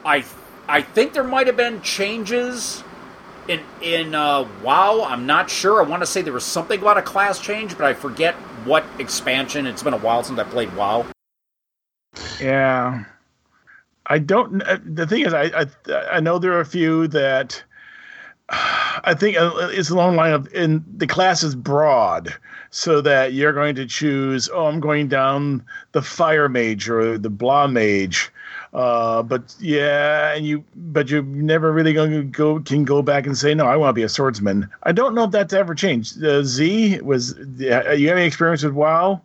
I 0.05 0.25
I 0.69 0.83
think 0.83 1.13
there 1.13 1.25
might 1.25 1.47
have 1.47 1.57
been 1.57 1.83
changes 1.83 2.83
in 3.49 3.61
in 3.81 4.15
uh, 4.15 4.49
WoW. 4.63 5.05
I'm 5.05 5.27
not 5.27 5.51
sure. 5.51 5.83
I 5.83 5.87
want 5.87 6.03
to 6.03 6.07
say 6.07 6.23
there 6.23 6.33
was 6.33 6.45
something 6.45 6.81
about 6.81 6.99
a 6.99 7.03
class 7.03 7.41
change, 7.41 7.77
but 7.77 7.87
I 7.87 7.95
forget 7.95 8.35
what 8.65 8.85
expansion. 8.99 9.67
It's 9.67 9.83
been 9.83 9.95
a 9.95 9.99
while 9.99 10.23
since 10.25 10.39
I 10.39 10.45
played 10.45 10.75
WoW. 10.75 11.07
Yeah, 12.41 13.05
I 14.07 14.19
don't. 14.19 14.59
The 14.85 15.07
thing 15.07 15.25
is, 15.27 15.35
I 15.35 15.45
I, 15.45 15.67
I 16.13 16.21
know 16.21 16.39
there 16.39 16.53
are 16.53 16.61
a 16.61 16.67
few 16.67 17.09
that 17.09 17.63
I 18.49 19.15
think 19.19 19.37
uh, 19.37 19.69
it's 19.73 19.91
along 19.91 20.13
the 20.13 20.17
line 20.19 20.33
of 20.33 20.53
in 20.55 20.85
the 20.97 21.07
class 21.07 21.43
is 21.43 21.55
broad, 21.55 22.35
so 22.71 23.01
that 23.01 23.33
you're 23.33 23.53
going 23.53 23.75
to 23.75 23.87
choose. 23.87 24.49
Oh, 24.53 24.67
I'm 24.67 24.81
going 24.81 25.09
down 25.09 25.65
the 25.93 26.03
fire 26.03 26.49
mage 26.49 26.89
or 26.89 27.19
the 27.19 27.31
blah 27.31 27.67
mage. 27.67 28.31
Uh, 28.73 29.23
but 29.23 29.55
yeah, 29.59 30.35
and 30.35 30.47
you, 30.47 30.63
but 30.77 31.09
you're 31.09 31.23
never 31.23 31.73
really 31.73 31.93
going 31.93 32.11
to 32.11 32.23
go 32.23 32.61
can 32.61 32.85
go 32.85 33.03
back 33.03 33.27
and 33.27 33.37
say 33.37 33.55
no. 33.55 33.67
I 33.67 33.77
want 33.77 33.91
to 33.91 33.95
be 33.95 34.03
a 34.03 34.09
swordsman. 34.09 34.69
I 34.83 34.93
don't 34.93 35.15
know 35.15 35.25
if 35.25 35.31
that's 35.31 35.53
ever 35.53 35.75
changed. 35.75 36.23
Uh, 36.23 36.43
Z 36.43 37.01
was. 37.01 37.35
Uh, 37.39 37.93
you 37.93 38.09
have 38.09 38.19
any 38.19 38.27
experience 38.27 38.63
with 38.63 38.75
WoW? 38.75 39.23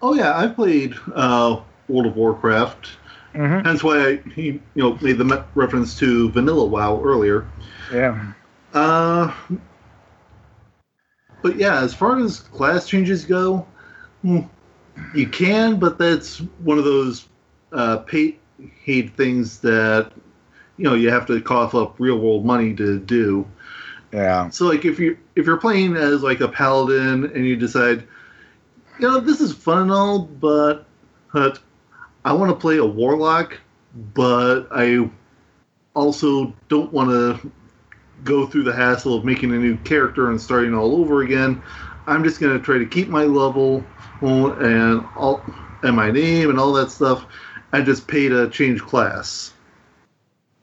Oh 0.00 0.14
yeah, 0.14 0.36
I've 0.36 0.54
played 0.54 0.94
uh, 1.14 1.60
World 1.88 2.06
of 2.06 2.16
Warcraft. 2.16 2.90
Mhm. 3.38 3.64
Hence 3.64 3.84
why 3.84 4.04
I 4.04 4.16
he, 4.34 4.60
you 4.74 4.82
know 4.82 4.98
made 5.00 5.16
the 5.16 5.44
reference 5.54 5.96
to 6.00 6.28
Vanilla 6.30 6.64
WoW 6.64 7.00
earlier. 7.04 7.46
Yeah. 7.92 8.32
Uh, 8.74 9.32
but 11.42 11.56
yeah, 11.56 11.80
as 11.80 11.94
far 11.94 12.18
as 12.18 12.40
class 12.40 12.88
changes 12.88 13.24
go, 13.24 13.64
hmm, 14.22 14.40
you 15.14 15.28
can, 15.28 15.78
but 15.78 15.98
that's 15.98 16.38
one 16.64 16.78
of 16.78 16.84
those 16.84 17.28
uh, 17.72 17.98
paid 17.98 18.38
things 19.16 19.60
that 19.60 20.10
you 20.76 20.84
know 20.84 20.94
you 20.94 21.08
have 21.10 21.26
to 21.28 21.40
cough 21.40 21.76
up 21.76 21.94
real 22.00 22.18
world 22.18 22.44
money 22.44 22.74
to 22.74 22.98
do. 22.98 23.46
Yeah. 24.12 24.50
So 24.50 24.66
like 24.66 24.84
if 24.84 24.98
you 24.98 25.16
if 25.36 25.46
you're 25.46 25.58
playing 25.58 25.96
as 25.96 26.24
like 26.24 26.40
a 26.40 26.48
paladin 26.48 27.26
and 27.26 27.46
you 27.46 27.54
decide, 27.54 28.02
you 28.98 29.06
know, 29.06 29.20
this 29.20 29.40
is 29.40 29.52
fun 29.52 29.82
and 29.82 29.92
all, 29.92 30.18
but 30.18 30.86
but 31.32 31.60
I 32.28 32.32
want 32.32 32.50
to 32.50 32.54
play 32.54 32.76
a 32.76 32.84
warlock, 32.84 33.58
but 34.12 34.68
I 34.70 35.08
also 35.94 36.52
don't 36.68 36.92
want 36.92 37.08
to 37.08 37.50
go 38.22 38.46
through 38.46 38.64
the 38.64 38.72
hassle 38.74 39.14
of 39.14 39.24
making 39.24 39.54
a 39.54 39.56
new 39.56 39.78
character 39.78 40.28
and 40.28 40.38
starting 40.38 40.74
all 40.74 40.96
over 40.96 41.22
again. 41.22 41.62
I'm 42.06 42.22
just 42.22 42.38
going 42.38 42.52
to 42.52 42.62
try 42.62 42.76
to 42.76 42.84
keep 42.84 43.08
my 43.08 43.24
level 43.24 43.82
and 44.20 45.06
all 45.16 45.42
and 45.82 45.96
my 45.96 46.10
name 46.10 46.50
and 46.50 46.60
all 46.60 46.74
that 46.74 46.90
stuff, 46.90 47.24
and 47.72 47.86
just 47.86 48.06
pay 48.06 48.28
to 48.28 48.50
change 48.50 48.82
class. 48.82 49.54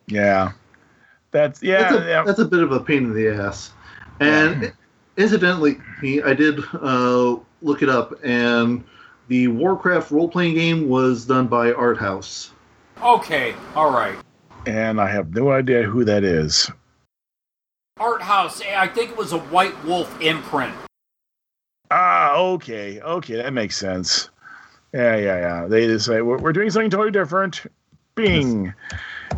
Yeah. 0.06 0.52
That's 1.32 1.64
yeah. 1.64 1.90
that's, 1.90 1.96
a, 1.96 2.08
yeah. 2.08 2.24
that's 2.24 2.40
a 2.40 2.46
bit 2.46 2.60
of 2.60 2.74
a 2.74 2.80
pain 2.80 3.06
in 3.06 3.16
the 3.16 3.28
ass. 3.44 3.72
And 4.20 4.72
incidentally, 5.18 5.80
I 6.24 6.36
did 6.36 6.60
uh, 6.76 7.38
look 7.64 7.82
it 7.82 7.90
up, 7.90 8.14
and 8.24 8.84
the 9.28 9.48
Warcraft 9.48 10.12
role 10.12 10.28
playing 10.30 10.56
game 10.56 10.88
was 10.90 11.26
done 11.26 11.48
by 11.48 11.72
Arthaus. 11.72 12.52
Okay, 13.04 13.54
all 13.76 13.92
right. 13.92 14.18
and 14.66 15.00
I 15.02 15.08
have 15.10 15.34
no 15.36 15.52
idea 15.52 15.84
who 15.84 16.04
that 16.06 16.24
is. 16.24 16.70
Arthaus. 18.00 18.62
eh, 18.66 18.76
I 18.78 18.88
think 18.88 19.12
it 19.12 19.18
was 19.18 19.32
a 19.32 19.40
White 19.40 19.84
Wolf 19.86 20.20
imprint. 20.22 20.74
Ah, 21.92 22.36
okay, 22.36 23.00
okay, 23.02 23.36
that 23.36 23.54
makes 23.54 23.78
sense. 23.78 24.30
Yeah, 24.94 25.16
yeah, 25.18 25.40
yeah. 25.40 25.68
They 25.68 25.86
just 25.88 26.06
say 26.06 26.22
we're, 26.22 26.38
we're 26.38 26.54
doing 26.54 26.70
something 26.72 26.90
totally 26.90 27.12
different. 27.12 27.62
Bing. 28.16 28.74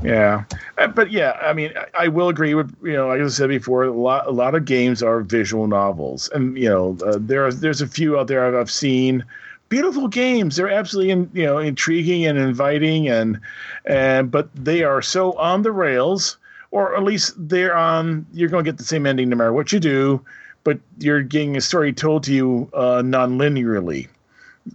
Yeah, 0.03 0.43
Uh, 0.77 0.85
but 0.88 1.09
yeah, 1.11 1.31
I 1.41 1.51
mean, 1.53 1.73
I, 1.75 2.05
I 2.05 2.07
will 2.09 2.29
agree 2.29 2.53
with 2.53 2.75
you 2.83 2.93
know, 2.93 3.07
like 3.07 3.19
I 3.19 3.27
said 3.27 3.49
before, 3.49 3.83
a 3.85 3.91
lot, 3.91 4.27
a 4.27 4.31
lot 4.31 4.53
of 4.53 4.65
games 4.65 5.01
are 5.01 5.21
visual 5.21 5.65
novels, 5.65 6.29
and 6.33 6.55
you 6.55 6.69
know, 6.69 6.95
uh, 7.03 7.17
there 7.19 7.45
are 7.47 7.51
there's 7.53 7.81
a 7.81 7.88
few 7.88 8.19
out 8.19 8.27
there 8.27 8.45
I've, 8.45 8.53
I've 8.53 8.71
seen. 8.71 9.25
Beautiful 9.70 10.07
games. 10.07 10.55
They're 10.55 10.70
absolutely, 10.70 11.11
in, 11.11 11.30
you 11.34 11.45
know, 11.45 11.57
intriguing 11.57 12.26
and 12.26 12.38
inviting, 12.38 13.09
and 13.09 13.39
and 13.86 14.32
but 14.32 14.49
they 14.55 14.84
are 14.84 15.01
so 15.01 15.34
on 15.34 15.61
the 15.61 15.72
rails, 15.72 16.38
or 16.72 16.95
at 16.95 17.03
least 17.03 17.34
they're 17.38 17.76
on. 17.76 18.26
You're 18.34 18.49
going 18.49 18.63
to 18.63 18.72
get 18.72 18.78
the 18.78 18.86
same 18.86 19.05
ending 19.05 19.30
no 19.30 19.36
matter 19.36 19.53
what 19.53 19.72
you 19.74 19.80
do, 19.80 20.24
but 20.63 20.80
you're 20.99 21.22
getting 21.22 21.57
a 21.57 21.61
story 21.61 21.91
told 21.93 22.24
to 22.24 22.34
you 22.34 22.70
uh, 22.74 23.01
non-linearly. 23.05 24.07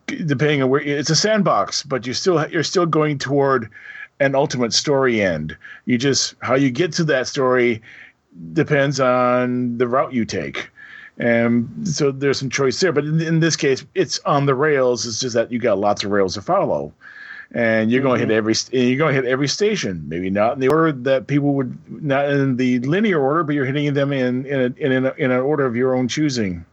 depending 0.06 0.62
on 0.62 0.70
where 0.70 0.80
it's 0.80 1.10
a 1.10 1.16
sandbox, 1.16 1.82
but 1.82 2.06
you 2.06 2.14
still 2.14 2.46
you're 2.48 2.62
still 2.62 2.86
going 2.86 3.18
toward 3.18 3.68
an 4.20 4.34
ultimate 4.34 4.72
story 4.72 5.20
end. 5.22 5.56
You 5.86 5.98
just 5.98 6.34
how 6.40 6.54
you 6.54 6.70
get 6.70 6.92
to 6.94 7.04
that 7.04 7.26
story 7.28 7.82
depends 8.52 9.00
on 9.00 9.78
the 9.78 9.88
route 9.88 10.12
you 10.12 10.24
take. 10.24 10.70
And 11.18 11.86
so 11.86 12.10
there's 12.10 12.38
some 12.38 12.50
choice 12.50 12.80
there, 12.80 12.92
but 12.92 13.04
in, 13.04 13.20
in 13.20 13.40
this 13.40 13.54
case, 13.54 13.84
it's 13.94 14.18
on 14.20 14.46
the 14.46 14.54
rails. 14.54 15.06
It's 15.06 15.20
just 15.20 15.34
that 15.34 15.52
you 15.52 15.58
got 15.58 15.78
lots 15.78 16.04
of 16.04 16.10
rails 16.10 16.34
to 16.34 16.42
follow, 16.42 16.92
and 17.52 17.90
you're 17.90 18.00
going 18.00 18.18
to 18.18 18.26
hit 18.26 18.32
mm-hmm. 18.32 18.38
every 18.38 18.88
you're 18.88 18.98
going 18.98 19.14
to 19.14 19.20
hit 19.20 19.30
every 19.30 19.48
station. 19.48 20.02
Maybe 20.08 20.30
not 20.30 20.54
in 20.54 20.60
the 20.60 20.68
order 20.68 20.90
that 20.90 21.26
people 21.26 21.52
would, 21.54 21.76
not 22.02 22.30
in 22.30 22.56
the 22.56 22.78
linear 22.80 23.20
order, 23.20 23.44
but 23.44 23.54
you're 23.54 23.66
hitting 23.66 23.92
them 23.92 24.12
in 24.12 24.46
in 24.46 24.60
a, 24.60 24.84
in, 24.84 25.04
a, 25.04 25.12
in 25.18 25.30
an 25.30 25.40
order 25.40 25.66
of 25.66 25.76
your 25.76 25.94
own 25.94 26.08
choosing. 26.08 26.64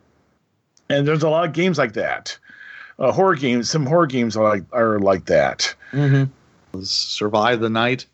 And 0.89 1.05
there's 1.07 1.23
a 1.23 1.29
lot 1.29 1.45
of 1.45 1.53
games 1.53 1.77
like 1.77 1.93
that. 1.93 2.37
Uh, 2.97 3.11
horror 3.11 3.35
games, 3.35 3.69
some 3.69 3.85
horror 3.85 4.07
games 4.07 4.37
are 4.37 4.43
like 4.43 4.63
are 4.71 4.99
like 4.99 5.25
that. 5.25 5.75
Mm-hmm. 5.91 6.81
Survive 6.81 7.59
the 7.59 7.69
night. 7.69 8.05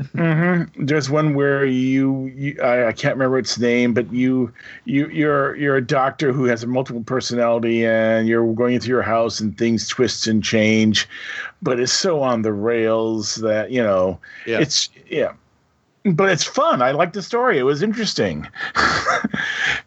Mm-hmm. 0.00 0.84
There's 0.86 1.10
one 1.10 1.34
where 1.34 1.64
you, 1.66 2.26
you 2.34 2.60
I, 2.62 2.88
I 2.88 2.92
can't 2.92 3.14
remember 3.16 3.38
its 3.38 3.58
name, 3.58 3.92
but 3.92 4.10
you 4.12 4.52
you 4.84 5.08
you're 5.08 5.54
you're 5.56 5.76
a 5.76 5.86
doctor 5.86 6.32
who 6.32 6.44
has 6.44 6.62
a 6.62 6.66
multiple 6.66 7.02
personality, 7.02 7.84
and 7.84 8.26
you're 8.26 8.52
going 8.54 8.74
into 8.74 8.88
your 8.88 9.02
house, 9.02 9.40
and 9.40 9.56
things 9.58 9.86
twist 9.88 10.26
and 10.26 10.42
change, 10.42 11.08
but 11.62 11.78
it's 11.78 11.92
so 11.92 12.22
on 12.22 12.42
the 12.42 12.52
rails 12.52 13.36
that 13.36 13.70
you 13.70 13.82
know 13.82 14.18
Yeah. 14.46 14.60
it's 14.60 14.88
yeah. 15.08 15.32
But 16.04 16.30
it's 16.30 16.44
fun. 16.44 16.80
I 16.80 16.92
like 16.92 17.12
the 17.12 17.20
story. 17.22 17.58
It 17.58 17.64
was 17.64 17.82
interesting. 17.82 18.48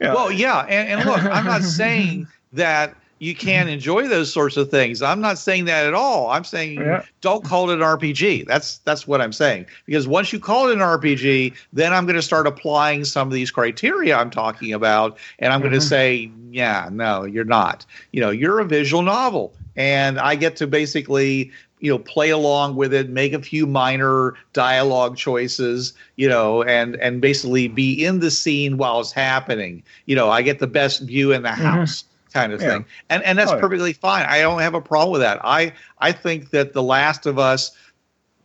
Yeah. 0.02 0.14
Well, 0.14 0.32
yeah, 0.32 0.60
and, 0.62 1.00
and 1.00 1.10
look, 1.10 1.24
I'm 1.24 1.46
not 1.46 1.62
saying 1.82 2.28
that 2.54 2.96
you 3.24 3.34
can't 3.34 3.70
enjoy 3.70 4.08
those 4.08 4.32
sorts 4.32 4.58
of 4.58 4.70
things. 4.70 5.02
I'm 5.02 5.22
not 5.22 5.38
saying 5.38 5.66
that 5.66 5.86
at 5.86 5.94
all. 5.94 6.30
I'm 6.30 6.44
saying 6.44 6.74
Yeah. 6.74 7.04
don't 7.22 7.44
call 7.44 7.70
it 7.70 7.76
an 7.76 7.80
RPG. 7.80 8.46
That's 8.46 8.80
that's 8.80 9.08
what 9.08 9.22
I'm 9.22 9.32
saying. 9.32 9.66
Because 9.86 10.08
once 10.08 10.34
you 10.34 10.40
call 10.40 10.68
it 10.68 10.74
an 10.74 10.80
RPG, 10.80 11.54
then 11.72 11.94
I'm 11.94 12.06
going 12.06 12.18
to 12.18 12.22
start 12.22 12.48
applying 12.48 13.06
some 13.06 13.28
of 13.28 13.34
these 13.34 13.50
criteria 13.50 14.18
I'm 14.18 14.30
talking 14.30 14.74
about, 14.74 15.18
and 15.40 15.54
I'm 15.54 15.62
going 15.62 15.72
to 15.72 15.78
mm-hmm. 15.80 15.88
say, 15.88 16.32
yeah, 16.52 16.90
no, 16.92 17.24
you're 17.24 17.46
not. 17.46 17.86
You 18.12 18.20
know, 18.20 18.30
you're 18.30 18.60
a 18.60 18.66
visual 18.66 19.04
novel, 19.04 19.54
and 19.78 20.20
I 20.20 20.36
get 20.36 20.58
to 20.58 20.68
basically 20.68 21.52
you 21.80 21.92
know 21.92 22.00
play 22.00 22.30
along 22.30 22.76
with 22.76 22.94
it 22.94 23.10
make 23.10 23.34
a 23.34 23.42
few 23.42 23.68
minor 23.68 24.36
dialogue 24.54 25.18
choices 25.18 25.94
you 26.16 26.30
know 26.30 26.64
and 26.64 26.96
and 26.96 27.20
basically 27.20 27.68
be 27.68 28.06
in 28.06 28.22
the 28.22 28.32
scene 28.32 28.78
while 28.78 29.02
it's 29.02 29.12
happening 29.12 29.84
you 30.06 30.16
know 30.16 30.30
i 30.30 30.42
get 30.42 30.60
the 30.60 30.68
best 30.68 31.02
view 31.02 31.34
in 31.34 31.44
the 31.44 31.50
mm-hmm. 31.50 31.62
house 31.62 32.06
kind 32.34 32.52
of 32.52 32.62
Yeah. 32.62 32.70
thing. 32.70 32.86
And 33.10 33.24
and 33.24 33.38
that's 33.38 33.52
Oh, 33.52 33.56
yeah. 33.56 33.62
perfectly 33.62 33.94
fine. 33.94 34.26
I 34.26 34.42
don't 34.42 34.60
have 34.60 34.74
a 34.74 34.82
problem 34.82 35.12
with 35.12 35.22
that. 35.22 35.40
I 35.44 35.72
i 36.00 36.12
think 36.12 36.50
that 36.50 36.74
the 36.74 36.84
last 36.84 37.26
of 37.26 37.38
us 37.40 37.72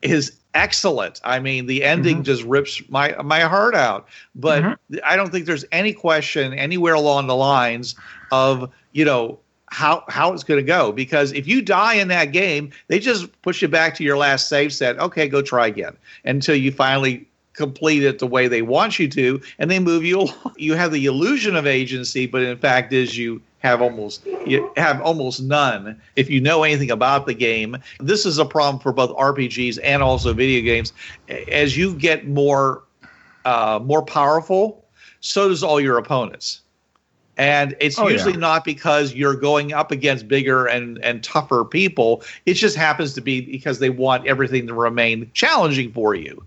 is 0.02 0.32
excellent. 0.54 1.20
I 1.24 1.40
mean 1.40 1.66
the 1.66 1.84
ending 1.84 2.16
mm-hmm. 2.16 2.24
just 2.24 2.42
rips 2.44 2.82
my 2.88 3.14
my 3.22 3.40
heart 3.40 3.74
out. 3.74 4.06
But 4.34 4.62
mm-hmm. 4.62 4.96
i 5.04 5.16
don't 5.16 5.30
think 5.32 5.46
there's 5.46 5.64
any 5.72 5.92
question 5.92 6.52
anywhere 6.54 6.94
along 6.94 7.26
the 7.26 7.36
lines 7.36 7.94
of 8.30 8.70
you 8.92 9.04
know 9.04 9.38
how 9.70 10.04
how 10.08 10.32
it's 10.32 10.44
going 10.44 10.60
to 10.60 10.66
go. 10.66 10.92
Because 10.92 11.32
if 11.32 11.46
you 11.46 11.62
die 11.62 11.94
in 11.94 12.08
that 12.08 12.26
game 12.26 12.70
they 12.88 12.98
just 12.98 13.26
push 13.42 13.62
you 13.62 13.68
back 13.68 13.94
to 13.96 14.04
your 14.04 14.16
last 14.18 14.48
save 14.48 14.72
set. 14.72 14.98
Okay 14.98 15.28
go 15.28 15.42
try 15.42 15.66
again. 15.66 15.96
Until 16.24 16.54
you 16.56 16.70
finally 16.72 17.26
complete 17.54 18.04
it 18.04 18.20
the 18.20 18.26
way 18.26 18.46
they 18.46 18.62
want 18.62 19.00
you 19.00 19.08
to 19.08 19.40
and 19.58 19.68
they 19.70 19.80
move 19.80 20.04
you 20.04 20.20
along. 20.22 20.54
You 20.56 20.74
have 20.74 20.92
the 20.92 21.06
illusion 21.06 21.56
of 21.56 21.66
agency 21.66 22.26
but 22.26 22.42
in 22.42 22.56
fact 22.58 22.92
is 22.92 23.18
you 23.18 23.42
have 23.58 23.82
almost 23.82 24.24
you 24.46 24.70
have 24.76 25.00
almost 25.02 25.42
none. 25.42 26.00
If 26.16 26.30
you 26.30 26.40
know 26.40 26.62
anything 26.62 26.90
about 26.90 27.26
the 27.26 27.34
game 27.34 27.76
this 28.00 28.24
is 28.24 28.38
a 28.38 28.44
problem 28.44 28.80
for 28.80 28.92
both 28.92 29.10
rpgs 29.16 29.78
and 29.82 30.02
also 30.02 30.32
video 30.32 30.62
games. 30.62 30.92
As 31.50 31.76
you 31.76 31.94
get 31.94 32.26
more 32.28 32.82
uh, 33.44 33.80
more 33.82 34.02
powerful 34.02 34.84
so 35.20 35.48
does 35.48 35.62
all 35.62 35.80
your 35.80 35.98
opponents. 35.98 36.60
And 37.36 37.76
it's 37.80 37.98
Oh, 37.98 38.08
yeah. 38.08 38.14
usually 38.14 38.36
not 38.36 38.64
because 38.64 39.14
you're 39.14 39.34
going 39.36 39.72
up 39.72 39.90
against 39.92 40.26
bigger 40.28 40.66
and 40.66 40.98
and 41.04 41.22
tougher 41.22 41.64
people. 41.64 42.22
It 42.46 42.54
just 42.54 42.76
happens 42.76 43.14
to 43.14 43.20
be 43.20 43.40
because 43.40 43.78
they 43.78 43.90
want 43.90 44.26
everything 44.26 44.66
to 44.66 44.74
remain 44.74 45.30
challenging 45.34 45.92
for 45.92 46.14
you 46.14 46.44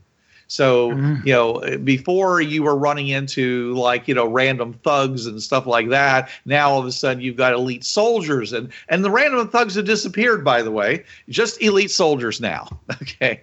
so 0.51 0.91
Mhm. 0.91 1.25
you 1.25 1.31
know 1.31 1.61
before 1.85 2.41
you 2.41 2.61
were 2.63 2.75
running 2.75 3.07
into 3.07 3.73
like 3.75 4.05
you 4.05 4.13
know 4.13 4.25
random 4.27 4.73
thugs 4.83 5.25
and 5.25 5.41
stuff 5.41 5.65
like 5.65 5.87
that 5.87 6.29
now 6.43 6.69
all 6.69 6.79
of 6.79 6.85
a 6.85 6.91
sudden 6.91 7.23
you've 7.23 7.37
got 7.37 7.53
elite 7.53 7.85
soldiers 7.85 8.51
and 8.51 8.67
and 8.89 9.05
the 9.05 9.09
random 9.09 9.47
thugs 9.47 9.75
have 9.75 9.85
disappeared 9.85 10.43
by 10.43 10.61
the 10.61 10.69
way 10.69 11.05
just 11.29 11.61
elite 11.61 11.89
soldiers 11.89 12.41
now 12.41 12.67
okay 13.01 13.39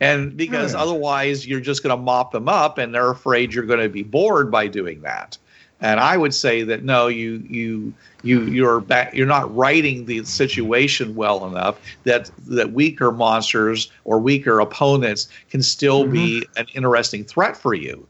and 0.00 0.36
because 0.36 0.74
Yeah. 0.74 0.80
otherwise 0.80 1.46
you're 1.46 1.60
just 1.60 1.82
going 1.82 1.96
to 1.96 2.02
mop 2.02 2.32
them 2.32 2.46
up 2.46 2.76
and 2.76 2.94
they're 2.94 3.10
afraid 3.10 3.54
you're 3.54 3.64
going 3.64 3.80
to 3.80 3.88
be 3.88 4.02
bored 4.02 4.50
by 4.50 4.66
doing 4.66 5.00
that 5.00 5.38
and 5.80 6.00
I 6.00 6.16
would 6.16 6.34
say 6.34 6.62
that 6.64 6.84
no, 6.84 7.06
you 7.08 7.42
you 7.48 7.94
you 8.22 8.42
you're 8.42 8.80
back. 8.80 9.14
You're 9.14 9.26
not 9.26 9.54
writing 9.54 10.04
the 10.06 10.24
situation 10.24 11.14
well 11.14 11.46
enough 11.46 11.80
that 12.04 12.30
that 12.48 12.72
weaker 12.72 13.10
monsters 13.12 13.90
or 14.04 14.18
weaker 14.18 14.60
opponents 14.60 15.28
can 15.50 15.62
still 15.62 16.04
be 16.06 16.46
an 16.56 16.66
interesting 16.74 17.24
threat 17.24 17.56
for 17.56 17.74
you. 17.74 18.06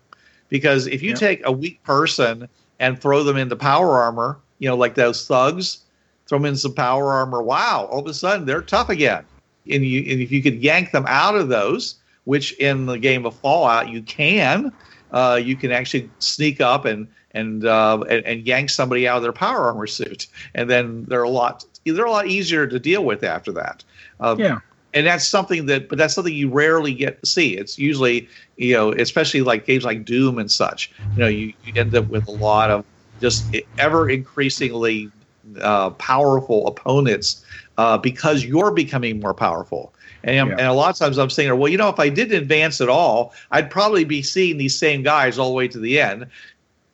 Because 0.49 0.87
if 0.89 1.03
you 1.03 1.11
Yeah. 1.11 1.15
take 1.15 1.41
a 1.45 1.53
weak 1.53 1.83
person 1.85 2.49
and 2.81 3.01
throw 3.01 3.23
them 3.23 3.37
into 3.37 3.55
power 3.57 4.01
armor, 4.01 4.39
you 4.59 4.69
know, 4.69 4.77
like 4.77 4.95
those 4.95 5.27
thugs, 5.27 5.79
throw 6.27 6.39
them 6.39 6.47
in 6.47 6.57
some 6.57 6.75
power 6.75 7.13
armor. 7.13 7.43
Wow, 7.43 7.89
all 7.91 8.01
of 8.01 8.07
a 8.07 8.15
sudden 8.15 8.47
they're 8.47 8.63
tough 8.63 8.89
again. 8.89 9.25
And 9.71 9.85
you 9.85 10.01
and 10.11 10.21
if 10.21 10.33
you 10.33 10.43
could 10.43 10.63
yank 10.63 10.91
them 10.91 11.05
out 11.07 11.37
of 11.37 11.49
those, 11.49 11.97
which 12.25 12.53
in 12.59 12.87
the 12.87 12.99
game 12.99 13.27
of 13.27 13.39
Fallout 13.39 13.89
you 13.89 14.03
can, 14.03 14.73
uh, 15.13 15.41
you 15.43 15.55
can 15.57 15.71
actually 15.71 16.11
sneak 16.19 16.61
up 16.61 16.85
and 16.85 17.07
and, 17.33 17.65
uh, 17.65 18.01
and 18.09 18.25
and 18.27 18.47
yank 18.47 18.71
somebody 18.71 19.07
out 19.07 19.19
of 19.19 19.23
their 19.23 19.33
power 19.33 19.67
armor 19.69 19.87
suit, 19.87 20.27
and 20.55 20.69
then 20.69 21.05
they're 21.09 21.23
a 21.23 21.29
lot 21.29 21.65
they're 21.85 22.05
a 22.05 22.11
lot 22.11 22.27
easier 22.27 22.67
to 22.67 22.79
deal 22.79 23.05
with 23.05 23.23
after 23.25 23.53
that. 23.53 23.85
Uh, 24.21 24.37
Yeah. 24.39 24.59
and 24.93 25.07
that's 25.07 25.27
something 25.27 25.67
that 25.67 25.89
but 25.89 25.99
that's 25.99 26.15
something 26.15 26.35
you 26.35 26.51
rarely 26.51 26.95
get 26.95 27.21
to 27.21 27.27
see. 27.27 27.57
It's 27.57 27.79
usually 27.79 28.29
you 28.57 28.75
know 28.75 28.93
especially 28.93 29.43
like 29.43 29.67
games 29.67 29.85
like 29.85 30.05
Doom 30.05 30.39
and 30.39 30.51
such. 30.51 30.93
You 31.15 31.23
know 31.23 31.29
you, 31.29 31.53
you 31.63 31.73
end 31.77 31.95
up 31.95 32.09
with 32.09 32.27
a 32.29 32.33
lot 32.33 32.71
of 32.71 32.85
just 33.21 33.55
ever 33.79 34.09
increasingly 34.09 35.13
uh, 35.61 35.91
powerful 35.91 36.67
opponents 36.67 37.45
uh, 37.77 37.99
because 37.99 38.45
you're 38.45 38.73
becoming 38.73 39.21
more 39.21 39.35
powerful. 39.35 39.95
And, 40.23 40.37
Yeah. 40.37 40.57
and 40.59 40.69
a 40.69 40.73
lot 40.73 40.91
of 40.91 40.99
times 40.99 41.19
I'm 41.19 41.31
saying, 41.31 41.57
well, 41.59 41.71
you 41.71 41.79
know, 41.79 41.89
if 41.89 41.99
I 41.99 42.09
didn't 42.11 42.37
advance 42.37 42.81
at 42.81 42.89
all, 42.89 43.33
I'd 43.51 43.71
probably 43.71 44.05
be 44.05 44.23
seeing 44.23 44.59
these 44.59 44.79
same 44.79 45.03
guys 45.03 45.39
all 45.39 45.49
the 45.49 45.55
way 45.55 45.69
to 45.69 45.79
the 45.79 45.99
end, 45.99 46.27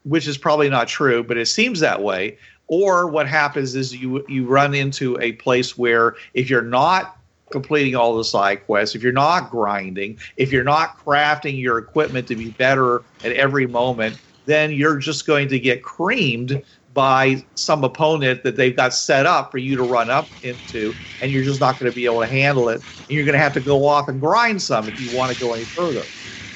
which 0.07 0.27
is 0.29 0.39
probably 0.39 0.69
not 0.69 0.89
true, 0.89 1.23
but 1.23 1.37
it 1.37 1.47
seems 1.47 1.81
that 1.81 2.03
way. 2.03 2.39
Or 2.69 3.07
what 3.09 3.29
happens 3.29 3.75
is 3.75 3.95
you 3.95 4.25
you 4.29 4.47
run 4.47 4.75
into 4.75 5.19
a 5.21 5.33
place 5.33 5.77
where 5.79 6.15
if 6.35 6.51
you're 6.51 6.63
not 6.63 7.17
completing 7.51 7.95
all 7.95 8.17
the 8.17 8.25
side 8.25 8.65
quests, 8.67 8.95
if 8.97 9.03
you're 9.03 9.13
not 9.13 9.51
grinding, 9.51 10.19
if 10.37 10.51
you're 10.53 10.65
not 10.65 10.97
crafting 11.05 11.61
your 11.61 11.79
equipment 11.79 12.27
to 12.29 12.37
be 12.37 12.51
better 12.51 13.05
at 13.23 13.33
every 13.33 13.67
moment, 13.67 14.19
then 14.47 14.73
you're 14.73 14.99
just 14.99 15.27
going 15.27 15.49
to 15.49 15.59
get 15.61 15.83
creamed 15.83 16.61
by 16.93 17.45
some 17.57 17.85
opponent 17.85 18.43
that 18.43 18.57
they've 18.57 18.77
got 18.77 18.95
set 18.95 19.27
up 19.27 19.51
for 19.51 19.59
you 19.59 19.77
to 19.77 19.83
run 19.83 20.11
up 20.11 20.35
into, 20.43 20.97
and 21.21 21.31
you're 21.31 21.45
just 21.45 21.61
not 21.61 21.79
going 21.79 21.91
to 21.91 21.95
be 21.95 22.05
able 22.07 22.21
to 22.21 22.27
handle 22.27 22.69
it. 22.69 22.77
And 23.09 23.15
you're 23.17 23.25
going 23.25 23.35
to 23.35 23.39
have 23.39 23.53
to 23.53 23.61
go 23.61 23.87
off 23.87 24.09
and 24.09 24.21
grind 24.21 24.61
some 24.63 24.89
if 24.89 24.99
you 24.99 25.11
want 25.11 25.31
to 25.31 25.37
go 25.37 25.53
any 25.55 25.67
further. 25.67 26.09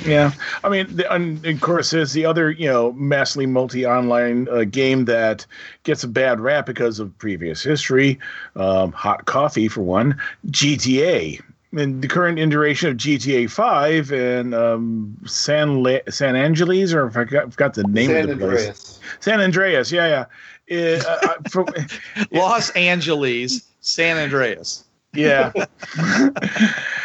Yeah, 0.04 0.32
I 0.64 0.68
mean, 0.68 0.86
the, 0.96 1.12
and 1.12 1.44
of 1.44 1.60
course, 1.60 1.90
there's 1.90 2.12
the 2.12 2.24
other, 2.24 2.50
you 2.50 2.66
know, 2.66 2.92
massively 2.92 3.46
multi-online 3.46 4.48
uh, 4.48 4.64
game 4.64 5.04
that 5.06 5.46
gets 5.84 6.04
a 6.04 6.08
bad 6.08 6.40
rap 6.40 6.66
because 6.66 6.98
of 6.98 7.16
previous 7.18 7.62
history. 7.62 8.18
Um, 8.56 8.92
hot 8.92 9.26
coffee, 9.26 9.68
for 9.68 9.82
one. 9.82 10.18
GTA. 10.48 11.40
And 11.72 12.02
the 12.02 12.08
current 12.08 12.38
iteration 12.38 12.90
of 12.90 12.96
GTA 12.96 13.48
5 13.48 14.10
and 14.10 14.54
um, 14.54 15.16
San 15.26 15.82
Le- 15.82 16.10
San 16.10 16.34
Angeles, 16.34 16.92
or 16.92 17.06
if 17.06 17.16
I 17.16 17.24
forgot, 17.24 17.52
forgot 17.52 17.74
the 17.74 17.84
name 17.84 18.10
San 18.10 18.28
of 18.28 18.38
the 18.38 18.46
place. 18.46 19.00
San 19.20 19.40
Andreas, 19.40 19.92
yeah, 19.92 20.26
yeah. 20.68 21.02
Uh, 21.06 21.26
uh, 21.26 21.34
from, 21.48 21.66
Los 22.32 22.70
Angeles, 22.70 23.68
San 23.80 24.16
Andreas. 24.16 24.84
yeah. 25.14 25.52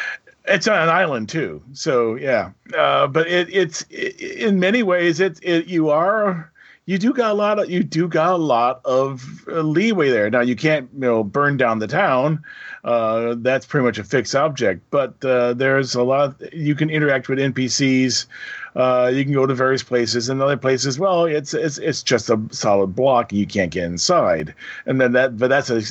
it's 0.47 0.67
on 0.67 0.81
an 0.81 0.89
island 0.89 1.29
too. 1.29 1.63
So 1.73 2.15
yeah, 2.15 2.51
uh, 2.77 3.07
but 3.07 3.27
it, 3.27 3.53
it's 3.53 3.85
it, 3.89 4.19
in 4.19 4.59
many 4.59 4.83
ways 4.83 5.19
it, 5.19 5.39
it 5.41 5.67
you 5.67 5.89
are 5.89 6.51
you 6.85 6.99
do 6.99 7.13
got 7.13 7.31
a 7.31 7.33
lot 7.33 7.57
of 7.59 7.69
you 7.69 7.83
do 7.83 8.07
got 8.07 8.33
a 8.33 8.37
lot 8.37 8.81
of 8.85 9.45
uh, 9.47 9.61
leeway 9.61 10.09
there. 10.09 10.29
Now 10.29 10.41
you 10.41 10.55
can't 10.55 10.89
you 10.93 10.99
know 10.99 11.23
burn 11.23 11.57
down 11.57 11.79
the 11.79 11.87
town. 11.87 12.43
Uh, 12.83 13.35
that's 13.39 13.65
pretty 13.65 13.83
much 13.83 13.97
a 13.97 14.03
fixed 14.03 14.35
object. 14.35 14.81
But 14.91 15.23
uh, 15.25 15.53
there's 15.53 15.95
a 15.95 16.03
lot 16.03 16.35
you 16.53 16.75
can 16.75 16.91
interact 16.91 17.27
with 17.27 17.39
NPCs. 17.39 18.27
Uh, 18.75 19.11
you 19.13 19.23
can 19.23 19.33
go 19.33 19.47
to 19.47 19.55
various 19.55 19.81
places 19.81 20.29
and 20.29 20.41
other 20.41 20.57
places. 20.57 20.99
Well, 20.99 21.25
it's 21.25 21.55
it's 21.55 21.79
it's 21.79 22.03
just 22.03 22.29
a 22.29 22.39
solid 22.51 22.95
block. 22.95 23.33
You 23.33 23.47
can't 23.47 23.71
get 23.71 23.85
inside, 23.85 24.53
and 24.85 25.01
then 25.01 25.13
that 25.13 25.37
but 25.37 25.47
that's 25.47 25.71
a 25.71 25.81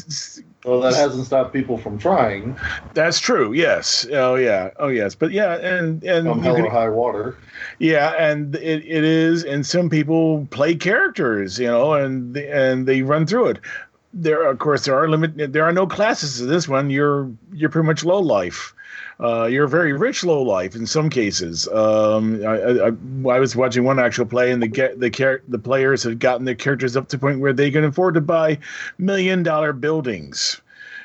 Well, 0.65 0.81
that 0.81 0.95
hasn't 0.95 1.27
stopped 1.27 1.53
people 1.53 1.77
from 1.77 1.99
trying. 1.99 2.57
That's 2.95 3.21
true. 3.21 3.53
Yes. 3.53 4.07
Oh 4.11 4.35
yeah. 4.35 4.71
Oh 4.79 4.89
yes. 4.89 5.15
But 5.15 5.31
yeah, 5.31 5.57
and 5.57 6.03
and 6.05 6.27
you 6.27 6.35
hell 6.41 6.71
high 6.71 6.89
water. 6.89 7.37
Yeah, 7.79 8.15
and 8.19 8.55
it, 8.57 8.85
it 8.87 9.05
is, 9.05 9.45
and 9.45 9.67
some 9.67 9.91
people 9.91 10.49
play 10.51 10.75
characters, 10.75 11.59
you 11.59 11.67
know, 11.67 11.93
and 11.93 12.37
and 12.37 12.87
they 12.87 13.03
run 13.03 13.27
through 13.27 13.49
it. 13.49 13.61
There, 14.15 14.49
of 14.49 14.59
course, 14.59 14.87
there 14.87 14.97
are 14.97 15.09
limit. 15.09 15.53
There 15.53 15.65
are 15.65 15.73
no 15.73 15.87
classes 15.87 16.39
to 16.39 16.47
this 16.47 16.67
one. 16.67 16.89
You're 16.89 17.31
you're 17.53 17.71
pretty 17.71 17.87
much 17.87 18.05
low 18.05 18.21
life. 18.21 18.75
Uh, 19.21 19.45
you're 19.45 19.65
a 19.65 19.69
very 19.69 19.93
rich 19.93 20.25
low 20.25 20.43
life 20.43 20.75
in 20.75 20.87
some 20.87 21.09
cases. 21.09 21.69
Um, 21.69 22.45
I, 22.45 22.57
I, 22.59 22.87
I 23.37 23.39
was 23.39 23.55
watching 23.55 23.85
one 23.85 23.99
actual 23.99 24.27
play, 24.27 24.51
and 24.51 24.63
the 24.63 24.67
get 24.69 24.99
the 24.99 25.11
char- 25.11 25.43
the 25.49 25.59
players 25.59 26.03
had 26.03 26.19
gotten 26.19 26.45
their 26.45 26.55
characters 26.57 26.97
up 26.97 27.09
to 27.09 27.17
the 27.17 27.21
point 27.21 27.41
where 27.41 27.53
they 27.53 27.71
can 27.71 27.85
afford 27.85 28.15
to 28.15 28.21
buy 28.21 28.59
million 28.99 29.43
dollar 29.43 29.73
buildings. 29.73 30.61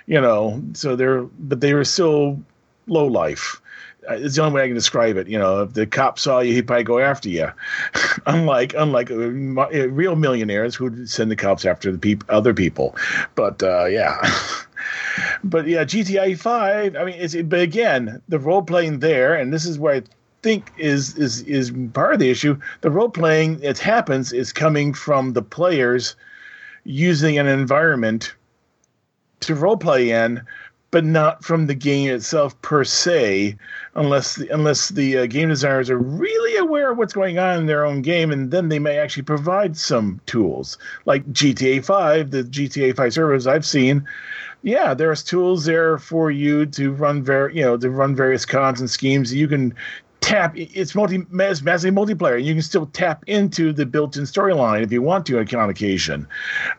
You 0.08 0.20
know, 0.22 0.62
so 0.74 0.96
they're 0.96 1.22
but 1.24 1.62
they 1.62 1.74
were 1.74 1.86
still 1.86 2.42
low 2.88 3.06
life. 3.06 3.62
Uh, 4.10 4.14
It's 4.16 4.36
the 4.38 4.42
only 4.44 4.56
way 4.56 4.64
I 4.64 4.68
can 4.68 4.76
describe 4.76 5.18
it. 5.18 5.28
You 5.28 5.38
know, 5.38 5.62
if 5.62 5.74
the 5.74 5.86
cop 5.86 6.18
saw 6.18 6.40
you, 6.40 6.54
he'd 6.54 6.66
probably 6.66 6.86
go 6.86 6.98
after 7.00 7.30
you. 7.30 7.48
unlike 8.26 8.74
unlike 8.76 9.12
uh, 9.12 9.16
uh, 9.16 9.88
real 9.90 10.16
millionaires 10.16 10.74
who'd 10.74 11.08
send 11.10 11.30
the 11.30 11.36
cops 11.36 11.64
after 11.66 11.92
the 11.92 12.00
peop- 12.00 12.24
other 12.30 12.54
people. 12.56 12.96
But 13.36 13.62
uh, 13.62 13.86
yeah. 13.86 14.18
but 15.44 15.68
yeah, 15.68 15.84
GTA 15.84 16.38
Five. 16.38 16.96
I 16.96 17.04
mean, 17.04 17.16
it's 17.20 17.36
but 17.36 17.60
again, 17.60 18.22
the 18.28 18.40
role 18.40 18.62
playing 18.62 19.00
there, 19.00 19.36
and 19.36 19.54
this 19.54 19.66
is 19.66 19.80
where 19.80 19.96
I 19.96 20.04
think 20.42 20.72
is 20.78 21.16
is 21.18 21.42
is 21.44 21.72
part 21.94 22.14
of 22.14 22.20
the 22.20 22.30
issue. 22.30 22.60
The 22.82 22.92
role 22.92 23.10
playing 23.10 23.62
it 23.62 23.78
happens 23.80 24.32
is 24.34 24.54
coming 24.54 24.94
from 24.94 25.34
the 25.34 25.42
players 25.42 26.16
using 26.84 27.38
an 27.38 27.48
environment 27.48 28.34
to 29.42 29.56
role 29.56 29.78
play 29.78 30.10
in, 30.10 30.42
but 30.92 31.06
not 31.06 31.44
from 31.44 31.68
the 31.68 31.76
game 31.76 32.10
itself 32.10 32.60
per 32.62 32.84
se, 32.84 33.56
unless 33.96 34.36
the, 34.36 34.50
unless 34.50 34.90
the 34.90 35.20
uh, 35.20 35.26
game 35.28 35.50
designers 35.50 35.90
are 35.90 35.98
really 35.98 36.58
aware 36.58 36.92
of 36.92 36.98
what's 36.98 37.14
going 37.14 37.38
on 37.38 37.60
in 37.60 37.66
their 37.68 37.86
own 37.86 38.02
game, 38.02 38.32
and 38.32 38.52
then 38.52 38.70
they 38.70 38.80
may 38.80 38.98
actually 38.98 39.24
provide 39.24 39.78
some 39.78 40.20
tools 40.26 40.78
like 41.06 41.26
GTA 41.32 41.86
Five, 41.86 42.32
the 42.32 42.44
GTA 42.44 42.96
Five 42.96 43.14
servers 43.14 43.46
I've 43.48 43.66
seen. 43.66 44.06
Yeah, 44.62 44.94
there's 44.94 45.24
tools 45.24 45.66
there 45.66 45.98
for 45.98 46.32
you 46.32 46.66
to 46.68 46.92
run 46.92 47.24
ver- 47.24 47.50
you 47.50 47.64
know 47.64 47.78
to 47.78 47.90
run 47.90 48.16
various 48.16 48.46
cons 48.46 48.80
and 48.80 48.90
schemes. 48.90 49.34
You 49.34 49.48
can 49.48 49.74
tap 50.22 50.54
it's 50.56 50.94
multi 50.96 51.26
it's 51.32 51.62
massively 51.62 51.92
multiplayer 51.92 52.38
and 52.38 52.46
you 52.46 52.54
can 52.54 52.62
still 52.62 52.86
tap 52.88 53.24
into 53.28 53.72
the 53.72 53.86
built-in 53.86 54.24
storyline 54.24 54.84
if 54.84 54.92
you 54.92 55.02
want 55.02 55.26
to 55.26 55.40
on 55.40 55.70
occasion 55.70 56.28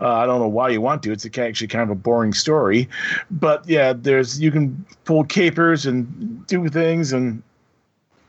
uh, 0.01 0.13
i 0.13 0.27
don't 0.27 0.41
know 0.41 0.49
why 0.49 0.69
you 0.69 0.81
want 0.81 1.03
to 1.03 1.11
it's 1.11 1.27
actually 1.39 1.67
kind 1.67 1.83
of 1.83 1.91
a 1.91 1.95
boring 1.95 2.33
story. 2.33 2.89
But 3.31 3.69
yeah 3.69 3.93
there's 3.93 4.41
you 4.41 4.51
can 4.51 4.85
pull 5.05 5.25
capers 5.25 5.87
and 5.87 6.47
do 6.47 6.69
things 6.69 7.13
and 7.13 7.43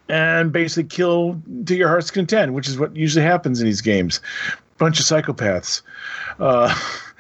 and 0.08 0.52
basically 0.52 0.86
kill 0.86 1.42
to 1.66 1.76
your 1.76 1.90
heart's 1.90 2.12
content 2.12 2.54
which 2.54 2.68
is 2.68 2.80
what 2.80 2.96
usually 2.96 3.26
happens 3.26 3.60
in 3.60 3.66
these 3.66 3.82
games. 3.82 4.22
Bunch 4.78 5.00
of 5.00 5.06
psychopaths. 5.06 5.82
Uh, 6.40 6.74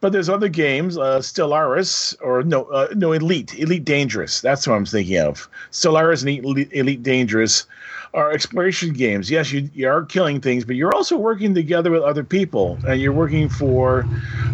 but 0.00 0.12
there's 0.12 0.28
other 0.28 0.48
games, 0.48 0.96
uh, 0.96 1.18
Stellaris 1.18 2.16
or 2.20 2.42
no, 2.42 2.64
uh, 2.64 2.88
no 2.94 3.12
Elite, 3.12 3.58
Elite 3.58 3.84
Dangerous. 3.84 4.40
That's 4.40 4.66
what 4.66 4.74
I'm 4.74 4.86
thinking 4.86 5.18
of. 5.18 5.48
Stellaris 5.70 6.20
and 6.22 6.44
Elite, 6.44 6.70
Elite 6.72 7.02
Dangerous 7.02 7.66
are 8.14 8.32
exploration 8.32 8.92
games. 8.92 9.30
Yes, 9.30 9.52
you, 9.52 9.68
you 9.74 9.88
are 9.88 10.04
killing 10.04 10.40
things, 10.40 10.64
but 10.64 10.76
you're 10.76 10.94
also 10.94 11.16
working 11.16 11.54
together 11.54 11.90
with 11.90 12.02
other 12.02 12.24
people, 12.24 12.78
and 12.86 13.00
you're 13.00 13.12
working 13.12 13.48
for 13.48 14.06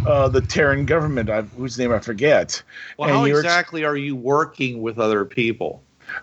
uh, 0.06 0.28
the 0.28 0.40
Terran 0.40 0.86
government, 0.86 1.30
I, 1.30 1.42
whose 1.42 1.78
name 1.78 1.92
I 1.92 2.00
forget. 2.00 2.62
Well, 2.98 3.08
And 3.08 3.18
how 3.18 3.24
you're 3.24 3.38
ex- 3.38 3.46
exactly 3.46 3.84
are 3.84 3.96
you 3.96 4.16
working 4.16 4.82
with 4.82 4.98
other 4.98 5.24
people? 5.24 5.82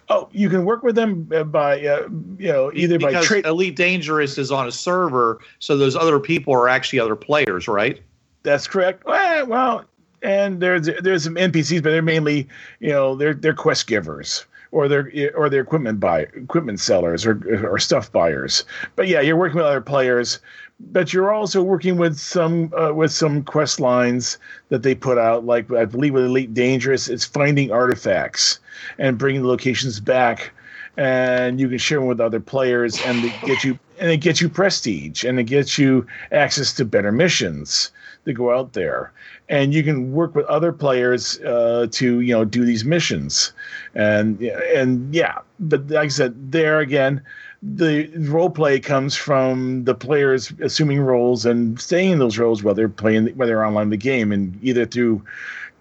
Oh, 0.10 0.30
you 0.32 0.50
can 0.50 0.66
work 0.66 0.84
with 0.84 0.96
them 0.96 1.28
uh, 1.34 1.44
by 1.44 1.86
uh, 1.86 2.08
you 2.38 2.52
know 2.52 2.72
either 2.74 3.00
by 3.00 3.08
because 3.08 3.26
trade. 3.26 3.46
Elite 3.46 3.76
Dangerous 3.76 4.38
is 4.38 4.52
on 4.52 4.68
a 4.68 4.72
server, 4.72 5.40
so 5.60 5.76
those 5.76 5.96
other 5.96 6.20
people 6.20 6.54
are 6.54 6.70
actually 6.70 7.00
other 7.00 7.16
players, 7.16 7.68
right? 7.68 8.02
That's 8.44 8.68
correct. 8.68 9.06
Well, 9.06 9.46
well, 9.48 9.86
and 10.22 10.62
there's 10.62 10.90
there's 11.02 11.24
some 11.24 11.36
NPCs, 11.36 11.84
but 11.84 11.92
they're 11.92 12.02
mainly 12.02 12.48
you 12.80 12.90
know 12.90 13.16
they're 13.16 13.34
they're 13.34 13.54
quest 13.54 13.88
givers 13.88 14.46
or 14.72 14.88
they're 14.88 15.12
or 15.36 15.50
they're 15.50 15.62
equipment 15.62 16.00
buy 16.00 16.22
equipment 16.22 16.80
sellers 16.80 17.26
or 17.26 17.68
or 17.68 17.80
stuff 17.80 18.12
buyers. 18.12 18.64
But 18.96 19.08
yeah, 19.08 19.22
you're 19.22 19.38
working 19.38 19.58
with 19.58 19.66
other 19.66 19.82
players, 19.82 20.40
but 20.80 21.14
you're 21.14 21.32
also 21.32 21.62
working 21.62 21.98
with 21.98 22.18
some 22.18 22.74
uh, 22.74 22.94
with 22.94 23.12
some 23.12 23.44
quest 23.44 23.80
lines 23.80 24.38
that 24.70 24.84
they 24.84 24.96
put 24.96 25.18
out. 25.18 25.46
Like 25.46 25.72
I 25.72 25.86
believe 25.86 26.14
with 26.14 26.26
Elite 26.26 26.54
Dangerous, 26.54 27.10
it's 27.10 27.26
finding 27.26 27.72
artifacts 27.72 28.60
and 28.98 29.18
bringing 29.18 29.44
the 29.44 29.48
locations 29.48 30.00
back. 30.00 30.52
And 30.98 31.58
you 31.60 31.70
can 31.70 31.78
share 31.78 32.00
them 32.00 32.08
with 32.08 32.20
other 32.20 32.42
players, 32.42 33.00
and 33.06 33.24
it 33.24 33.34
get 33.46 33.64
you 33.64 33.80
and 33.98 34.12
it 34.12 34.18
gets 34.18 34.42
you 34.42 34.50
prestige, 34.50 35.24
and 35.24 35.40
it 35.40 35.46
gets 35.46 35.78
you 35.78 36.06
access 36.32 36.74
to 36.74 36.86
better 36.86 37.14
missions 37.14 37.92
to 38.26 38.34
go 38.34 38.56
out 38.56 38.74
there 38.74 39.12
and 39.50 39.74
you 39.74 39.84
can 39.84 40.12
work 40.12 40.36
with 40.36 40.46
other 40.46 40.72
players 40.72 41.40
uh, 41.42 41.88
to 41.92 42.20
you 42.20 42.34
know 42.34 42.46
do 42.46 42.66
these 42.66 42.86
missions 42.86 43.54
and 43.96 44.42
and 44.42 45.14
yeah 45.14 45.40
but 45.60 45.88
like 45.90 46.06
i 46.06 46.08
said 46.08 46.52
there 46.52 46.80
again 46.80 47.22
the 47.64 48.08
role 48.18 48.50
play 48.50 48.80
comes 48.80 49.16
from 49.16 49.84
the 49.84 49.94
players 49.94 50.52
assuming 50.62 51.00
roles 51.00 51.46
and 51.46 51.80
staying 51.80 52.12
in 52.12 52.20
those 52.20 52.38
roles 52.38 52.64
while 52.64 52.74
they're 52.74 52.90
playing 52.90 53.28
while 53.30 53.48
they're 53.48 53.66
online 53.66 53.84
in 53.84 53.90
the 53.90 53.98
game 53.98 54.32
and 54.32 54.58
either 54.64 54.86
through 54.86 55.24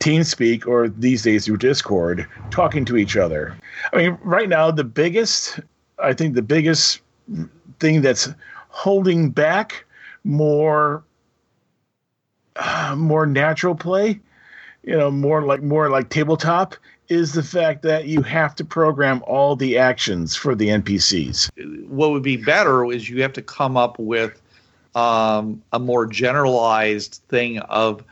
TeamSpeak 0.01 0.67
or 0.67 0.89
these 0.89 1.23
days 1.23 1.45
through 1.45 1.59
Discord, 1.59 2.27
talking 2.51 2.87
to 2.87 2.97
each 2.97 3.19
other. 3.19 3.55
I 3.93 3.99
mean, 3.99 4.19
right 4.23 4.49
now 4.49 4.71
the 4.71 4.83
biggest, 4.83 5.61
I 5.99 6.15
think 6.15 6.35
the 6.35 6.43
biggest 6.43 7.03
thing 7.81 8.01
that's 8.01 8.31
holding 8.71 9.31
back 9.31 9.85
more 10.25 11.03
uh, 12.57 12.95
more 12.99 13.27
natural 13.27 13.75
play, 13.75 14.21
you 14.83 14.97
know, 14.97 15.11
more 15.11 15.43
like 15.43 15.63
more 15.63 15.91
like 15.91 16.09
tabletop 16.09 16.75
is 17.09 17.33
the 17.33 17.43
fact 17.43 17.83
that 17.83 18.07
you 18.07 18.23
have 18.23 18.55
to 18.55 18.65
program 18.65 19.23
all 19.27 19.57
the 19.57 19.77
actions 19.77 20.37
for 20.37 20.55
the 20.55 20.69
NPCs. 20.69 21.51
What 21.89 22.13
would 22.13 22.23
be 22.23 22.37
better 22.37 22.85
is 22.91 23.11
you 23.11 23.21
have 23.23 23.33
to 23.33 23.43
come 23.43 23.77
up 23.77 23.99
with 23.99 24.41
um, 24.95 25.61
a 25.73 25.79
more 25.79 26.07
generalized 26.07 27.21
thing 27.29 27.59
of 27.59 28.05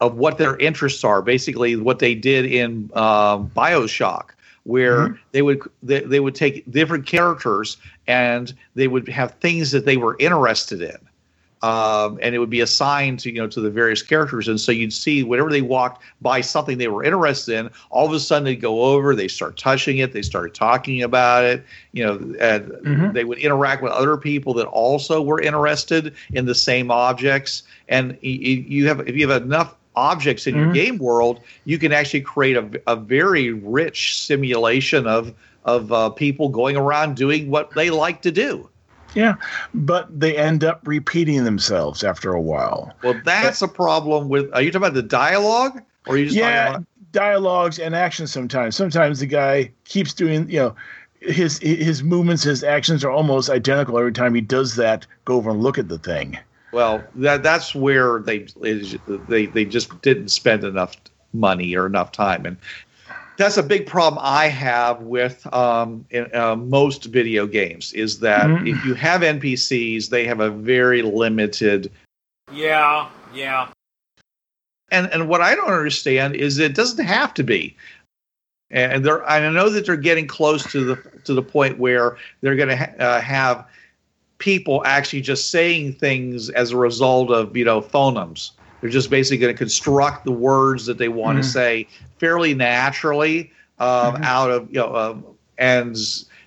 of 0.00 0.14
what 0.14 0.38
their 0.38 0.56
interests 0.58 1.02
are. 1.02 1.20
Basically, 1.20 1.74
what 1.74 1.98
they 1.98 2.14
did 2.14 2.46
in 2.46 2.90
um, 2.94 3.50
Bioshock, 3.50 4.30
where 4.62 5.18
they 5.32 5.42
would 5.42 5.60
they, 5.82 6.00
they 6.00 6.20
would 6.20 6.36
take 6.36 6.70
different 6.70 7.06
characters 7.06 7.76
and 8.06 8.54
they 8.76 8.86
would 8.86 9.08
have 9.08 9.34
things 9.34 9.72
that 9.72 9.84
they 9.84 9.96
were 9.96 10.16
interested 10.20 10.80
in 10.80 10.96
um, 11.62 12.18
and 12.22 12.34
it 12.34 12.38
would 12.38 12.50
be 12.50 12.60
assigned 12.60 13.18
to 13.20 13.30
you 13.30 13.40
know 13.40 13.46
to 13.48 13.60
the 13.60 13.70
various 13.70 14.02
characters 14.02 14.48
and 14.48 14.60
so 14.60 14.72
you'd 14.72 14.92
see 14.92 15.22
whenever 15.22 15.50
they 15.50 15.62
walked 15.62 16.02
by 16.20 16.40
something 16.40 16.78
they 16.78 16.88
were 16.88 17.04
interested 17.04 17.58
in 17.58 17.70
all 17.90 18.06
of 18.06 18.12
a 18.12 18.20
sudden 18.20 18.44
they'd 18.44 18.56
go 18.60 18.82
over 18.82 19.14
they 19.14 19.28
start 19.28 19.56
touching 19.56 19.98
it 19.98 20.12
they 20.12 20.22
start 20.22 20.54
talking 20.54 21.02
about 21.02 21.44
it 21.44 21.64
you 21.92 22.04
know 22.04 22.14
and 22.40 22.68
Mhm. 22.68 23.12
they 23.12 23.24
would 23.24 23.38
interact 23.38 23.82
with 23.82 23.92
other 23.92 24.16
people 24.16 24.54
that 24.54 24.66
also 24.66 25.20
were 25.20 25.40
interested 25.40 26.14
in 26.32 26.46
the 26.46 26.54
same 26.54 26.90
objects 26.90 27.62
and 27.88 28.16
you 28.22 28.86
have 28.86 29.00
if 29.08 29.16
you 29.16 29.28
have 29.28 29.42
enough 29.42 29.74
objects 29.96 30.46
in 30.46 30.54
your 30.54 30.68
Mhm. 30.68 30.74
game 30.74 30.98
world 30.98 31.40
you 31.64 31.76
can 31.78 31.92
actually 31.92 32.20
create 32.20 32.56
a, 32.56 32.80
a 32.86 32.94
very 32.94 33.50
rich 33.50 34.16
simulation 34.24 35.06
of 35.06 35.34
of 35.64 35.92
uh, 35.92 36.08
people 36.10 36.48
going 36.48 36.76
around 36.76 37.16
doing 37.16 37.50
what 37.50 37.74
they 37.74 37.90
like 37.90 38.22
to 38.22 38.30
do 38.30 38.68
Yeah, 39.14 39.36
but 39.74 40.06
they 40.18 40.36
end 40.36 40.64
up 40.64 40.80
repeating 40.86 41.44
themselves 41.44 42.04
after 42.04 42.32
a 42.32 42.40
while. 42.40 42.94
Well, 43.02 43.20
that's 43.24 43.62
a 43.62 43.68
problem 43.68 44.28
with. 44.28 44.52
Are 44.52 44.62
you 44.62 44.70
talking 44.70 44.86
about 44.86 44.94
the 44.94 45.02
dialogue, 45.02 45.82
or 46.06 46.14
are 46.14 46.18
you 46.18 46.26
just 46.26 46.36
yeah, 46.36 46.64
talking 46.64 46.74
about? 46.76 46.86
dialogues 47.12 47.78
and 47.78 47.94
actions. 47.94 48.30
Sometimes, 48.32 48.76
sometimes 48.76 49.20
the 49.20 49.26
guy 49.26 49.72
keeps 49.84 50.12
doing, 50.12 50.48
you 50.50 50.58
know, 50.58 50.76
his 51.20 51.58
his 51.58 52.02
movements, 52.02 52.42
his 52.42 52.62
actions 52.62 53.04
are 53.04 53.10
almost 53.10 53.50
identical 53.50 53.98
every 53.98 54.12
time 54.12 54.34
he 54.34 54.40
does 54.40 54.76
that. 54.76 55.06
Go 55.24 55.36
over 55.36 55.50
and 55.50 55.62
look 55.62 55.78
at 55.78 55.88
the 55.88 55.98
thing. 55.98 56.38
Well, 56.72 57.02
that 57.16 57.42
that's 57.42 57.74
where 57.74 58.20
they 58.20 58.46
is 58.62 58.96
they 59.06 59.46
they 59.46 59.64
just 59.64 60.00
didn't 60.02 60.28
spend 60.28 60.64
enough 60.64 60.96
money 61.32 61.74
or 61.74 61.86
enough 61.86 62.12
time, 62.12 62.46
and 62.46 62.56
that's 63.38 63.56
a 63.56 63.62
big 63.62 63.86
problem 63.86 64.20
I 64.22 64.48
have 64.48 65.00
with 65.00 65.46
um, 65.54 66.04
in, 66.10 66.28
uh, 66.34 66.56
most 66.56 67.04
video 67.04 67.46
games. 67.46 67.92
Is 67.94 68.18
that 68.18 68.48
Mhm. 68.48 68.68
if 68.68 68.84
you 68.84 68.94
have 68.94 69.22
NPCs, 69.22 70.08
they 70.10 70.26
have 70.26 70.40
a 70.40 70.50
very 70.50 71.00
limited 71.02 71.90
Yeah, 72.52 73.08
yeah. 73.34 73.68
and 74.90 75.06
and 75.12 75.28
what 75.28 75.40
I 75.40 75.54
don't 75.54 75.70
understand 75.70 76.34
is 76.34 76.58
it 76.58 76.74
doesn't 76.74 77.04
have 77.04 77.32
to 77.34 77.44
be. 77.44 77.76
And 78.70 79.04
they're 79.04 79.26
I 79.26 79.48
know 79.48 79.70
that 79.70 79.86
they're 79.86 79.96
getting 79.96 80.26
close 80.26 80.70
to 80.72 80.84
the 80.84 80.96
to 81.24 81.32
the 81.32 81.42
point 81.42 81.78
where 81.78 82.16
they're 82.40 82.56
going 82.56 82.68
to 82.70 82.76
ha- 82.76 82.94
uh, 82.98 83.20
have 83.20 83.64
people 84.38 84.82
actually 84.84 85.20
just 85.20 85.50
saying 85.50 85.94
things 85.94 86.50
as 86.50 86.72
a 86.72 86.76
result 86.76 87.30
of 87.30 87.56
you 87.56 87.64
know 87.64 87.80
phonemes. 87.80 88.50
They're 88.80 88.90
just 88.90 89.10
basically 89.10 89.38
going 89.38 89.54
to 89.54 89.58
construct 89.58 90.24
the 90.24 90.32
words 90.32 90.86
that 90.86 90.98
they 90.98 91.08
want 91.08 91.38
Mhm. 91.38 91.42
to 91.42 91.48
say 91.48 91.86
fairly 92.18 92.54
naturally 92.54 93.52
um, 93.80 94.16
Mhm. 94.16 94.24
out 94.24 94.50
of 94.50 94.68
you 94.70 94.78
know, 94.80 94.94
um, 94.96 95.24
and 95.58 95.96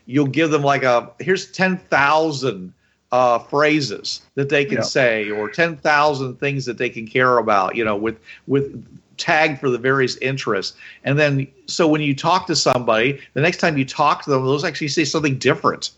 you'll 0.06 0.26
give 0.28 0.52
them 0.52 0.64
like 0.64 0.84
a 0.84 1.10
here's 1.20 1.46
ten 1.52 1.78
thousand 1.78 2.74
uh, 3.14 3.40
phrases 3.40 4.22
that 4.36 4.48
they 4.50 4.64
can 4.66 4.78
Yeah. 4.78 4.84
say, 4.84 5.30
or 5.30 5.50
ten 5.50 5.76
thousand 5.78 6.40
things 6.40 6.66
that 6.66 6.78
they 6.78 6.90
can 6.90 7.06
care 7.08 7.38
about. 7.38 7.76
You 7.76 7.84
know, 7.86 7.96
with 7.96 8.18
with 8.48 8.84
tagged 9.18 9.60
for 9.60 9.70
the 9.70 9.78
various 9.78 10.18
interests, 10.18 10.76
and 11.04 11.20
then 11.20 11.48
so 11.68 11.88
when 11.88 12.02
you 12.02 12.16
talk 12.16 12.48
to 12.48 12.56
somebody, 12.56 13.20
the 13.34 13.42
next 13.42 13.58
time 13.58 13.78
you 13.78 13.86
talk 13.86 14.24
to 14.24 14.30
them, 14.30 14.44
those 14.46 14.64
actually 14.64 14.88
say 14.90 15.04
something 15.06 15.38
different. 15.38 15.92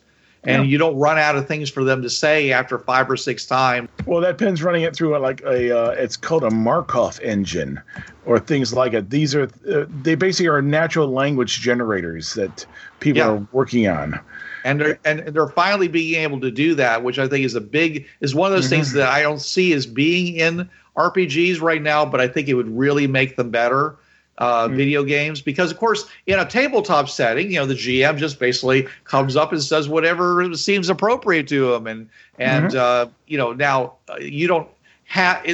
And 0.45 0.63
Yeah. 0.63 0.69
you 0.69 0.77
don't 0.77 0.97
run 0.97 1.17
out 1.17 1.35
of 1.35 1.47
things 1.47 1.69
for 1.69 1.83
them 1.83 2.01
to 2.01 2.09
say 2.09 2.51
after 2.51 2.77
five 2.77 3.09
or 3.09 3.15
six 3.15 3.45
times. 3.45 3.87
Well, 4.05 4.19
that 4.21 4.37
pen's 4.37 4.61
running 4.61 4.83
it 4.83 4.95
through 4.95 5.15
a, 5.15 5.19
like 5.19 5.41
a 5.41 5.75
uh, 5.77 5.89
it's 5.91 6.17
called 6.17 6.43
a 6.43 6.51
Markov 6.51 7.19
engine, 7.23 7.79
or 8.25 8.39
things 8.39 8.73
like 8.73 8.93
it. 8.93 9.09
These 9.09 9.33
are 9.35 9.43
uh, 9.71 9.85
they 10.01 10.15
basically 10.15 10.49
are 10.49 10.61
natural 10.61 11.07
language 11.07 11.61
generators 11.61 12.33
that 12.33 12.65
people 12.99 13.19
Yeah. 13.21 13.29
are 13.29 13.47
working 13.53 13.87
on. 13.87 14.19
and 14.65 14.79
they're 14.81 14.99
and 15.05 15.19
they're 15.27 15.47
finally 15.49 15.87
being 15.87 16.21
able 16.21 16.39
to 16.41 16.51
do 16.51 16.75
that, 16.75 17.03
which 17.03 17.19
I 17.19 17.27
think 17.27 17.45
is 17.45 17.55
a 17.55 17.61
big 17.61 18.05
is 18.21 18.35
one 18.35 18.51
of 18.51 18.55
those 18.57 18.69
things 18.69 18.91
that 18.93 19.09
I 19.09 19.21
don't 19.21 19.41
see 19.41 19.71
as 19.73 19.85
being 19.85 20.35
in 20.35 20.69
RPGs 20.97 21.61
right 21.61 21.81
now, 21.81 22.05
but 22.05 22.19
I 22.21 22.27
think 22.27 22.47
it 22.49 22.53
would 22.55 22.69
really 22.77 23.07
make 23.07 23.35
them 23.37 23.49
better. 23.49 23.95
Uh, 24.39 24.67
Video 24.67 25.03
games, 25.03 25.41
because 25.41 25.69
of 25.69 25.77
course, 25.77 26.09
in 26.25 26.39
a 26.39 26.45
tabletop 26.45 27.07
setting, 27.07 27.51
you 27.51 27.59
know, 27.59 27.67
the 27.67 27.75
GM 27.75 28.17
just 28.17 28.39
basically 28.39 28.87
comes 29.03 29.35
up 29.35 29.51
and 29.51 29.61
says 29.61 29.87
whatever 29.87 30.51
seems 30.55 30.89
appropriate 30.89 31.47
to 31.49 31.71
him, 31.71 31.85
and 31.85 32.09
and 32.39 32.75
uh, 32.75 33.05
you 33.27 33.37
know, 33.37 33.53
now 33.53 33.93
uh, 34.09 34.15
you 34.15 34.47
don't 34.47 34.67
have 35.05 35.45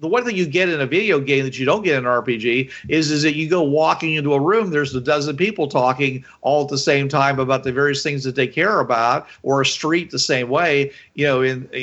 the 0.00 0.08
one 0.08 0.24
thing 0.24 0.36
you 0.36 0.46
get 0.46 0.68
in 0.68 0.80
a 0.80 0.86
video 0.86 1.20
game 1.20 1.44
that 1.44 1.58
you 1.58 1.66
don't 1.66 1.82
get 1.82 1.98
in 1.98 2.06
an 2.06 2.22
RPG 2.22 2.70
is 2.88 3.10
is 3.10 3.22
that 3.22 3.34
you 3.34 3.48
go 3.48 3.62
walking 3.62 4.14
into 4.14 4.32
a 4.34 4.40
room, 4.40 4.70
there's 4.70 4.94
a 4.94 5.00
dozen 5.00 5.36
people 5.36 5.66
talking 5.66 6.24
all 6.40 6.62
at 6.62 6.68
the 6.68 6.78
same 6.78 7.08
time 7.08 7.38
about 7.38 7.64
the 7.64 7.72
various 7.72 8.02
things 8.02 8.24
that 8.24 8.34
they 8.34 8.46
care 8.46 8.80
about, 8.80 9.26
or 9.42 9.60
a 9.60 9.66
street 9.66 10.10
the 10.10 10.18
same 10.18 10.48
way. 10.48 10.92
You 11.14 11.26
know, 11.26 11.42
in 11.42 11.68
a 11.72 11.80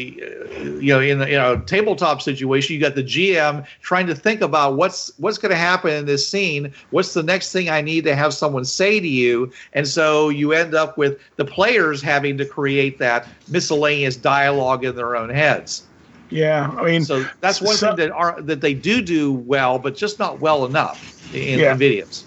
you 0.79 0.93
know 0.93 1.01
in 1.01 1.21
a, 1.21 1.25
in 1.25 1.39
a 1.39 1.61
tabletop 1.65 2.21
situation, 2.21 2.73
you 2.73 2.81
got 2.81 2.95
the 2.95 3.03
GM 3.03 3.65
trying 3.81 4.07
to 4.07 4.15
think 4.15 4.41
about 4.41 4.75
what's 4.75 5.11
what's 5.17 5.37
going 5.37 5.51
to 5.51 5.57
happen 5.57 5.91
in 5.91 6.05
this 6.05 6.27
scene. 6.27 6.73
What's 6.91 7.13
the 7.13 7.23
next 7.23 7.51
thing 7.51 7.69
I 7.69 7.81
need 7.81 8.05
to 8.05 8.15
have 8.15 8.33
someone 8.33 8.65
say 8.65 8.99
to 8.99 9.07
you? 9.07 9.51
And 9.73 9.87
so 9.87 10.29
you 10.29 10.53
end 10.53 10.73
up 10.73 10.97
with 10.97 11.19
the 11.35 11.45
players 11.45 12.01
having 12.01 12.37
to 12.37 12.45
create 12.45 12.97
that 12.99 13.27
miscellaneous 13.49 14.15
dialogue 14.15 14.85
in 14.85 14.95
their 14.95 15.15
own 15.15 15.29
heads. 15.29 15.83
Yeah, 16.29 16.71
I 16.77 16.85
mean, 16.85 17.03
So 17.05 17.25
that's 17.41 17.61
one 17.61 17.75
So- 17.75 17.87
thing 17.89 17.97
that 17.97 18.11
are 18.11 18.41
that 18.41 18.61
they 18.61 18.73
do 18.73 19.01
do 19.01 19.31
well, 19.33 19.77
but 19.79 19.95
just 19.95 20.17
not 20.19 20.39
well 20.41 20.65
enough 20.65 21.11
in, 21.33 21.59
Yeah. 21.59 21.73
in 21.73 21.79
videos. 21.79 22.23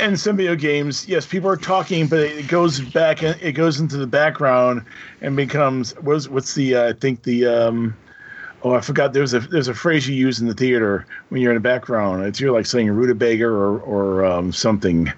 in 0.00 0.16
some 0.16 0.36
video 0.36 0.54
games, 0.54 1.08
yes, 1.08 1.26
people 1.26 1.50
are 1.50 1.56
talking, 1.56 2.06
but 2.06 2.20
it 2.20 2.46
goes 2.46 2.80
back 2.80 3.22
and 3.22 3.36
it 3.42 3.52
goes 3.52 3.80
into 3.80 3.96
the 3.96 4.06
background 4.06 4.82
and 5.20 5.36
becomes 5.36 5.92
what's 6.00 6.28
what's 6.28 6.54
the 6.54 6.74
uh, 6.76 6.88
I 6.90 6.92
think 6.92 7.22
the 7.24 7.46
um, 7.46 7.96
oh 8.62 8.74
I 8.74 8.80
forgot 8.80 9.12
there's 9.12 9.34
a 9.34 9.40
there's 9.40 9.68
a 9.68 9.74
phrase 9.74 10.08
you 10.08 10.14
use 10.14 10.40
in 10.40 10.46
the 10.46 10.54
theater 10.54 11.04
when 11.30 11.40
you're 11.42 11.50
in 11.52 11.56
the 11.56 11.60
background. 11.60 12.24
It's 12.24 12.38
you're 12.40 12.52
like 12.52 12.66
saying 12.66 12.90
rutabaga 12.90 13.46
or 13.46 13.80
or 13.80 14.24
um, 14.24 14.52
something. 14.52 15.12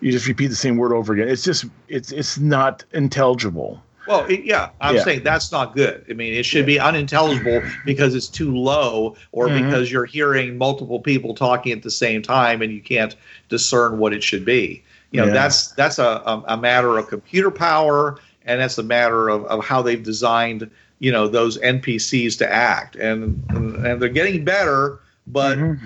You 0.00 0.12
just 0.12 0.26
repeat 0.26 0.48
the 0.48 0.56
same 0.56 0.76
word 0.78 0.92
over 0.94 1.12
again. 1.12 1.28
It's 1.28 1.44
just 1.44 1.66
it's 1.88 2.10
it's 2.10 2.38
not 2.38 2.84
intelligible. 2.94 3.82
Well, 4.06 4.24
it, 4.26 4.44
yeah, 4.44 4.70
I'm 4.80 4.96
Yeah. 4.96 5.04
saying 5.04 5.22
that's 5.24 5.50
not 5.52 5.74
good. 5.74 6.04
I 6.08 6.12
mean, 6.12 6.34
it 6.34 6.44
should 6.44 6.66
be 6.66 6.78
unintelligible 6.78 7.62
because 7.84 8.14
it's 8.14 8.28
too 8.28 8.56
low, 8.56 9.16
or 9.32 9.48
Mhm. 9.48 9.64
because 9.64 9.90
you're 9.90 10.04
hearing 10.04 10.56
multiple 10.58 11.00
people 11.00 11.34
talking 11.34 11.72
at 11.72 11.82
the 11.82 11.90
same 11.90 12.22
time 12.22 12.62
and 12.62 12.72
you 12.72 12.80
can't 12.80 13.16
discern 13.48 13.98
what 13.98 14.12
it 14.12 14.22
should 14.22 14.44
be. 14.44 14.82
You 15.10 15.20
know, 15.20 15.26
Yeah. 15.28 15.32
that's 15.34 15.68
that's 15.72 15.98
a, 15.98 16.22
a, 16.24 16.42
a 16.48 16.56
matter 16.56 16.98
of 16.98 17.08
computer 17.08 17.50
power, 17.50 18.18
and 18.44 18.60
that's 18.60 18.78
a 18.78 18.82
matter 18.82 19.28
of, 19.28 19.44
of 19.46 19.64
how 19.64 19.82
they've 19.82 20.02
designed 20.02 20.70
you 20.98 21.12
know 21.12 21.28
those 21.28 21.58
NPCs 21.58 22.38
to 22.38 22.50
act, 22.50 22.96
and 22.96 23.42
and, 23.50 23.86
and 23.86 24.00
they're 24.00 24.08
getting 24.08 24.44
better, 24.44 25.00
but 25.26 25.58
Mhm. 25.58 25.78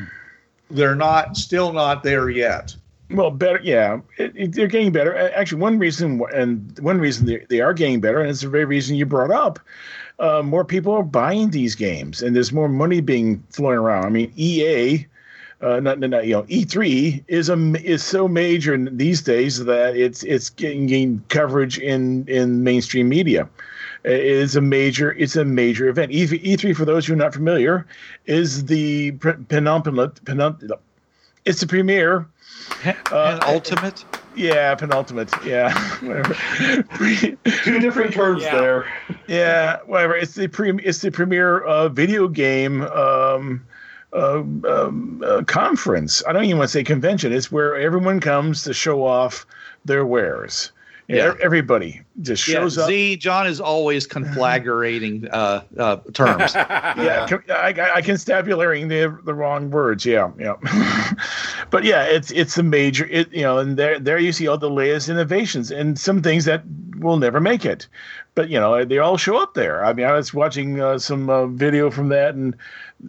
they're 0.71 0.95
not 0.95 1.37
still 1.37 1.73
not 1.73 2.03
there 2.05 2.31
yet. 2.31 2.75
Well, 3.11 3.31
better, 3.33 3.61
yeah. 3.63 4.01
It, 4.19 4.33
it, 4.37 4.53
they're 4.53 4.69
getting 4.69 4.93
better. 4.93 5.17
Actually, 5.17 5.61
one 5.63 5.79
reason, 5.79 6.23
and 6.33 6.79
one 6.79 6.99
reason 6.99 7.27
they, 7.27 7.45
they 7.49 7.61
are 7.61 7.75
getting 7.75 8.01
better, 8.01 8.21
and 8.21 8.31
it's 8.31 8.43
the 8.43 8.49
very 8.49 8.65
reason 8.65 8.97
you 8.97 9.05
brought 9.05 9.33
up. 9.33 9.59
Uh, 10.21 10.43
more 10.43 10.65
people 10.65 10.93
are 10.93 11.03
buying 11.03 11.51
these 11.51 11.75
games, 11.75 12.23
and 12.23 12.37
there's 12.37 12.53
more 12.53 12.69
money 12.69 13.01
being 13.01 13.43
flowing 13.51 13.79
around. 13.79 14.05
I 14.05 14.11
mean, 14.11 14.33
EA, 14.37 15.07
uh, 15.61 15.81
not, 15.81 15.99
not 15.99 16.25
you 16.27 16.35
know, 16.35 16.45
E3 16.45 17.25
is 17.27 17.49
a 17.49 17.57
is 17.83 18.05
so 18.05 18.29
major 18.29 18.77
these 18.79 19.23
days 19.23 19.65
that 19.65 19.97
it's 19.97 20.23
it's 20.23 20.51
getting, 20.51 20.87
getting 20.87 21.25
coverage 21.29 21.79
in 21.79 22.27
in 22.29 22.63
mainstream 22.63 23.09
media. 23.09 23.49
It 24.05 24.21
is 24.21 24.55
a 24.57 24.61
major 24.61 25.13
it's 25.13 25.37
a 25.37 25.45
major 25.45 25.89
event. 25.89 26.13
E- 26.13 26.27
E3, 26.27 26.77
for 26.77 26.85
those 26.85 27.07
who 27.07 27.15
are 27.15 27.17
not 27.17 27.35
familiar, 27.35 27.87
is 28.27 28.67
the 28.67 29.13
penultimate 29.13 30.25
penultimate. 30.25 30.79
It's 31.45 31.61
the 31.61 31.67
premiere 31.67 32.27
Uh, 33.13 33.39
ultimate. 33.47 34.05
yeah, 34.35 34.75
penultimate. 34.75 35.31
Yeah, 35.45 35.73
whatever. 36.01 36.35
Two 37.65 37.81
different 37.81 38.13
terms 38.15 38.43
Yeah. 38.43 38.61
there. 38.61 38.87
yeah, 39.27 39.79
whatever. 39.87 40.15
It's 40.17 40.35
the 40.35 40.47
pre. 40.49 40.73
It's 40.79 41.01
the 41.01 41.11
premier 41.11 41.61
uh, 41.61 41.89
video 41.89 42.29
game 42.29 42.83
um, 42.83 43.67
uh, 44.13 44.39
um, 44.39 45.23
uh, 45.27 45.43
conference. 45.47 46.23
I 46.27 46.33
don't 46.33 46.45
even 46.45 46.59
want 46.59 46.69
to 46.69 46.73
say 46.73 46.85
convention. 46.85 47.33
It's 47.33 47.51
where 47.53 47.77
everyone 47.77 48.21
comes 48.21 48.63
to 48.65 48.73
show 48.73 49.05
off 49.05 49.45
their 49.85 50.07
wares. 50.07 50.73
Yeah. 51.11 51.27
Yeah, 51.27 51.35
everybody 51.43 52.03
just 52.23 52.47
Yeah, 52.47 52.55
shows 52.61 52.79
up. 52.79 52.89
Z 52.89 53.17
John 53.17 53.47
is 53.47 53.61
always 53.61 54.07
conflagrating 54.07 55.29
uh, 55.33 55.63
uh, 55.77 55.97
terms. 56.13 56.55
yeah, 56.55 57.27
can- 57.29 57.43
I, 57.51 57.75
I- 57.77 57.95
I 57.97 58.01
can 58.03 58.17
stabulating 58.17 58.89
the 58.89 59.19
the 59.25 59.35
wrong 59.35 59.71
words. 59.71 60.07
Yeah, 60.07 60.31
yeah. 60.39 60.55
but 61.71 61.85
yeah, 61.85 62.05
it's 62.05 62.31
it's 62.31 62.57
a 62.59 62.63
major. 62.63 63.07
It 63.07 63.33
you 63.33 63.43
know, 63.43 63.59
and 63.59 63.77
there 63.77 63.99
there 63.99 64.19
you 64.19 64.33
see 64.33 64.47
all 64.47 64.59
the 64.59 64.71
latest 64.71 65.09
innovations 65.09 65.71
and 65.71 65.99
some 65.99 66.23
things 66.23 66.45
that 66.45 66.63
will 67.01 67.17
never 67.17 67.41
make 67.41 67.65
it. 67.65 67.87
But 68.35 68.49
you 68.49 68.61
know, 68.61 68.85
they 68.85 68.99
all 68.99 69.17
show 69.17 69.37
up 69.37 69.55
there. 69.55 69.85
I 69.85 69.93
mean, 69.93 70.07
I 70.07 70.13
was 70.13 70.33
watching 70.33 70.81
uh, 70.81 70.99
some 70.99 71.29
uh, 71.29 71.47
video 71.47 71.91
from 71.91 72.09
that, 72.11 72.35
and 72.35 72.57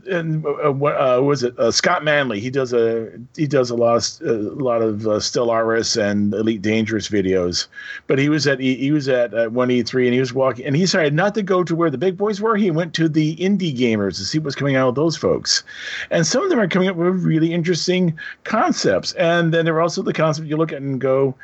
and 0.10 0.46
uh, 0.46 0.72
what 0.72 0.94
uh, 0.94 1.22
was 1.22 1.44
it? 1.44 1.58
Uh, 1.60 1.70
Scott 1.70 2.04
Manley. 2.04 2.40
He 2.40 2.50
does 2.50 2.74
a 2.74 3.12
he 3.38 3.46
does 3.46 3.70
a 3.70 3.76
lot 3.76 3.98
of 3.98 4.28
a 4.28 4.64
lot 4.64 4.82
of 4.82 5.06
uh, 5.06 5.20
Stellaris 5.20 5.96
and 5.96 6.34
Elite 6.34 6.62
Dangerous 6.62 7.08
videos. 7.08 7.68
But 8.08 8.18
he 8.18 8.30
was 8.30 8.48
at 8.48 8.60
he, 8.60 8.76
he 8.76 8.92
was 8.92 9.08
at 9.08 9.34
uh, 9.34 9.50
one 9.50 9.70
E 9.70 9.84
three, 9.84 10.08
and 10.08 10.14
he 10.14 10.20
was 10.20 10.34
walking, 10.34 10.66
and 10.66 10.76
he 10.76 10.82
decided 10.82 11.14
not 11.14 11.36
to 11.36 11.44
go 11.44 11.64
to 11.64 11.76
where 11.76 11.92
the 11.92 12.00
big 12.00 12.18
boys 12.18 12.42
were. 12.42 12.56
He 12.56 12.72
went 12.72 12.94
to 12.96 13.08
the 13.08 13.36
indie 13.36 13.78
gamers 13.78 14.18
to 14.18 14.26
see 14.26 14.40
what's 14.40 14.56
coming 14.56 14.76
out 14.76 14.90
of 14.90 14.96
those 14.96 15.16
folks, 15.16 15.64
and 16.10 16.26
some 16.26 16.44
of 16.44 16.50
them 16.50 16.60
are 16.60 16.68
coming 16.68 16.90
up 16.90 16.96
with 16.96 17.24
really 17.24 17.54
interesting 17.54 18.18
concepts. 18.44 19.14
And 19.14 19.54
then 19.54 19.66
there 19.66 19.76
are 19.76 19.82
also 19.82 20.02
the 20.02 20.14
concepts 20.14 20.50
you 20.50 20.58
look 20.58 20.74
at 20.74 20.82
and 20.82 21.00
go. 21.00 21.36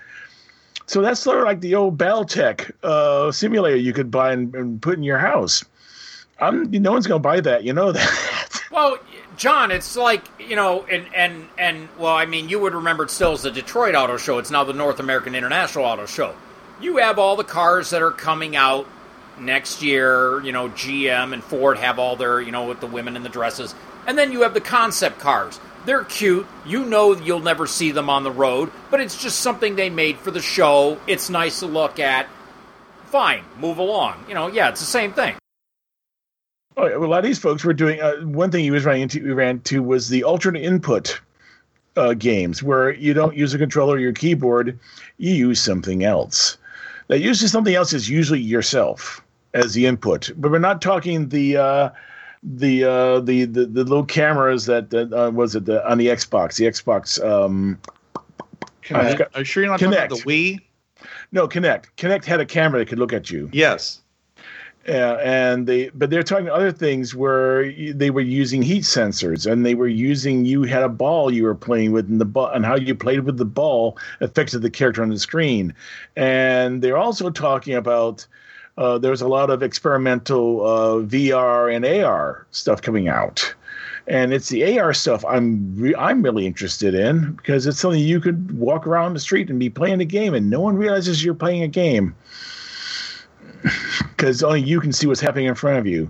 So 0.88 1.02
that's 1.02 1.20
sort 1.20 1.40
of 1.40 1.44
like 1.44 1.60
the 1.60 1.76
old 1.76 1.98
Battletech 1.98 2.72
uh, 2.82 3.32
simulator 3.32 3.76
you 3.76 3.94
could 3.94 4.10
buy 4.10 4.32
and, 4.32 4.56
and 4.56 4.82
put 4.82 4.98
in 4.98 5.04
your 5.04 5.18
house. 5.18 5.64
I'm, 6.40 6.72
no 6.72 6.94
one's 6.94 7.08
going 7.08 7.22
to 7.22 7.28
buy 7.28 7.42
that. 7.42 7.64
You 7.64 7.74
know 7.74 7.92
that. 7.92 8.54
Well, 8.70 9.00
John, 9.38 9.72
it's 9.72 9.96
like 9.96 10.24
you 10.40 10.56
know, 10.56 10.84
and 10.84 11.08
and 11.16 11.48
and 11.58 11.90
well, 11.98 12.14
I 12.14 12.28
mean, 12.28 12.48
you 12.48 12.60
would 12.60 12.76
remember 12.76 13.06
it 13.06 13.10
still 13.10 13.32
as 13.32 13.42
the 13.42 13.50
Detroit 13.50 13.96
Auto 13.96 14.18
Show. 14.18 14.38
It's 14.38 14.52
now 14.52 14.64
the 14.64 14.74
North 14.74 15.00
American 15.00 15.34
International 15.34 15.86
Auto 15.86 16.06
Show. 16.06 16.36
You 16.80 16.98
have 16.98 17.18
all 17.18 17.36
the 17.36 17.44
cars 17.44 17.90
that 17.90 18.04
are 18.04 18.12
coming 18.12 18.56
out 18.56 18.88
next 19.40 19.82
year. 19.82 20.44
You 20.44 20.52
know, 20.52 20.70
GM 20.70 21.34
and 21.34 21.44
Ford 21.44 21.80
have 21.80 21.98
all 21.98 22.16
their 22.16 22.40
you 22.40 22.52
know 22.52 22.68
with 22.68 22.80
the 22.80 22.86
women 22.86 23.16
in 23.16 23.24
the 23.24 23.30
dresses, 23.30 23.74
and 24.06 24.16
then 24.16 24.32
you 24.32 24.42
have 24.42 24.54
the 24.54 24.62
concept 24.62 25.18
cars. 25.20 25.60
They're 25.88 26.04
cute. 26.04 26.46
You 26.66 26.84
know 26.84 27.16
you'll 27.16 27.40
never 27.40 27.66
see 27.66 27.92
them 27.92 28.10
on 28.10 28.26
the 28.26 28.32
road, 28.32 28.74
but 28.92 29.00
it's 29.00 29.24
just 29.24 29.40
something 29.40 29.78
they 29.78 29.90
made 29.90 30.18
for 30.18 30.32
the 30.32 30.42
show. 30.42 31.00
It's 31.08 31.30
nice 31.30 31.62
to 31.62 31.66
look 31.66 31.98
at. 31.98 32.28
Fine, 33.06 33.46
move 33.58 33.78
along. 33.78 34.26
You 34.28 34.34
know, 34.34 34.48
yeah, 34.48 34.68
it's 34.68 34.82
the 34.82 34.86
same 34.86 35.14
thing. 35.14 35.36
Oh, 36.76 36.88
yeah, 36.88 36.98
well, 36.98 37.08
a 37.08 37.12
lot 37.12 37.20
of 37.20 37.24
these 37.24 37.40
folks 37.40 37.64
were 37.64 37.72
doing 37.72 38.02
uh, 38.02 38.18
one 38.18 38.52
thing 38.52 38.66
he 38.66 38.70
was 38.70 38.84
running 38.84 39.04
into. 39.04 39.24
We 39.24 39.32
ran 39.32 39.62
to 39.62 39.82
was 39.82 40.10
the 40.10 40.26
alternate 40.26 40.62
input 40.62 41.22
uh, 41.96 42.16
games 42.16 42.62
where 42.62 42.92
you 42.92 43.14
don't 43.14 43.38
use 43.38 43.54
a 43.54 43.58
controller 43.58 43.96
or 43.96 44.00
your 44.00 44.12
keyboard, 44.12 44.78
you 45.18 45.34
use 45.34 45.62
something 45.62 46.04
else. 46.04 46.58
That 47.08 47.22
uses 47.22 47.50
something 47.50 47.76
else 47.76 47.94
is 47.94 48.10
usually 48.10 48.42
yourself 48.42 49.24
as 49.54 49.74
the 49.74 49.86
input, 49.86 50.32
but 50.36 50.52
we're 50.52 50.60
not 50.60 50.82
talking 50.82 51.30
the. 51.30 51.56
Uh, 51.56 51.90
the, 52.56 52.84
uh, 52.86 53.20
the 53.20 53.46
the 53.46 53.66
the 53.66 53.84
little 53.84 54.06
cameras 54.06 54.66
that 54.68 54.90
that 54.92 55.12
uh, 55.14 55.30
was 55.32 55.56
it 55.56 55.66
the, 55.66 55.86
on 55.90 55.98
the 55.98 56.08
Xbox 56.08 56.56
the 56.56 56.66
Xbox 56.66 57.24
um 57.24 57.80
I 58.90 59.12
forgot- 59.12 59.30
Are 59.36 59.40
you 59.40 59.44
sure 59.46 59.64
you're 59.64 59.72
not 59.72 59.80
talking 59.80 59.94
about 59.94 60.10
the 60.10 60.16
Wii? 60.24 60.60
no 61.32 61.48
Kinect 61.48 61.86
Kinect 61.98 62.26
had 62.26 62.40
a 62.40 62.46
camera 62.46 62.80
that 62.80 62.88
could 62.88 63.00
look 63.00 63.12
at 63.14 63.30
you 63.30 63.50
Yes. 63.52 64.02
Yeah, 64.88 65.20
and 65.22 65.68
they 65.68 65.90
but 65.90 66.10
they're 66.10 66.24
talking 66.24 66.48
other 66.50 66.72
things 66.72 67.14
where 67.14 67.70
they 67.92 68.10
were 68.10 68.22
using 68.22 68.62
heat 68.62 68.84
sensors 68.84 69.46
and 69.46 69.66
they 69.66 69.76
were 69.76 69.90
using 69.90 70.46
you 70.46 70.64
had 70.64 70.82
a 70.84 70.88
ball 70.88 71.30
you 71.34 71.44
were 71.44 71.56
playing 71.56 71.92
with 71.92 72.08
and 72.08 72.22
the 72.22 72.26
ball 72.26 72.48
and 72.48 72.66
how 72.66 72.78
you 72.78 72.96
played 72.96 73.26
with 73.26 73.36
the 73.36 73.44
ball 73.44 73.98
affected 74.22 74.60
the 74.62 74.70
character 74.70 75.04
on 75.04 75.10
the 75.10 75.20
screen. 75.20 75.74
And 76.16 76.82
they're 76.82 76.98
also 76.98 77.30
talking 77.30 77.74
about 77.76 78.26
uh, 78.78 78.98
there's 78.98 79.22
a 79.22 79.28
lot 79.28 79.50
of 79.50 79.64
experimental 79.64 80.66
uh, 80.66 81.06
VR 81.06 81.74
and 81.74 81.86
AR 81.86 82.46
stuff 82.52 82.82
coming 82.82 83.08
out. 83.08 83.54
And 84.08 84.34
it's 84.34 84.50
the 84.50 84.80
AR 84.80 84.94
stuff 84.94 85.26
I'm 85.26 85.76
re- 85.76 85.96
I'm 85.96 86.22
really 86.22 86.46
interested 86.46 86.94
in 86.94 87.34
because 87.34 87.68
it's 87.68 87.80
something 87.80 88.00
you 88.00 88.22
could 88.22 88.58
walk 88.58 88.88
around 88.88 89.14
the 89.14 89.20
street 89.20 89.50
and 89.50 89.60
be 89.60 89.70
playing 89.70 90.00
a 90.00 90.06
game 90.06 90.34
and 90.34 90.50
no 90.50 90.62
one 90.62 90.78
realizes 90.78 91.26
you're 91.26 91.34
playing 91.34 91.64
a 91.64 91.68
game 91.68 92.16
because 94.10 94.44
only 94.44 94.62
you 94.62 94.80
can 94.80 94.94
see 94.94 95.08
what's 95.08 95.20
happening 95.20 95.48
in 95.48 95.56
front 95.56 95.78
of 95.78 95.86
you 95.86 96.10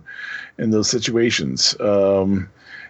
in 0.59 0.69
those 0.69 0.89
situations. 0.89 1.75
Um, 1.79 2.49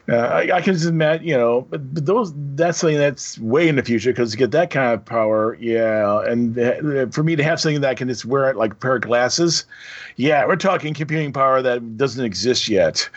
I, 0.09 0.49
I 0.53 0.61
can 0.61 0.73
just 0.73 0.85
imagine, 0.85 1.27
you 1.27 1.37
know, 1.37 1.67
but, 1.69 1.93
but 1.93 2.05
those 2.05 2.33
that's 2.55 2.77
something 2.77 2.97
that's 2.97 3.37
way 3.39 3.67
in 3.67 3.75
the 3.75 3.83
future 3.83 4.11
because 4.11 4.31
to 4.31 4.37
get 4.37 4.51
that 4.51 4.69
kind 4.69 4.93
of 4.93 5.03
power, 5.03 5.55
yeah, 5.59 6.21
and 6.21 6.57
uh, 6.57 7.07
for 7.07 7.23
me 7.23 7.35
to 7.35 7.43
have 7.43 7.59
something 7.59 7.81
that 7.81 7.89
I 7.89 7.95
can 7.95 8.07
just 8.07 8.25
wear 8.25 8.49
it 8.49 8.55
like 8.55 8.71
a 8.71 8.75
pair 8.75 8.95
of 8.95 9.01
glasses, 9.01 9.65
yeah, 10.15 10.45
we're 10.45 10.55
talking 10.55 10.93
computing 10.93 11.33
power 11.33 11.61
that 11.61 11.97
doesn't 11.97 12.23
exist 12.23 12.69
yet, 12.69 13.09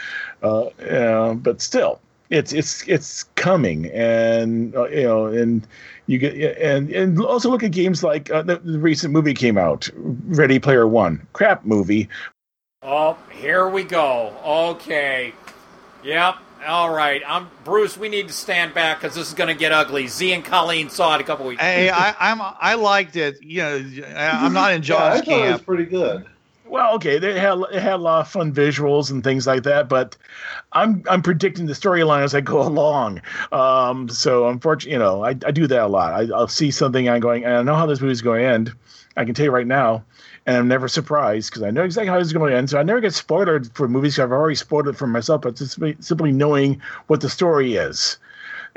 uh, 0.42 0.66
uh, 0.66 1.34
but 1.34 1.60
still, 1.60 2.00
it's 2.30 2.52
it's 2.52 2.86
it's 2.88 3.22
coming, 3.36 3.86
and 3.92 4.74
uh, 4.74 4.88
you 4.88 5.04
know, 5.04 5.26
and 5.26 5.66
you 6.06 6.18
get 6.18 6.34
and 6.58 6.90
and 6.90 7.20
also 7.20 7.50
look 7.50 7.62
at 7.62 7.70
games 7.70 8.02
like 8.02 8.30
uh, 8.30 8.42
the, 8.42 8.56
the 8.58 8.80
recent 8.80 9.12
movie 9.12 9.34
came 9.34 9.56
out, 9.56 9.88
Ready 9.94 10.58
Player 10.58 10.88
One, 10.88 11.24
crap 11.34 11.64
movie, 11.64 12.08
Oh, 12.82 13.18
here 13.30 13.68
we 13.68 13.84
go. 13.84 14.34
Okay. 14.42 15.34
Yep. 16.02 16.36
All 16.66 16.90
right. 16.94 17.22
I'm 17.26 17.48
Bruce. 17.64 17.96
We 17.96 18.08
need 18.08 18.28
to 18.28 18.34
stand 18.34 18.74
back 18.74 19.00
because 19.00 19.14
this 19.16 19.28
is 19.28 19.34
going 19.34 19.48
to 19.48 19.54
get 19.58 19.72
ugly. 19.72 20.06
Z 20.06 20.32
and 20.32 20.44
Colleen 20.44 20.90
saw 20.90 21.14
it 21.14 21.20
a 21.20 21.24
couple 21.24 21.46
weeks. 21.46 21.60
Hey, 21.62 21.90
I, 21.90 22.14
I'm 22.18 22.40
I 22.60 22.74
liked 22.74 23.16
it. 23.16 23.42
You 23.42 23.62
know, 23.62 23.90
I- 24.14 24.44
I'm 24.44 24.52
not 24.52 24.72
in 24.72 24.82
Yeah, 24.82 24.96
I 24.96 25.14
John's 25.16 25.24
thought 25.26 25.46
it 25.48 25.52
was 25.52 25.62
pretty 25.62 25.84
good. 25.86 26.26
Well, 26.66 26.94
okay, 26.96 27.18
they 27.18 27.36
had 27.38 27.58
it 27.72 27.80
had 27.82 27.94
a 27.94 27.96
lot 27.96 28.20
of 28.20 28.28
fun 28.28 28.52
visuals 28.52 29.10
and 29.10 29.24
things 29.24 29.44
like 29.46 29.64
that, 29.64 29.88
but 29.88 30.16
I'm 30.72 31.02
I'm 31.10 31.20
predicting 31.22 31.66
the 31.66 31.72
storyline 31.72 32.22
as 32.22 32.34
I 32.34 32.40
go 32.42 32.62
along. 32.66 33.22
Um, 33.50 34.08
so 34.08 34.48
unfortunately, 34.48 34.92
you 34.92 34.98
know, 34.98 35.24
I, 35.24 35.30
I 35.30 35.50
do 35.50 35.66
that 35.66 35.82
a 35.82 35.88
lot. 35.88 36.12
I, 36.12 36.32
I'll 36.32 36.46
see 36.46 36.70
something 36.70 37.08
I'm 37.08 37.20
going, 37.20 37.44
and 37.44 37.54
I 37.54 37.62
know 37.62 37.74
how 37.74 37.86
this 37.86 38.00
movie's 38.00 38.22
going 38.22 38.42
to 38.42 38.48
end. 38.48 38.72
I 39.16 39.24
can 39.24 39.34
tell 39.34 39.44
you 39.46 39.50
right 39.50 39.66
now, 39.66 40.04
and 40.46 40.56
I'm 40.56 40.68
never 40.68 40.88
surprised 40.88 41.50
because 41.50 41.62
I 41.62 41.70
know 41.70 41.82
exactly 41.82 42.08
how 42.08 42.18
it's 42.18 42.32
going 42.32 42.50
to 42.50 42.56
end. 42.56 42.70
So 42.70 42.78
I 42.78 42.82
never 42.82 43.00
get 43.00 43.14
spoiled 43.14 43.70
for 43.74 43.88
movies. 43.88 44.18
I've 44.18 44.32
already 44.32 44.54
spoiled 44.54 44.88
it 44.88 44.96
for 44.96 45.06
myself, 45.06 45.42
but 45.42 45.56
just 45.56 45.78
simply, 46.00 46.32
knowing 46.32 46.80
what 47.08 47.20
the 47.20 47.28
story 47.28 47.74
is. 47.74 48.18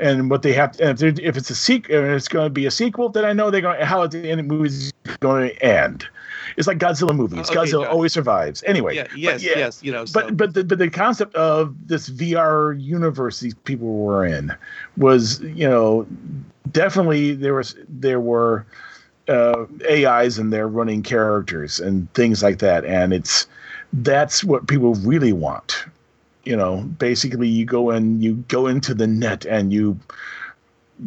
And 0.00 0.28
what 0.28 0.42
they 0.42 0.52
have, 0.52 0.72
to, 0.72 0.88
and 0.88 1.02
if, 1.02 1.20
if 1.20 1.36
it's 1.36 1.50
a 1.50 1.54
sequel, 1.54 1.94
it's 1.94 2.26
going 2.26 2.46
to 2.46 2.50
be 2.50 2.66
a 2.66 2.70
sequel, 2.70 3.10
then 3.10 3.24
I 3.24 3.32
know 3.32 3.50
they're 3.52 3.60
going 3.60 3.80
how 3.80 4.04
the 4.08 4.28
end 4.28 4.40
of 4.40 4.48
the 4.48 4.54
movie 4.54 4.68
is 4.68 4.92
going 5.20 5.50
to 5.50 5.64
end. 5.64 6.08
It's 6.56 6.66
like 6.66 6.78
Godzilla 6.78 7.14
movies. 7.14 7.38
Uh, 7.38 7.52
okay, 7.52 7.54
Godzilla 7.54 7.84
John. 7.84 7.86
always 7.86 8.12
survives. 8.12 8.62
Anyway, 8.66 8.96
Yeah, 8.96 9.06
yes, 9.16 9.42
yeah, 9.42 9.52
yes. 9.56 9.82
You 9.82 9.92
know, 9.92 10.04
so, 10.04 10.20
But 10.20 10.36
but 10.36 10.54
the, 10.54 10.64
but 10.64 10.78
the 10.78 10.90
concept 10.90 11.34
of 11.36 11.74
this 11.86 12.10
VR 12.10 12.80
universe 12.80 13.40
these 13.40 13.54
people 13.54 13.94
were 13.94 14.24
in 14.24 14.52
was 14.96 15.40
you 15.40 15.68
know 15.68 16.06
definitely 16.70 17.34
there 17.34 17.54
was 17.54 17.76
there 17.88 18.20
were 18.20 18.66
uh, 19.28 19.66
AIs 19.90 20.38
in 20.38 20.50
there 20.50 20.68
running 20.68 21.02
characters 21.02 21.80
and 21.80 22.12
things 22.14 22.42
like 22.42 22.58
that, 22.58 22.84
and 22.84 23.12
it's 23.12 23.46
that's 23.92 24.44
what 24.44 24.66
people 24.66 24.94
really 24.96 25.32
want. 25.32 25.84
You 26.44 26.56
know, 26.56 26.82
basically, 26.98 27.48
you 27.48 27.64
go 27.64 27.90
and 27.90 28.22
you 28.22 28.34
go 28.48 28.66
into 28.66 28.94
the 28.94 29.06
net, 29.06 29.46
and 29.46 29.72
you 29.72 29.98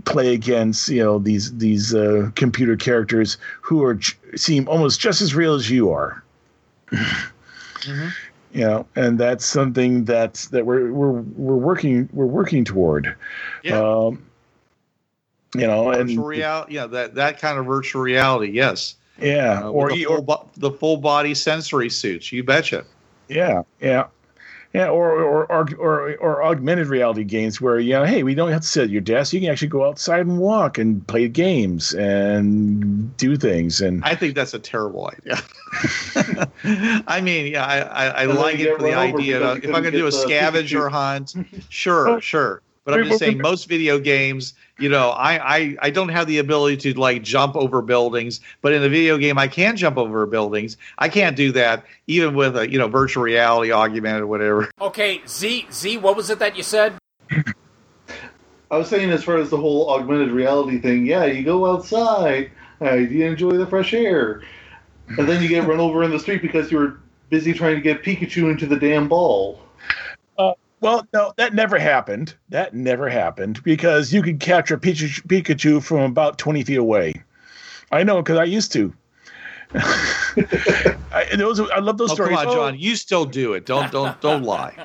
play 0.05 0.33
against 0.33 0.89
you 0.89 1.03
know 1.03 1.19
these 1.19 1.55
these 1.57 1.93
uh, 1.93 2.31
computer 2.35 2.75
characters 2.75 3.37
who 3.61 3.83
are 3.83 3.99
seem 4.35 4.67
almost 4.67 4.99
just 4.99 5.21
as 5.21 5.35
real 5.35 5.53
as 5.53 5.69
you 5.69 5.91
are. 5.91 6.23
Mhm. 6.91 8.11
You 8.53 8.61
know, 8.61 8.87
and 8.95 9.19
that's 9.19 9.45
something 9.45 10.05
that's 10.05 10.47
that 10.47 10.65
we're 10.65 10.91
we're 10.91 11.11
we're 11.11 11.55
working 11.55 12.09
we're 12.13 12.25
working 12.25 12.63
toward. 12.63 13.15
Yeah. 13.63 13.79
Um, 13.79 14.26
you 15.55 15.67
know, 15.67 15.91
and 15.91 16.09
virtual 16.09 16.25
reality. 16.25 16.75
Yeah, 16.75 16.87
that 16.87 17.15
that 17.15 17.39
kind 17.39 17.57
of 17.59 17.65
virtual 17.65 18.01
reality. 18.01 18.51
Yes. 18.51 18.95
yeah, 19.19 19.61
Uh, 19.63 19.69
or 19.71 19.85
with 19.87 19.95
the, 19.95 20.05
or 20.05 20.17
full 20.17 20.23
bo- 20.23 20.49
the 20.57 20.71
full 20.71 20.97
body 20.97 21.33
sensory 21.33 21.89
suits. 21.89 22.31
You 22.31 22.43
betcha. 22.43 22.83
Yeah, 23.29 23.63
yeah, 23.81 24.05
yeah, 24.73 24.89
or 24.89 25.11
or 25.21 25.45
or 25.51 25.67
or, 25.77 26.15
or 26.17 26.43
augmented 26.43 26.87
reality 26.87 27.23
games 27.23 27.59
where 27.59 27.79
you 27.79 27.93
know, 27.93 28.05
hey, 28.05 28.23
we 28.23 28.35
don't 28.35 28.51
have 28.51 28.61
to 28.61 28.67
sit 28.67 28.83
at 28.83 28.89
your 28.89 29.01
desk. 29.01 29.33
You 29.33 29.41
can 29.41 29.49
actually 29.49 29.67
go 29.69 29.85
outside 29.85 30.21
and 30.21 30.37
walk 30.37 30.77
and 30.77 31.05
play 31.07 31.27
games 31.27 31.93
and 31.93 33.15
do 33.17 33.35
things. 33.37 33.81
And 33.81 34.03
I 34.05 34.15
think 34.15 34.35
that's 34.35 34.53
a 34.53 34.59
terrible 34.59 35.09
idea. 35.09 35.41
I 37.07 37.21
mean, 37.21 37.47
yeah, 37.51 37.65
I, 37.65 37.79
I, 37.79 38.05
I 38.07 38.25
like 38.25 38.59
it 38.59 38.75
for 38.77 38.83
the 38.83 38.93
idea. 38.93 39.41
Of, 39.41 39.57
if 39.63 39.65
I'm 39.65 39.81
going 39.81 39.85
to 39.85 39.91
do 39.91 40.07
a 40.07 40.11
couldn't 40.11 40.27
the 40.27 40.35
scavenger 40.35 40.89
hunt, 41.01 41.33
sure, 41.69 42.09
Oh. 42.09 42.19
sure. 42.19 42.61
But 42.87 43.01
I'm 43.01 43.05
just 43.07 43.19
saying, 43.19 43.39
most 43.39 43.67
video 43.67 43.99
games, 43.99 44.53
you 44.79 44.87
know, 44.87 45.09
I, 45.09 45.57
I 45.57 45.77
I 45.81 45.89
don't 45.89 46.07
have 46.07 46.25
the 46.25 46.37
ability 46.37 46.77
to 46.77 46.97
like 46.97 47.21
jump 47.21 47.57
over 47.57 47.81
buildings. 47.81 48.39
But 48.61 48.71
in 48.71 48.81
a 48.81 48.87
video 48.87 49.17
game, 49.17 49.37
I 49.37 49.49
can 49.49 49.75
jump 49.75 49.97
over 49.97 50.25
buildings. 50.25 50.77
I 50.97 51.09
can't 51.09 51.35
do 51.35 51.51
that 51.51 51.83
even 52.07 52.33
with 52.33 52.55
a 52.55 52.71
you 52.71 52.79
know 52.79 52.87
virtual 52.87 53.23
reality, 53.23 53.73
augmented, 53.73 54.23
whatever. 54.23 54.71
Okay, 54.79 55.21
Z 55.27 55.67
Z. 55.69 55.97
What 55.97 56.15
was 56.15 56.29
it 56.29 56.39
that 56.39 56.55
you 56.55 56.63
said? 56.63 56.93
I 58.71 58.77
was 58.77 58.87
saying, 58.87 59.09
as 59.09 59.21
far 59.21 59.35
as 59.35 59.49
the 59.49 59.57
whole 59.57 59.89
augmented 59.89 60.31
reality 60.31 60.79
thing, 60.79 61.05
yeah, 61.05 61.25
you 61.25 61.43
go 61.43 61.69
outside, 61.69 62.51
uh, 62.81 62.93
you 62.93 63.25
enjoy 63.25 63.57
the 63.57 63.67
fresh 63.67 63.93
air, 63.93 64.43
and 65.09 65.27
then 65.27 65.43
you 65.43 65.49
get 65.49 65.67
run 65.67 65.81
over 65.81 66.03
in 66.03 66.11
the 66.11 66.19
street 66.19 66.41
because 66.41 66.71
you 66.71 66.77
were 66.77 67.01
busy 67.29 67.51
trying 67.51 67.75
to 67.75 67.81
get 67.81 68.01
Pikachu 68.01 68.49
into 68.49 68.65
the 68.65 68.77
damn 68.77 69.09
ball. 69.09 69.59
Well, 70.79 71.07
no, 71.13 71.33
that 71.37 71.53
never 71.53 71.77
happened. 71.79 72.35
That 72.49 72.73
never 72.73 73.09
happened 73.09 73.63
because 73.63 74.13
you 74.13 74.21
could 74.21 74.39
capture 74.39 74.77
Pikachu, 74.77 75.21
Pikachu 75.27 75.83
from 75.83 76.01
about 76.01 76.37
twenty 76.37 76.63
feet 76.63 76.77
away. 76.77 77.13
I 77.91 78.03
know 78.03 78.21
because 78.21 78.37
I 78.37 78.43
used 78.43 78.71
to. 78.73 78.93
I, 79.75 81.25
those, 81.35 81.59
I 81.59 81.79
love 81.79 81.97
those 81.97 82.11
Oh, 82.11 82.15
come 82.15 82.25
stories. 82.25 82.39
on, 82.39 82.47
Oh, 82.47 82.53
John, 82.53 82.79
you 82.79 82.95
still 82.95 83.25
do 83.25 83.53
it. 83.53 83.65
Don't 83.65 83.91
don't 83.91 84.19
don't 84.21 84.43
lie. 84.43 84.75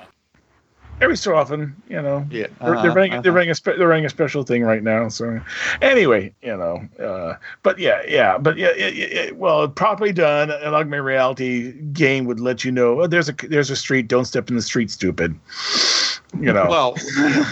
Every 1.02 1.16
so 1.16 1.34
often, 1.34 1.74
you 1.88 2.00
know. 2.00 2.26
Yeah, 2.30 2.46
They're, 2.60 2.70
they're 2.70 2.76
uh-huh, 2.76 2.88
running. 2.94 3.10
They're 3.10 3.20
uh-huh. 3.20 3.30
running 3.32 3.50
a 3.50 3.54
spe- 3.54 3.76
they're 3.76 3.88
running 3.88 4.06
a 4.06 4.10
special 4.10 4.44
thing 4.44 4.62
right 4.62 4.82
now. 4.82 5.08
So, 5.08 5.40
anyway, 5.82 6.32
you 6.42 6.56
know, 6.56 6.88
uh, 7.04 7.36
but 7.62 7.78
yeah, 7.78 8.02
yeah, 8.06 8.38
but 8.38 8.56
yeah, 8.56 8.68
it, 8.68 8.96
it, 8.96 9.12
it- 9.12 9.36
well, 9.36 9.68
properly 9.68 10.12
done, 10.12 10.50
an 10.50 10.74
augmented 10.74 11.04
reality 11.04 11.72
game 11.92 12.24
would 12.26 12.40
let 12.40 12.64
you 12.64 12.72
know 12.72 13.02
oh, 13.02 13.06
there's 13.06 13.28
a 13.28 13.34
there's 13.48 13.70
a 13.70 13.76
street. 13.76 14.08
Don't 14.08 14.24
step 14.24 14.48
in 14.48 14.56
the 14.56 14.62
street, 14.62 14.90
stupid. 14.90 15.38
You 16.40 16.52
know. 16.52 16.66
Well, 16.68 16.96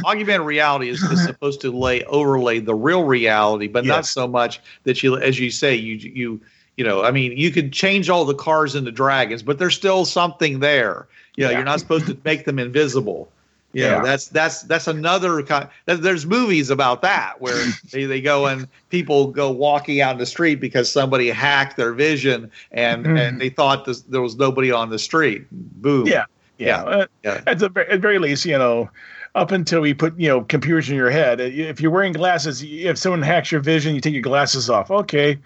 augmented 0.07 0.47
reality 0.47 0.89
is, 0.89 1.03
is 1.03 1.23
supposed 1.23 1.61
to 1.63 1.71
lay 1.71 2.03
overlay 2.05 2.61
the 2.61 2.75
real 2.75 3.05
reality, 3.05 3.67
but 3.67 3.85
not 3.85 4.07
so 4.07 4.27
much 4.27 4.61
that 4.85 5.03
you, 5.03 5.19
as 5.19 5.39
you 5.39 5.51
say, 5.51 5.75
you 5.75 5.97
you 5.97 6.41
you 6.77 6.85
know, 6.85 7.05
I 7.05 7.11
mean, 7.11 7.37
you 7.37 7.51
could 7.51 7.75
change 7.75 8.09
all 8.09 8.25
the 8.25 8.35
cars 8.35 8.75
into 8.75 8.91
dragons, 8.91 9.43
but 9.43 9.59
there's 9.59 9.75
still 9.75 10.07
something 10.07 10.61
there. 10.61 11.07
You 11.37 11.45
know, 11.45 11.51
Yeah. 11.51 11.59
you're 11.59 11.65
not 11.67 11.79
supposed 11.81 12.07
to 12.07 12.17
make 12.25 12.47
them 12.47 12.59
invisible. 12.59 13.31
You 13.73 13.83
know, 13.85 13.89
Yeah. 13.97 14.03
that's 14.03 14.27
that's 14.29 14.63
that's 14.63 14.89
another 14.89 15.43
kind. 15.43 15.69
There's 15.87 16.27
movies 16.27 16.71
about 16.71 17.03
that 17.03 17.41
where 17.41 17.67
they, 17.93 18.05
they 18.05 18.21
go 18.21 18.47
and 18.47 18.67
people 18.89 19.29
go 19.29 19.51
walking 19.51 20.01
out 20.01 20.13
in 20.13 20.19
the 20.19 20.27
street 20.27 20.57
because 20.57 20.91
somebody 20.91 21.31
hacked 21.31 21.77
their 21.77 21.93
vision 21.93 22.51
and 22.73 23.07
Mhm. 23.07 23.19
and 23.21 23.41
they 23.41 23.49
thought 23.51 23.85
this, 23.85 24.01
there 24.03 24.23
was 24.23 24.37
nobody 24.37 24.73
on 24.73 24.91
the 24.91 24.99
street. 24.99 25.47
Boom. 25.83 26.07
Yeah. 26.07 26.25
yeah. 26.59 26.83
uh, 26.83 27.07
Yeah. 27.23 27.41
At 27.47 27.61
the 27.61 27.71
at 27.89 28.01
very 28.01 28.19
least, 28.19 28.45
you 28.45 28.59
know. 28.59 28.91
Up 29.37 29.53
until 29.53 29.81
we 29.81 29.95
put 29.95 30.19
you 30.19 30.27
know 30.27 30.41
computers 30.41 30.91
in 30.91 30.97
your 30.97 31.09
head, 31.09 31.41
uh, 31.41 31.45
if 31.45 31.81
you're 31.81 31.93
wearing 31.93 32.13
glasses, 32.13 32.65
if 32.65 32.99
someone 32.99 33.23
hacks 33.23 33.53
your 33.53 33.61
vision, 33.61 33.95
you 33.95 34.01
take 34.01 34.13
your 34.13 34.25
glasses 34.25 34.69
off. 34.69 34.91
Okay, 34.91 35.39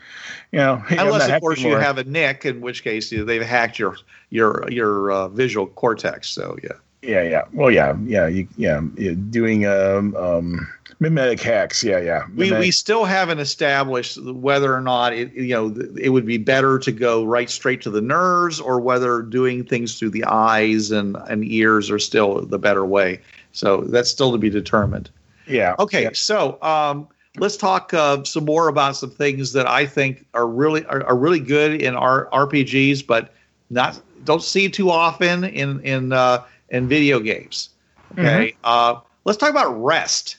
you 0.52 0.58
know. 0.58 0.82
Unless, 0.88 1.28
of 1.28 1.42
course, 1.42 1.60
you 1.60 1.76
have 1.76 1.98
a 1.98 2.04
nick, 2.04 2.46
in 2.46 2.62
which 2.62 2.82
case 2.82 3.10
they've 3.10 3.42
hacked 3.42 3.78
your 3.78 3.98
your 4.30 4.64
your 4.70 5.10
uh, 5.12 5.28
visual 5.28 5.66
cortex. 5.66 6.30
So 6.30 6.56
yeah, 6.62 6.70
Yeah, 7.04 7.22
yeah. 7.22 7.42
Well, 7.52 7.70
yeah, 7.70 7.96
yeah, 8.04 8.26
you, 8.26 8.48
yeah. 8.56 8.80
yeah, 8.96 9.12
Doing 9.30 9.66
um, 9.66 10.16
um, 10.16 10.66
mimetic 11.00 11.40
hacks. 11.40 11.84
Yeah, 11.84 12.00
yeah. 12.00 12.26
we 12.34 12.52
we 12.52 12.70
still 12.70 13.04
haven't 13.04 13.38
established 13.38 14.20
whether 14.22 14.74
or 14.74 14.80
not 14.80 15.12
it 15.12 15.32
you 15.34 15.54
know 15.54 15.74
it 16.00 16.10
would 16.10 16.26
be 16.26 16.38
better 16.38 16.78
to 16.78 16.92
go 16.92 17.24
right 17.24 17.50
straight 17.50 17.82
to 17.82 17.90
the 17.90 18.00
nerves 18.00 18.60
or 18.60 18.80
whether 18.80 19.22
doing 19.22 19.64
things 19.64 19.98
through 19.98 20.10
the 20.10 20.24
eyes 20.24 20.90
and 20.90 21.16
and 21.28 21.44
ears 21.44 21.90
are 21.90 21.98
still 21.98 22.40
the 22.46 22.58
better 22.58 22.84
way. 22.84 23.20
So 23.52 23.82
that's 23.82 24.10
still 24.10 24.32
to 24.32 24.38
be 24.38 24.50
determined. 24.50 25.10
yeah. 25.46 25.74
Okay, 25.78 26.04
yeah. 26.04 26.10
so 26.14 26.60
um, 26.62 27.06
let's 27.38 27.56
talk 27.56 27.92
uh, 27.94 28.24
some 28.24 28.44
more 28.44 28.68
about 28.68 28.96
some 28.96 29.10
things 29.10 29.52
that 29.52 29.68
I 29.68 29.86
think 29.86 30.24
are 30.34 30.46
really 30.46 30.84
are, 30.86 31.04
are 31.04 31.16
really 31.16 31.40
good 31.40 31.80
in 31.80 31.94
our 31.94 32.26
RPGs, 32.30 33.06
but 33.06 33.32
not 33.70 34.00
don't 34.24 34.42
see 34.42 34.68
too 34.68 34.90
often 34.90 35.44
in 35.44 35.80
in 35.80 36.12
uh, 36.12 36.42
in 36.70 36.88
video 36.88 37.20
games. 37.20 37.70
Okay, 38.18 38.56
uh, 38.64 39.00
let's 39.24 39.38
talk 39.38 39.50
about 39.50 39.72
rest. 39.82 40.36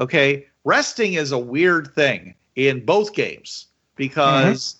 Okay, 0.00 0.46
resting 0.64 1.14
is 1.14 1.32
a 1.32 1.38
weird 1.38 1.94
thing 1.94 2.34
in 2.54 2.84
both 2.84 3.14
games 3.14 3.66
because 3.96 4.76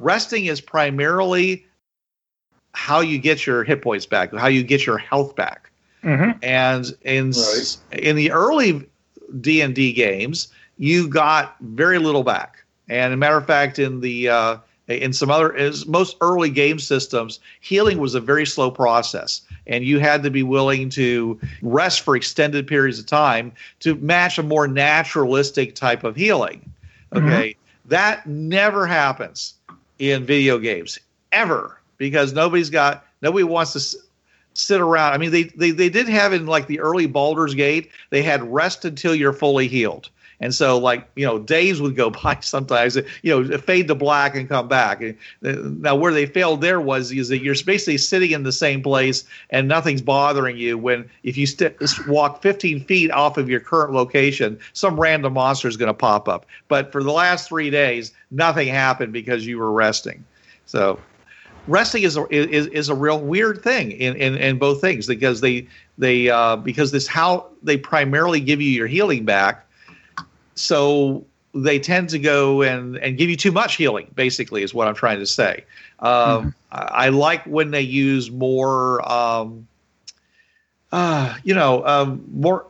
resting 0.00 0.46
is 0.46 0.60
primarily 0.60 1.66
how 2.72 3.00
you 3.00 3.18
get 3.18 3.46
your 3.46 3.64
hit 3.64 3.82
points 3.82 4.06
back, 4.06 4.32
how 4.34 4.46
you 4.46 4.62
get 4.62 4.86
your 4.86 4.98
health 4.98 5.34
back. 5.36 5.70
Mhm. 6.04 6.38
And 6.42 6.94
in 7.02 7.30
s 7.30 7.78
in 7.92 8.16
the 8.16 8.30
early 8.30 8.86
D 9.40 9.60
and 9.60 9.74
D 9.74 9.92
games, 9.92 10.48
you 10.78 11.08
got 11.08 11.56
very 11.60 11.98
little 11.98 12.22
back. 12.22 12.64
And 12.88 13.12
a 13.12 13.16
matter 13.16 13.36
of 13.36 13.46
fact, 13.46 13.78
in 13.78 14.00
the 14.00 14.28
uh, 14.28 14.56
in 14.88 15.12
some 15.12 15.30
other 15.30 15.54
is 15.54 15.86
most 15.86 16.16
early 16.20 16.50
game 16.50 16.78
systems, 16.78 17.40
healing 17.60 17.98
was 17.98 18.14
a 18.14 18.20
very 18.20 18.46
slow 18.46 18.70
process, 18.70 19.42
and 19.66 19.84
you 19.84 19.98
had 19.98 20.22
to 20.22 20.30
be 20.30 20.42
willing 20.42 20.88
to 20.90 21.38
rest 21.62 22.00
for 22.00 22.16
extended 22.16 22.66
periods 22.66 22.98
of 22.98 23.06
time 23.06 23.52
to 23.80 23.94
match 23.96 24.38
a 24.38 24.42
more 24.42 24.66
naturalistic 24.66 25.74
type 25.74 26.04
of 26.04 26.16
healing. 26.16 26.70
Mm-hmm. 27.12 27.26
Okay, 27.26 27.56
that 27.86 28.26
never 28.26 28.86
happens 28.86 29.54
in 29.98 30.24
video 30.24 30.58
games 30.58 30.98
ever 31.32 31.80
because 31.98 32.32
nobody's 32.32 32.70
got 32.70 33.06
nobody 33.22 33.44
wants 33.44 33.72
to 33.72 33.78
s- 33.78 33.96
sit 34.54 34.80
around. 34.80 35.12
I 35.12 35.18
mean, 35.18 35.30
they, 35.30 35.44
they 35.44 35.70
they 35.70 35.88
did 35.88 36.08
have 36.08 36.32
in 36.32 36.46
like 36.46 36.66
the 36.66 36.80
early 36.80 37.06
Baldur's 37.06 37.54
Gate, 37.54 37.90
they 38.10 38.22
had 38.22 38.42
rest 38.42 38.84
until 38.84 39.14
you're 39.14 39.32
fully 39.32 39.68
healed. 39.68 40.08
And 40.40 40.54
so, 40.54 40.78
like 40.78 41.06
you 41.16 41.26
know, 41.26 41.38
days 41.38 41.80
would 41.80 41.96
go 41.96 42.10
by 42.24 42.38
sometimes. 42.40 42.96
You 43.22 43.42
know, 43.42 43.58
fade 43.58 43.88
to 43.88 43.94
black 43.94 44.34
and 44.34 44.48
come 44.48 44.68
back. 44.68 45.02
Uh, 45.02 45.12
Now, 45.42 45.94
where 45.94 46.12
they 46.12 46.26
failed 46.26 46.60
there 46.62 46.80
was 46.80 47.12
is 47.12 47.28
that 47.28 47.42
you're 47.42 47.54
basically 47.64 47.98
sitting 47.98 48.30
in 48.32 48.42
the 48.42 48.52
same 48.52 48.82
place 48.82 49.24
and 49.50 49.68
nothing's 49.68 50.02
bothering 50.02 50.56
you. 50.56 50.78
When 50.78 51.08
if 51.22 51.36
you 51.36 51.46
st- 51.46 51.76
walk 52.08 52.42
15 52.42 52.84
feet 52.84 53.10
off 53.10 53.36
of 53.36 53.48
your 53.48 53.60
current 53.60 53.92
location, 53.92 54.58
some 54.72 54.98
random 54.98 55.34
monster 55.34 55.68
is 55.68 55.76
going 55.76 55.88
to 55.88 55.94
pop 55.94 56.28
up. 56.28 56.46
But 56.68 56.90
for 56.90 57.02
the 57.02 57.12
last 57.12 57.48
three 57.48 57.70
days, 57.70 58.12
nothing 58.30 58.68
happened 58.68 59.12
because 59.12 59.46
you 59.46 59.58
were 59.58 59.72
resting. 59.72 60.24
So 60.66 60.98
resting 61.66 62.02
is 62.02 62.16
a, 62.16 62.26
is, 62.30 62.66
is 62.68 62.88
a 62.88 62.94
real 62.94 63.20
weird 63.20 63.62
thing 63.62 63.92
in, 63.92 64.16
in, 64.16 64.36
in 64.36 64.58
both 64.58 64.80
things 64.80 65.06
because 65.06 65.40
they 65.40 65.66
they 65.98 66.30
uh, 66.30 66.56
because 66.56 66.92
this 66.92 67.06
how 67.06 67.46
they 67.62 67.76
primarily 67.76 68.40
give 68.40 68.60
you 68.60 68.70
your 68.70 68.86
healing 68.86 69.24
back 69.24 69.66
so 70.54 71.24
they 71.54 71.78
tend 71.78 72.08
to 72.10 72.18
go 72.18 72.62
and, 72.62 72.96
and 72.98 73.18
give 73.18 73.28
you 73.28 73.36
too 73.36 73.52
much 73.52 73.76
healing 73.76 74.06
basically 74.14 74.62
is 74.62 74.72
what 74.72 74.86
i'm 74.88 74.94
trying 74.94 75.18
to 75.18 75.26
say. 75.26 75.64
Um, 76.00 76.54
I, 76.72 76.78
I 76.78 77.08
like 77.08 77.44
when 77.44 77.70
they 77.72 77.82
use 77.82 78.30
more 78.30 79.06
um, 79.10 79.66
uh, 80.92 81.36
you 81.44 81.54
know 81.54 81.86
um, 81.86 82.24
more 82.32 82.66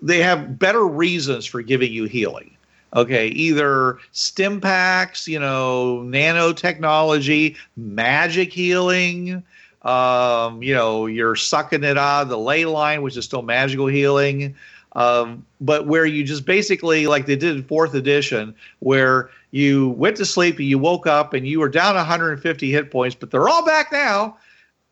they 0.00 0.22
have 0.22 0.58
better 0.58 0.86
reasons 0.86 1.44
for 1.44 1.62
giving 1.62 1.92
you 1.92 2.04
healing. 2.04 2.54
Okay 2.94 3.28
either 3.28 3.98
stim 4.12 4.60
packs 4.60 5.28
you 5.28 5.38
know 5.38 6.02
nanotechnology 6.06 7.56
magic 7.76 8.52
healing 8.52 9.42
um, 9.82 10.62
you 10.62 10.74
know 10.74 11.06
you're 11.06 11.36
sucking 11.36 11.84
it 11.84 11.98
out 11.98 12.22
of 12.22 12.28
the 12.28 12.38
ley 12.38 12.64
line 12.64 13.02
which 13.02 13.16
is 13.16 13.24
still 13.26 13.42
magical 13.42 13.86
healing 13.86 14.54
um, 14.98 15.46
but 15.60 15.86
where 15.86 16.04
you 16.04 16.24
just 16.24 16.44
basically 16.44 17.06
like 17.06 17.26
they 17.26 17.36
did 17.36 17.56
in 17.56 17.62
fourth 17.62 17.94
edition 17.94 18.54
where 18.80 19.30
you 19.52 19.90
went 19.90 20.16
to 20.16 20.24
sleep 20.24 20.58
and 20.58 20.66
you 20.66 20.78
woke 20.78 21.06
up 21.06 21.32
and 21.32 21.46
you 21.46 21.60
were 21.60 21.68
down 21.68 21.94
150 21.94 22.70
hit 22.70 22.90
points 22.90 23.14
but 23.14 23.30
they're 23.30 23.48
all 23.48 23.64
back 23.64 23.92
now 23.92 24.36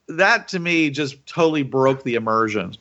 that 0.09 0.49
to 0.49 0.59
me 0.59 0.91
just 0.91 1.25
totally 1.27 1.63
broke 1.63 2.05
the 2.05 2.15
immersion 2.15 2.73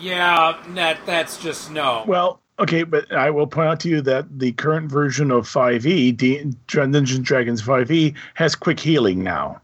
Yeah, 0.00 0.56
that 0.74 0.98
that's 1.06 1.42
just 1.42 1.70
no. 1.70 2.04
Well, 2.06 2.40
okay, 2.58 2.82
but 2.82 3.10
I 3.12 3.30
will 3.30 3.46
point 3.46 3.68
out 3.68 3.80
to 3.80 3.88
you 3.88 4.00
that 4.02 4.38
the 4.38 4.52
current 4.52 4.90
version 4.90 5.30
of 5.30 5.48
5e, 5.48 6.16
D- 6.16 6.52
Dungeons 6.66 7.12
and 7.12 7.24
Dragons 7.24 7.62
5e, 7.62 8.14
has 8.34 8.54
quick 8.54 8.80
healing 8.80 9.22
now. 9.22 9.60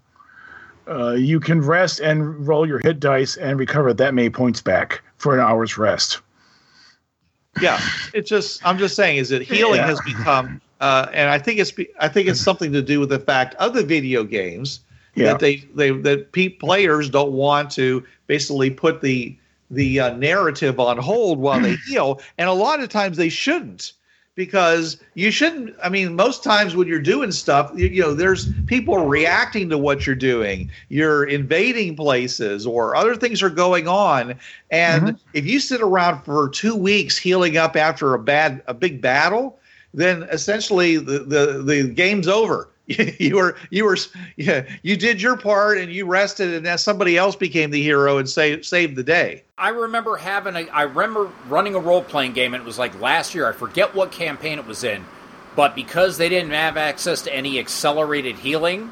Uh, 0.89 1.13
you 1.13 1.41
can 1.41 1.61
rest 1.61 2.01
and 2.01 2.47
roll 2.47 2.67
your 2.67 2.81
hit 2.81 3.01
dice 3.01 3.37
and 3.37 3.59
recover 3.59 3.93
that 3.93 4.15
many 4.15 4.31
points 4.31 4.61
back 4.61 5.03
for 5.19 5.35
an 5.35 5.41
hour's 5.41 5.79
rest. 5.79 6.21
Yeah 7.61 7.81
it's 8.15 8.29
just 8.29 8.65
i'm 8.67 8.79
just 8.79 8.97
saying 8.97 9.19
is 9.19 9.29
that 9.29 9.43
healing 9.43 9.77
Yeah. 9.77 9.87
has 9.87 10.01
become 10.03 10.61
uh, 10.81 11.07
and 11.13 11.29
i 11.31 11.39
think 11.39 11.59
it's 11.59 11.73
be, 11.73 11.89
i 12.01 12.09
think 12.09 12.29
it's 12.29 12.41
something 12.41 12.73
to 12.73 12.83
do 12.83 13.01
with 13.01 13.09
the 13.11 13.19
fact 13.19 13.55
of 13.57 13.75
the 13.75 13.83
video 13.83 14.25
games 14.25 14.81
Yeah. 15.15 15.33
that 15.33 15.41
they 15.41 15.57
they 15.75 15.91
that 15.91 16.33
pe- 16.33 16.49
players 16.51 17.11
don't 17.11 17.33
want 17.33 17.71
to 17.73 18.05
basically 18.27 18.71
put 18.71 19.01
the 19.01 19.37
the 19.71 20.01
uh, 20.01 20.15
narrative 20.17 20.81
on 20.81 20.99
hold 20.99 21.39
while 21.39 21.61
they 21.61 21.77
heal 21.89 22.21
and 22.39 22.49
a 22.49 22.53
lot 22.53 22.81
of 22.81 22.89
times 22.89 23.17
they 23.17 23.29
shouldn't 23.29 23.93
because 24.41 24.97
you 25.13 25.31
shouldn't 25.31 25.77
i 25.85 25.89
mean 25.91 26.17
most 26.17 26.43
times 26.43 26.75
when 26.75 26.89
you're 26.89 26.99
doing 26.99 27.31
stuff 27.31 27.71
you, 27.77 27.89
you 27.89 28.01
know 28.01 28.15
there's 28.15 28.51
people 28.65 28.97
reacting 29.07 29.69
to 29.69 29.77
what 29.77 30.07
you're 30.07 30.17
doing. 30.17 30.71
You're 30.89 31.25
invading 31.25 31.97
places 31.97 32.67
or 32.67 32.97
other 32.97 33.15
things 33.17 33.43
are 33.43 33.51
going 33.51 33.87
on. 33.87 34.37
And 34.71 35.03
mm-hmm. 35.03 35.17
if 35.35 35.45
you 35.45 35.61
sit 35.61 35.83
around 35.83 36.23
for 36.23 36.49
two 36.49 36.75
weeks 36.75 37.19
healing 37.19 37.59
up 37.59 37.77
after 37.77 38.15
a 38.15 38.19
bad 38.19 38.63
a 38.67 38.73
big 38.73 39.03
battle 39.03 39.59
then 39.93 40.23
essentially 40.31 40.97
the 40.97 41.19
the, 41.19 41.63
the 41.63 41.89
game's 41.89 42.29
over 42.29 42.70
you 43.19 43.37
were 43.37 43.57
you 43.71 43.85
were 43.85 43.97
yeah 44.37 44.69
you 44.83 44.97
did 44.97 45.23
your 45.23 45.37
part 45.37 45.79
and 45.79 45.93
you 45.93 46.07
rested 46.07 46.53
and 46.55 46.67
then 46.67 46.79
somebody 46.79 47.17
else 47.17 47.37
became 47.37 47.71
the 47.71 47.83
hero 47.83 48.19
and 48.19 48.29
saved 48.29 48.65
saved 48.65 48.97
the 48.97 49.05
day 49.05 49.43
I 49.61 49.69
remember 49.69 50.17
having 50.17 50.57
a. 50.57 50.71
I 50.71 50.85
remember 50.85 51.31
running 51.47 51.75
a 51.75 51.79
role 51.79 52.03
playing 52.03 52.33
game, 52.33 52.55
and 52.55 52.63
it 52.63 52.65
was 52.65 52.79
like 52.79 52.99
last 52.99 53.35
year. 53.35 53.47
I 53.47 53.53
forget 53.53 53.95
what 53.95 54.11
campaign 54.11 54.59
it 54.59 54.67
was 54.67 54.85
in, 54.85 55.05
but 55.55 55.75
because 55.75 56.17
they 56.17 56.31
didn't 56.31 56.53
have 56.53 56.79
access 56.79 57.21
to 57.23 57.35
any 57.35 57.59
accelerated 57.59 58.37
healing, 58.37 58.91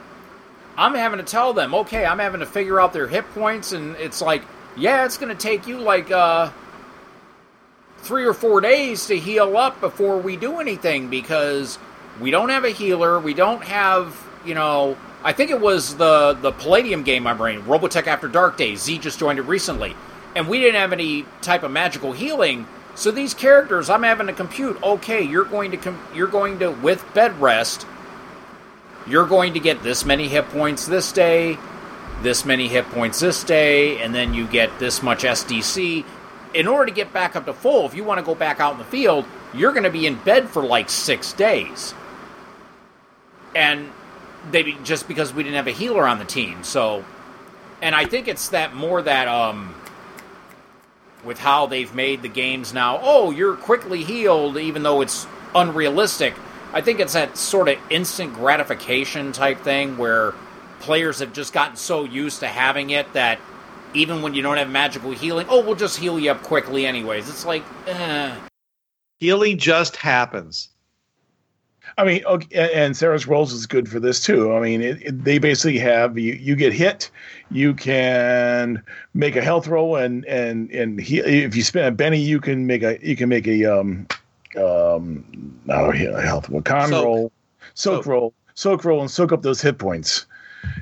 I'm 0.76 0.94
having 0.94 1.20
to 1.20 1.24
tell 1.24 1.54
them, 1.54 1.74
okay, 1.74 2.04
I'm 2.04 2.18
having 2.18 2.40
to 2.40 2.46
figure 2.46 2.78
out 2.78 2.92
their 2.92 3.08
hit 3.08 3.24
points, 3.30 3.72
and 3.72 3.96
it's 3.96 4.20
like, 4.20 4.42
yeah, 4.76 5.06
it's 5.06 5.16
going 5.16 5.34
to 5.34 5.42
take 5.42 5.66
you 5.66 5.78
like 5.78 6.10
uh, 6.10 6.50
three 8.00 8.26
or 8.26 8.34
four 8.34 8.60
days 8.60 9.06
to 9.06 9.18
heal 9.18 9.56
up 9.56 9.80
before 9.80 10.18
we 10.18 10.36
do 10.36 10.60
anything 10.60 11.08
because 11.08 11.78
we 12.20 12.30
don't 12.30 12.48
have 12.48 12.64
a 12.64 12.70
healer. 12.70 13.18
We 13.18 13.34
don't 13.34 13.62
have, 13.64 14.16
you 14.44 14.54
know. 14.54 14.96
I 15.22 15.32
think 15.32 15.50
it 15.50 15.60
was 15.60 15.96
the 15.96 16.34
the 16.34 16.52
Palladium 16.52 17.02
game 17.02 17.26
I'm 17.26 17.40
running, 17.40 17.62
Robotech 17.62 18.06
After 18.06 18.28
Dark 18.28 18.56
Days. 18.56 18.82
Z 18.82 18.98
just 18.98 19.18
joined 19.18 19.38
it 19.38 19.42
recently, 19.42 19.94
and 20.36 20.48
we 20.48 20.60
didn't 20.60 20.80
have 20.80 20.92
any 20.92 21.24
type 21.42 21.62
of 21.62 21.70
magical 21.70 22.12
healing. 22.12 22.66
So 22.94 23.10
these 23.10 23.34
characters, 23.34 23.90
I'm 23.90 24.02
having 24.02 24.26
to 24.26 24.32
compute. 24.32 24.82
Okay, 24.82 25.22
you're 25.22 25.44
going 25.44 25.70
to 25.72 25.76
com- 25.76 26.02
you're 26.14 26.28
going 26.28 26.58
to 26.60 26.70
with 26.70 27.04
bed 27.14 27.40
rest. 27.40 27.86
You're 29.06 29.26
going 29.26 29.54
to 29.54 29.60
get 29.60 29.82
this 29.82 30.04
many 30.04 30.28
hit 30.28 30.48
points 30.50 30.86
this 30.86 31.12
day, 31.12 31.56
this 32.22 32.44
many 32.44 32.68
hit 32.68 32.84
points 32.90 33.20
this 33.20 33.42
day, 33.42 34.02
and 34.02 34.14
then 34.14 34.34
you 34.34 34.46
get 34.46 34.78
this 34.78 35.02
much 35.02 35.22
SDC. 35.22 36.04
In 36.54 36.66
order 36.66 36.86
to 36.86 36.92
get 36.92 37.12
back 37.12 37.36
up 37.36 37.46
to 37.46 37.52
full, 37.52 37.86
if 37.86 37.94
you 37.94 38.04
want 38.04 38.18
to 38.18 38.24
go 38.24 38.34
back 38.34 38.60
out 38.60 38.72
in 38.72 38.78
the 38.78 38.84
field, 38.84 39.24
you're 39.54 39.72
going 39.72 39.84
to 39.84 39.90
be 39.90 40.06
in 40.06 40.16
bed 40.16 40.48
for 40.48 40.62
like 40.62 40.90
six 40.90 41.32
days. 41.32 41.94
And 43.54 43.90
they 44.50 44.72
just 44.84 45.08
because 45.08 45.32
we 45.32 45.42
didn't 45.42 45.56
have 45.56 45.66
a 45.66 45.72
healer 45.72 46.06
on 46.06 46.18
the 46.18 46.24
team, 46.24 46.62
so 46.62 47.04
and 47.82 47.94
I 47.94 48.04
think 48.04 48.28
it's 48.28 48.48
that 48.48 48.74
more 48.74 49.02
that 49.02 49.28
um 49.28 49.74
with 51.24 51.38
how 51.38 51.66
they've 51.66 51.92
made 51.94 52.22
the 52.22 52.28
games 52.28 52.72
now. 52.72 53.00
Oh, 53.02 53.30
you're 53.30 53.56
quickly 53.56 54.04
healed, 54.04 54.56
even 54.56 54.82
though 54.82 55.00
it's 55.00 55.26
unrealistic. 55.54 56.34
I 56.72 56.80
think 56.80 57.00
it's 57.00 57.14
that 57.14 57.36
sort 57.36 57.68
of 57.68 57.78
instant 57.90 58.34
gratification 58.34 59.32
type 59.32 59.60
thing 59.60 59.96
where 59.96 60.34
players 60.80 61.18
have 61.18 61.32
just 61.32 61.52
gotten 61.52 61.76
so 61.76 62.04
used 62.04 62.40
to 62.40 62.46
having 62.46 62.90
it 62.90 63.12
that 63.14 63.40
even 63.94 64.22
when 64.22 64.34
you 64.34 64.42
don't 64.42 64.58
have 64.58 64.70
magical 64.70 65.10
healing, 65.10 65.46
oh, 65.48 65.64
we'll 65.64 65.74
just 65.74 65.98
heal 65.98 66.18
you 66.18 66.30
up 66.30 66.42
quickly 66.42 66.86
anyways. 66.86 67.28
It's 67.28 67.46
like, 67.46 67.64
eh. 67.86 68.34
healing 69.18 69.58
just 69.58 69.96
happens 69.96 70.68
I 71.96 72.04
mean, 72.04 72.24
okay, 72.24 72.72
and 72.72 72.96
Savage 72.96 73.26
Worlds 73.26 73.52
is 73.52 73.66
good 73.66 73.88
for 73.88 73.98
this 73.98 74.20
too. 74.20 74.52
I 74.54 74.60
mean, 74.60 74.82
it, 74.82 75.02
it, 75.02 75.24
they 75.24 75.38
basically 75.38 75.78
have 75.78 76.18
you, 76.18 76.34
you 76.34 76.54
get 76.54 76.72
hit, 76.72 77.10
you 77.50 77.74
can 77.74 78.82
make 79.14 79.36
a 79.36 79.42
health 79.42 79.66
roll, 79.66 79.96
and 79.96 80.24
and 80.26 80.70
and 80.70 81.00
he, 81.00 81.18
if 81.18 81.56
you 81.56 81.62
spend 81.62 81.86
a 81.86 81.92
Benny, 81.92 82.18
you 82.20 82.40
can 82.40 82.66
make 82.66 82.82
a 82.82 82.98
you 83.06 83.16
can 83.16 83.28
make 83.28 83.46
a 83.46 83.64
um 83.64 84.06
um 84.56 85.24
no 85.64 85.92
yeah, 85.92 86.20
health 86.20 86.48
well, 86.48 86.62
con 86.62 86.88
Soak. 86.90 87.04
roll, 87.04 87.32
soak 87.74 88.04
Soak. 88.04 88.06
roll, 88.06 88.34
soak 88.54 88.84
roll, 88.84 89.00
and 89.00 89.10
soak 89.10 89.32
up 89.32 89.42
those 89.42 89.60
hit 89.60 89.78
points, 89.78 90.26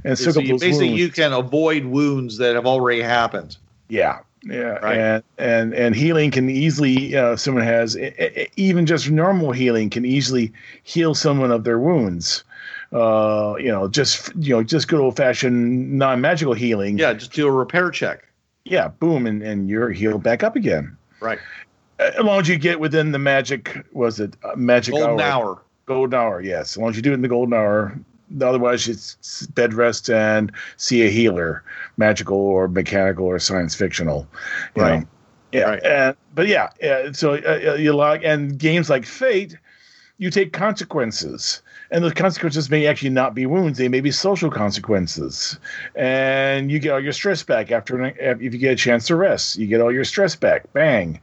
and 0.04 0.18
soak 0.18 0.34
So 0.34 0.40
up 0.40 0.44
you, 0.44 0.48
those 0.48 0.60
basically 0.60 0.88
wounds. 0.88 1.00
you 1.00 1.08
can 1.10 1.32
avoid 1.32 1.84
wounds 1.86 2.38
that 2.38 2.54
have 2.54 2.66
already 2.66 3.02
happened 3.02 3.56
Yeah, 3.88 4.20
yeah, 4.48 4.78
Right. 4.82 4.96
and 4.98 5.22
and 5.38 5.74
and 5.74 5.94
healing 5.96 6.30
can 6.30 6.48
easily, 6.48 7.16
uh, 7.16 7.36
someone 7.36 7.64
has 7.64 7.96
even 8.56 8.86
just 8.86 9.10
normal 9.10 9.52
healing 9.52 9.90
can 9.90 10.04
easily 10.04 10.52
heal 10.82 11.14
someone 11.14 11.50
of 11.50 11.64
their 11.64 11.78
wounds. 11.78 12.44
uh, 12.92 13.54
you 13.58 13.68
know, 13.70 13.88
just 13.88 14.32
you 14.36 14.54
know, 14.54 14.62
just 14.62 14.86
good 14.88 15.00
old 15.00 15.16
fashioned 15.16 15.92
non 15.98 16.20
magical 16.20 16.54
healing. 16.54 16.96
Yeah, 16.98 17.12
just 17.14 17.32
do 17.32 17.46
a 17.46 17.50
repair 17.50 17.90
check. 17.90 18.22
Yeah, 18.64 18.88
boom, 18.88 19.26
and 19.26 19.42
and 19.42 19.68
you're 19.68 19.90
healed 19.90 20.22
back 20.22 20.42
up 20.44 20.54
again. 20.56 20.96
Right. 21.20 21.38
As 21.98 22.18
long 22.22 22.40
as 22.40 22.48
you 22.48 22.56
get 22.58 22.78
within 22.78 23.10
the 23.12 23.18
magic, 23.18 23.84
was 23.92 24.20
it 24.20 24.36
uh, 24.44 24.54
magic 24.54 24.94
Golden 24.94 25.20
hour? 25.20 25.46
hour. 25.46 25.62
Golden 25.86 26.18
hour, 26.18 26.40
yes. 26.40 26.72
As 26.72 26.76
long 26.78 26.90
as 26.90 26.96
you 26.96 27.02
do 27.02 27.10
it 27.10 27.14
in 27.14 27.22
the 27.22 27.28
golden 27.28 27.54
hour. 27.54 27.98
Otherwise, 28.40 28.88
it's 28.88 29.46
bed 29.46 29.74
rest 29.74 30.10
and 30.10 30.52
see 30.76 31.02
a 31.02 31.10
healer, 31.10 31.62
magical 31.96 32.38
or 32.38 32.68
mechanical 32.68 33.26
or 33.26 33.38
science 33.38 33.74
fictional. 33.74 34.26
Right. 34.76 35.00
know? 35.00 35.06
Yeah. 35.52 35.62
Right. 35.62 35.84
And, 35.84 36.16
but 36.34 36.48
yeah, 36.48 36.70
yeah. 36.80 37.12
So 37.12 37.34
uh, 37.34 37.72
uh, 37.72 37.74
you 37.74 37.94
log 37.94 38.24
and 38.24 38.58
games 38.58 38.90
like 38.90 39.06
Fate, 39.06 39.56
you 40.18 40.30
take 40.30 40.52
consequences, 40.52 41.62
and 41.90 42.04
the 42.04 42.12
consequences 42.12 42.70
may 42.70 42.86
actually 42.86 43.10
not 43.10 43.34
be 43.34 43.46
wounds; 43.46 43.78
they 43.78 43.88
may 43.88 44.00
be 44.00 44.10
social 44.10 44.50
consequences, 44.50 45.58
and 45.94 46.70
you 46.70 46.78
get 46.78 46.92
all 46.92 47.02
your 47.02 47.12
stress 47.12 47.42
back 47.42 47.70
after 47.70 48.04
if 48.04 48.40
you 48.40 48.58
get 48.58 48.72
a 48.72 48.76
chance 48.76 49.06
to 49.06 49.16
rest. 49.16 49.56
You 49.56 49.66
get 49.66 49.80
all 49.80 49.92
your 49.92 50.04
stress 50.04 50.36
back, 50.36 50.72
bang. 50.72 51.20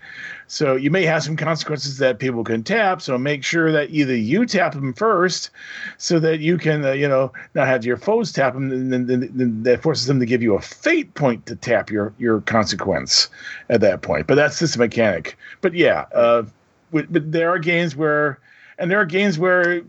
So 0.48 0.76
you 0.76 0.92
may 0.92 1.04
have 1.04 1.24
some 1.24 1.36
consequences 1.36 1.98
that 1.98 2.20
people 2.20 2.44
can 2.44 2.64
tap. 2.64 3.02
So 3.02 3.18
make 3.18 3.44
sure 3.44 3.72
that 3.72 3.90
either 3.90 4.16
you 4.16 4.46
tap 4.46 4.74
them 4.74 4.94
first, 4.94 5.50
so 5.98 6.20
that 6.20 6.42
you 6.42 6.58
can, 6.58 6.86
uh, 6.86 6.92
you 6.92 7.08
know, 7.08 7.32
not 7.56 7.68
have 7.68 7.86
your 7.86 7.98
foes 7.98 8.32
tap 8.32 8.54
them, 8.54 8.72
and 8.72 8.94
then, 8.94 9.08
then, 9.08 9.32
then 9.34 9.64
that 9.64 9.82
forces 9.82 10.06
them 10.06 10.20
to 10.20 10.26
give 10.26 10.44
you 10.44 10.54
a 10.56 10.62
fate 10.62 11.14
point 11.16 11.46
to 11.48 11.56
tap 11.56 11.90
your 11.90 12.14
your 12.20 12.42
consequence 12.42 13.30
at 13.70 13.82
that 13.82 14.02
point. 14.02 14.28
But 14.28 14.36
that's 14.36 14.60
just 14.60 14.76
a 14.76 14.80
mechanic. 14.80 15.38
But 15.62 15.74
yeah, 15.74 16.06
uh, 16.14 16.44
but 16.92 17.08
there 17.10 17.50
are 17.50 17.58
games 17.58 17.96
where, 17.96 18.38
and 18.78 18.90
there 18.90 19.00
are 19.00 19.06
games 19.06 19.38
where 19.40 19.82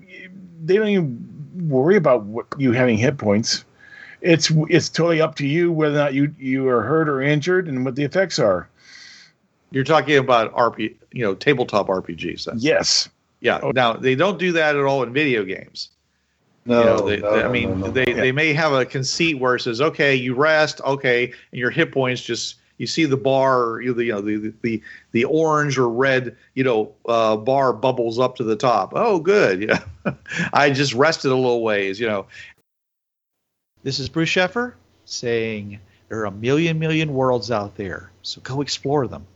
they 0.65 0.77
don't 0.77 0.89
even 0.89 1.69
worry 1.69 1.97
about 1.97 2.25
what 2.25 2.47
you 2.59 2.73
having 2.73 2.99
hit 2.99 3.19
points. 3.19 3.65
It's 4.21 4.51
it's 4.71 4.89
totally 4.89 5.21
up 5.21 5.35
to 5.37 5.47
you 5.47 5.71
whether 5.71 5.95
or 5.95 5.99
not 5.99 6.15
you 6.15 6.35
you 6.39 6.67
are 6.69 6.83
hurt 6.83 7.09
or 7.09 7.21
injured 7.21 7.69
and 7.69 7.85
what 7.85 7.95
the 7.95 8.05
effects 8.05 8.39
are. 8.39 8.69
You're 9.71 9.85
talking 9.85 10.17
about 10.17 10.55
RP, 10.55 10.95
you 11.13 11.25
know, 11.25 11.35
tabletop 11.35 11.89
RPGs. 11.89 12.45
Then. 12.45 12.57
Yes. 12.59 13.09
Yeah. 13.41 13.61
Oh. 13.63 13.73
Now 13.73 13.95
they 13.95 14.15
don't 14.15 14.39
do 14.39 14.53
that 14.53 14.77
at 14.77 14.83
all 14.85 15.03
in 15.03 15.13
video 15.13 15.45
games. 15.45 15.91
No, 16.67 16.79
you 16.79 16.85
know, 16.87 17.09
they, 17.09 17.17
no, 17.19 17.37
they- 17.37 17.43
I 17.43 17.49
mean, 17.49 17.81
no, 17.81 17.87
no. 17.87 17.93
they 17.93 18.05
they 18.07 18.33
may 18.33 18.55
have 18.55 18.73
a 18.73 18.87
conceit 18.87 19.39
where 19.39 19.57
it 19.57 19.61
says, 19.61 19.83
okay, 19.83 20.15
you 20.15 20.35
rest, 20.35 20.81
okay, 20.83 21.25
and 21.27 21.59
your 21.61 21.71
hit 21.71 21.93
points 21.93 22.23
just 22.23 22.57
you 22.79 22.87
see 22.87 23.05
the 23.05 23.17
bar, 23.17 23.81
you, 23.81 23.95
the, 23.95 24.05
you 24.05 24.13
know, 24.13 24.21
the, 24.21 24.53
the 24.63 24.83
the 25.13 25.25
orange 25.25 25.79
or 25.79 25.89
red, 25.89 26.37
you 26.55 26.65
know, 26.65 26.93
uh, 27.07 27.37
bar 27.37 27.73
bubbles 27.73 28.19
up 28.19 28.37
to 28.37 28.45
the 28.45 28.57
top. 28.57 28.93
Oh, 28.95 29.19
good. 29.19 29.71
Yeah, 30.05 30.13
I 30.53 30.69
just 30.69 30.93
rested 30.93 31.31
a 31.31 31.35
little 31.35 31.63
ways. 31.63 31.99
You 31.99 32.07
know. 32.07 32.27
This 33.83 33.99
is 33.99 34.09
Bruce 34.09 34.29
Sheffer 34.29 34.75
saying 35.07 35.79
there 36.09 36.19
are 36.21 36.27
a 36.27 36.31
million 36.31 36.79
million 36.79 37.15
worlds 37.15 37.51
out 37.51 37.77
there, 37.77 38.11
so 38.23 38.41
go 38.43 38.61
explore 38.61 39.07
them. 39.07 39.27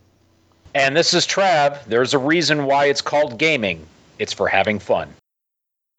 And 0.74 0.96
this 0.96 1.14
is 1.14 1.26
Trav. 1.26 1.82
There's 1.86 2.14
a 2.14 2.18
reason 2.18 2.66
why 2.66 2.86
it's 2.86 3.00
called 3.00 3.38
gaming. 3.38 3.86
It's 4.18 4.32
for 4.32 4.48
having 4.48 4.78
fun. 4.78 5.14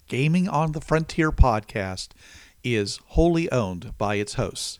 Gaming 0.08 0.48
on 0.48 0.72
the 0.74 0.82
Frontier 0.82 1.32
podcast 1.32 2.10
is 2.64 3.00
wholly 3.08 3.52
owned 3.52 3.98
by 3.98 4.16
its 4.16 4.34
hosts. 4.36 4.80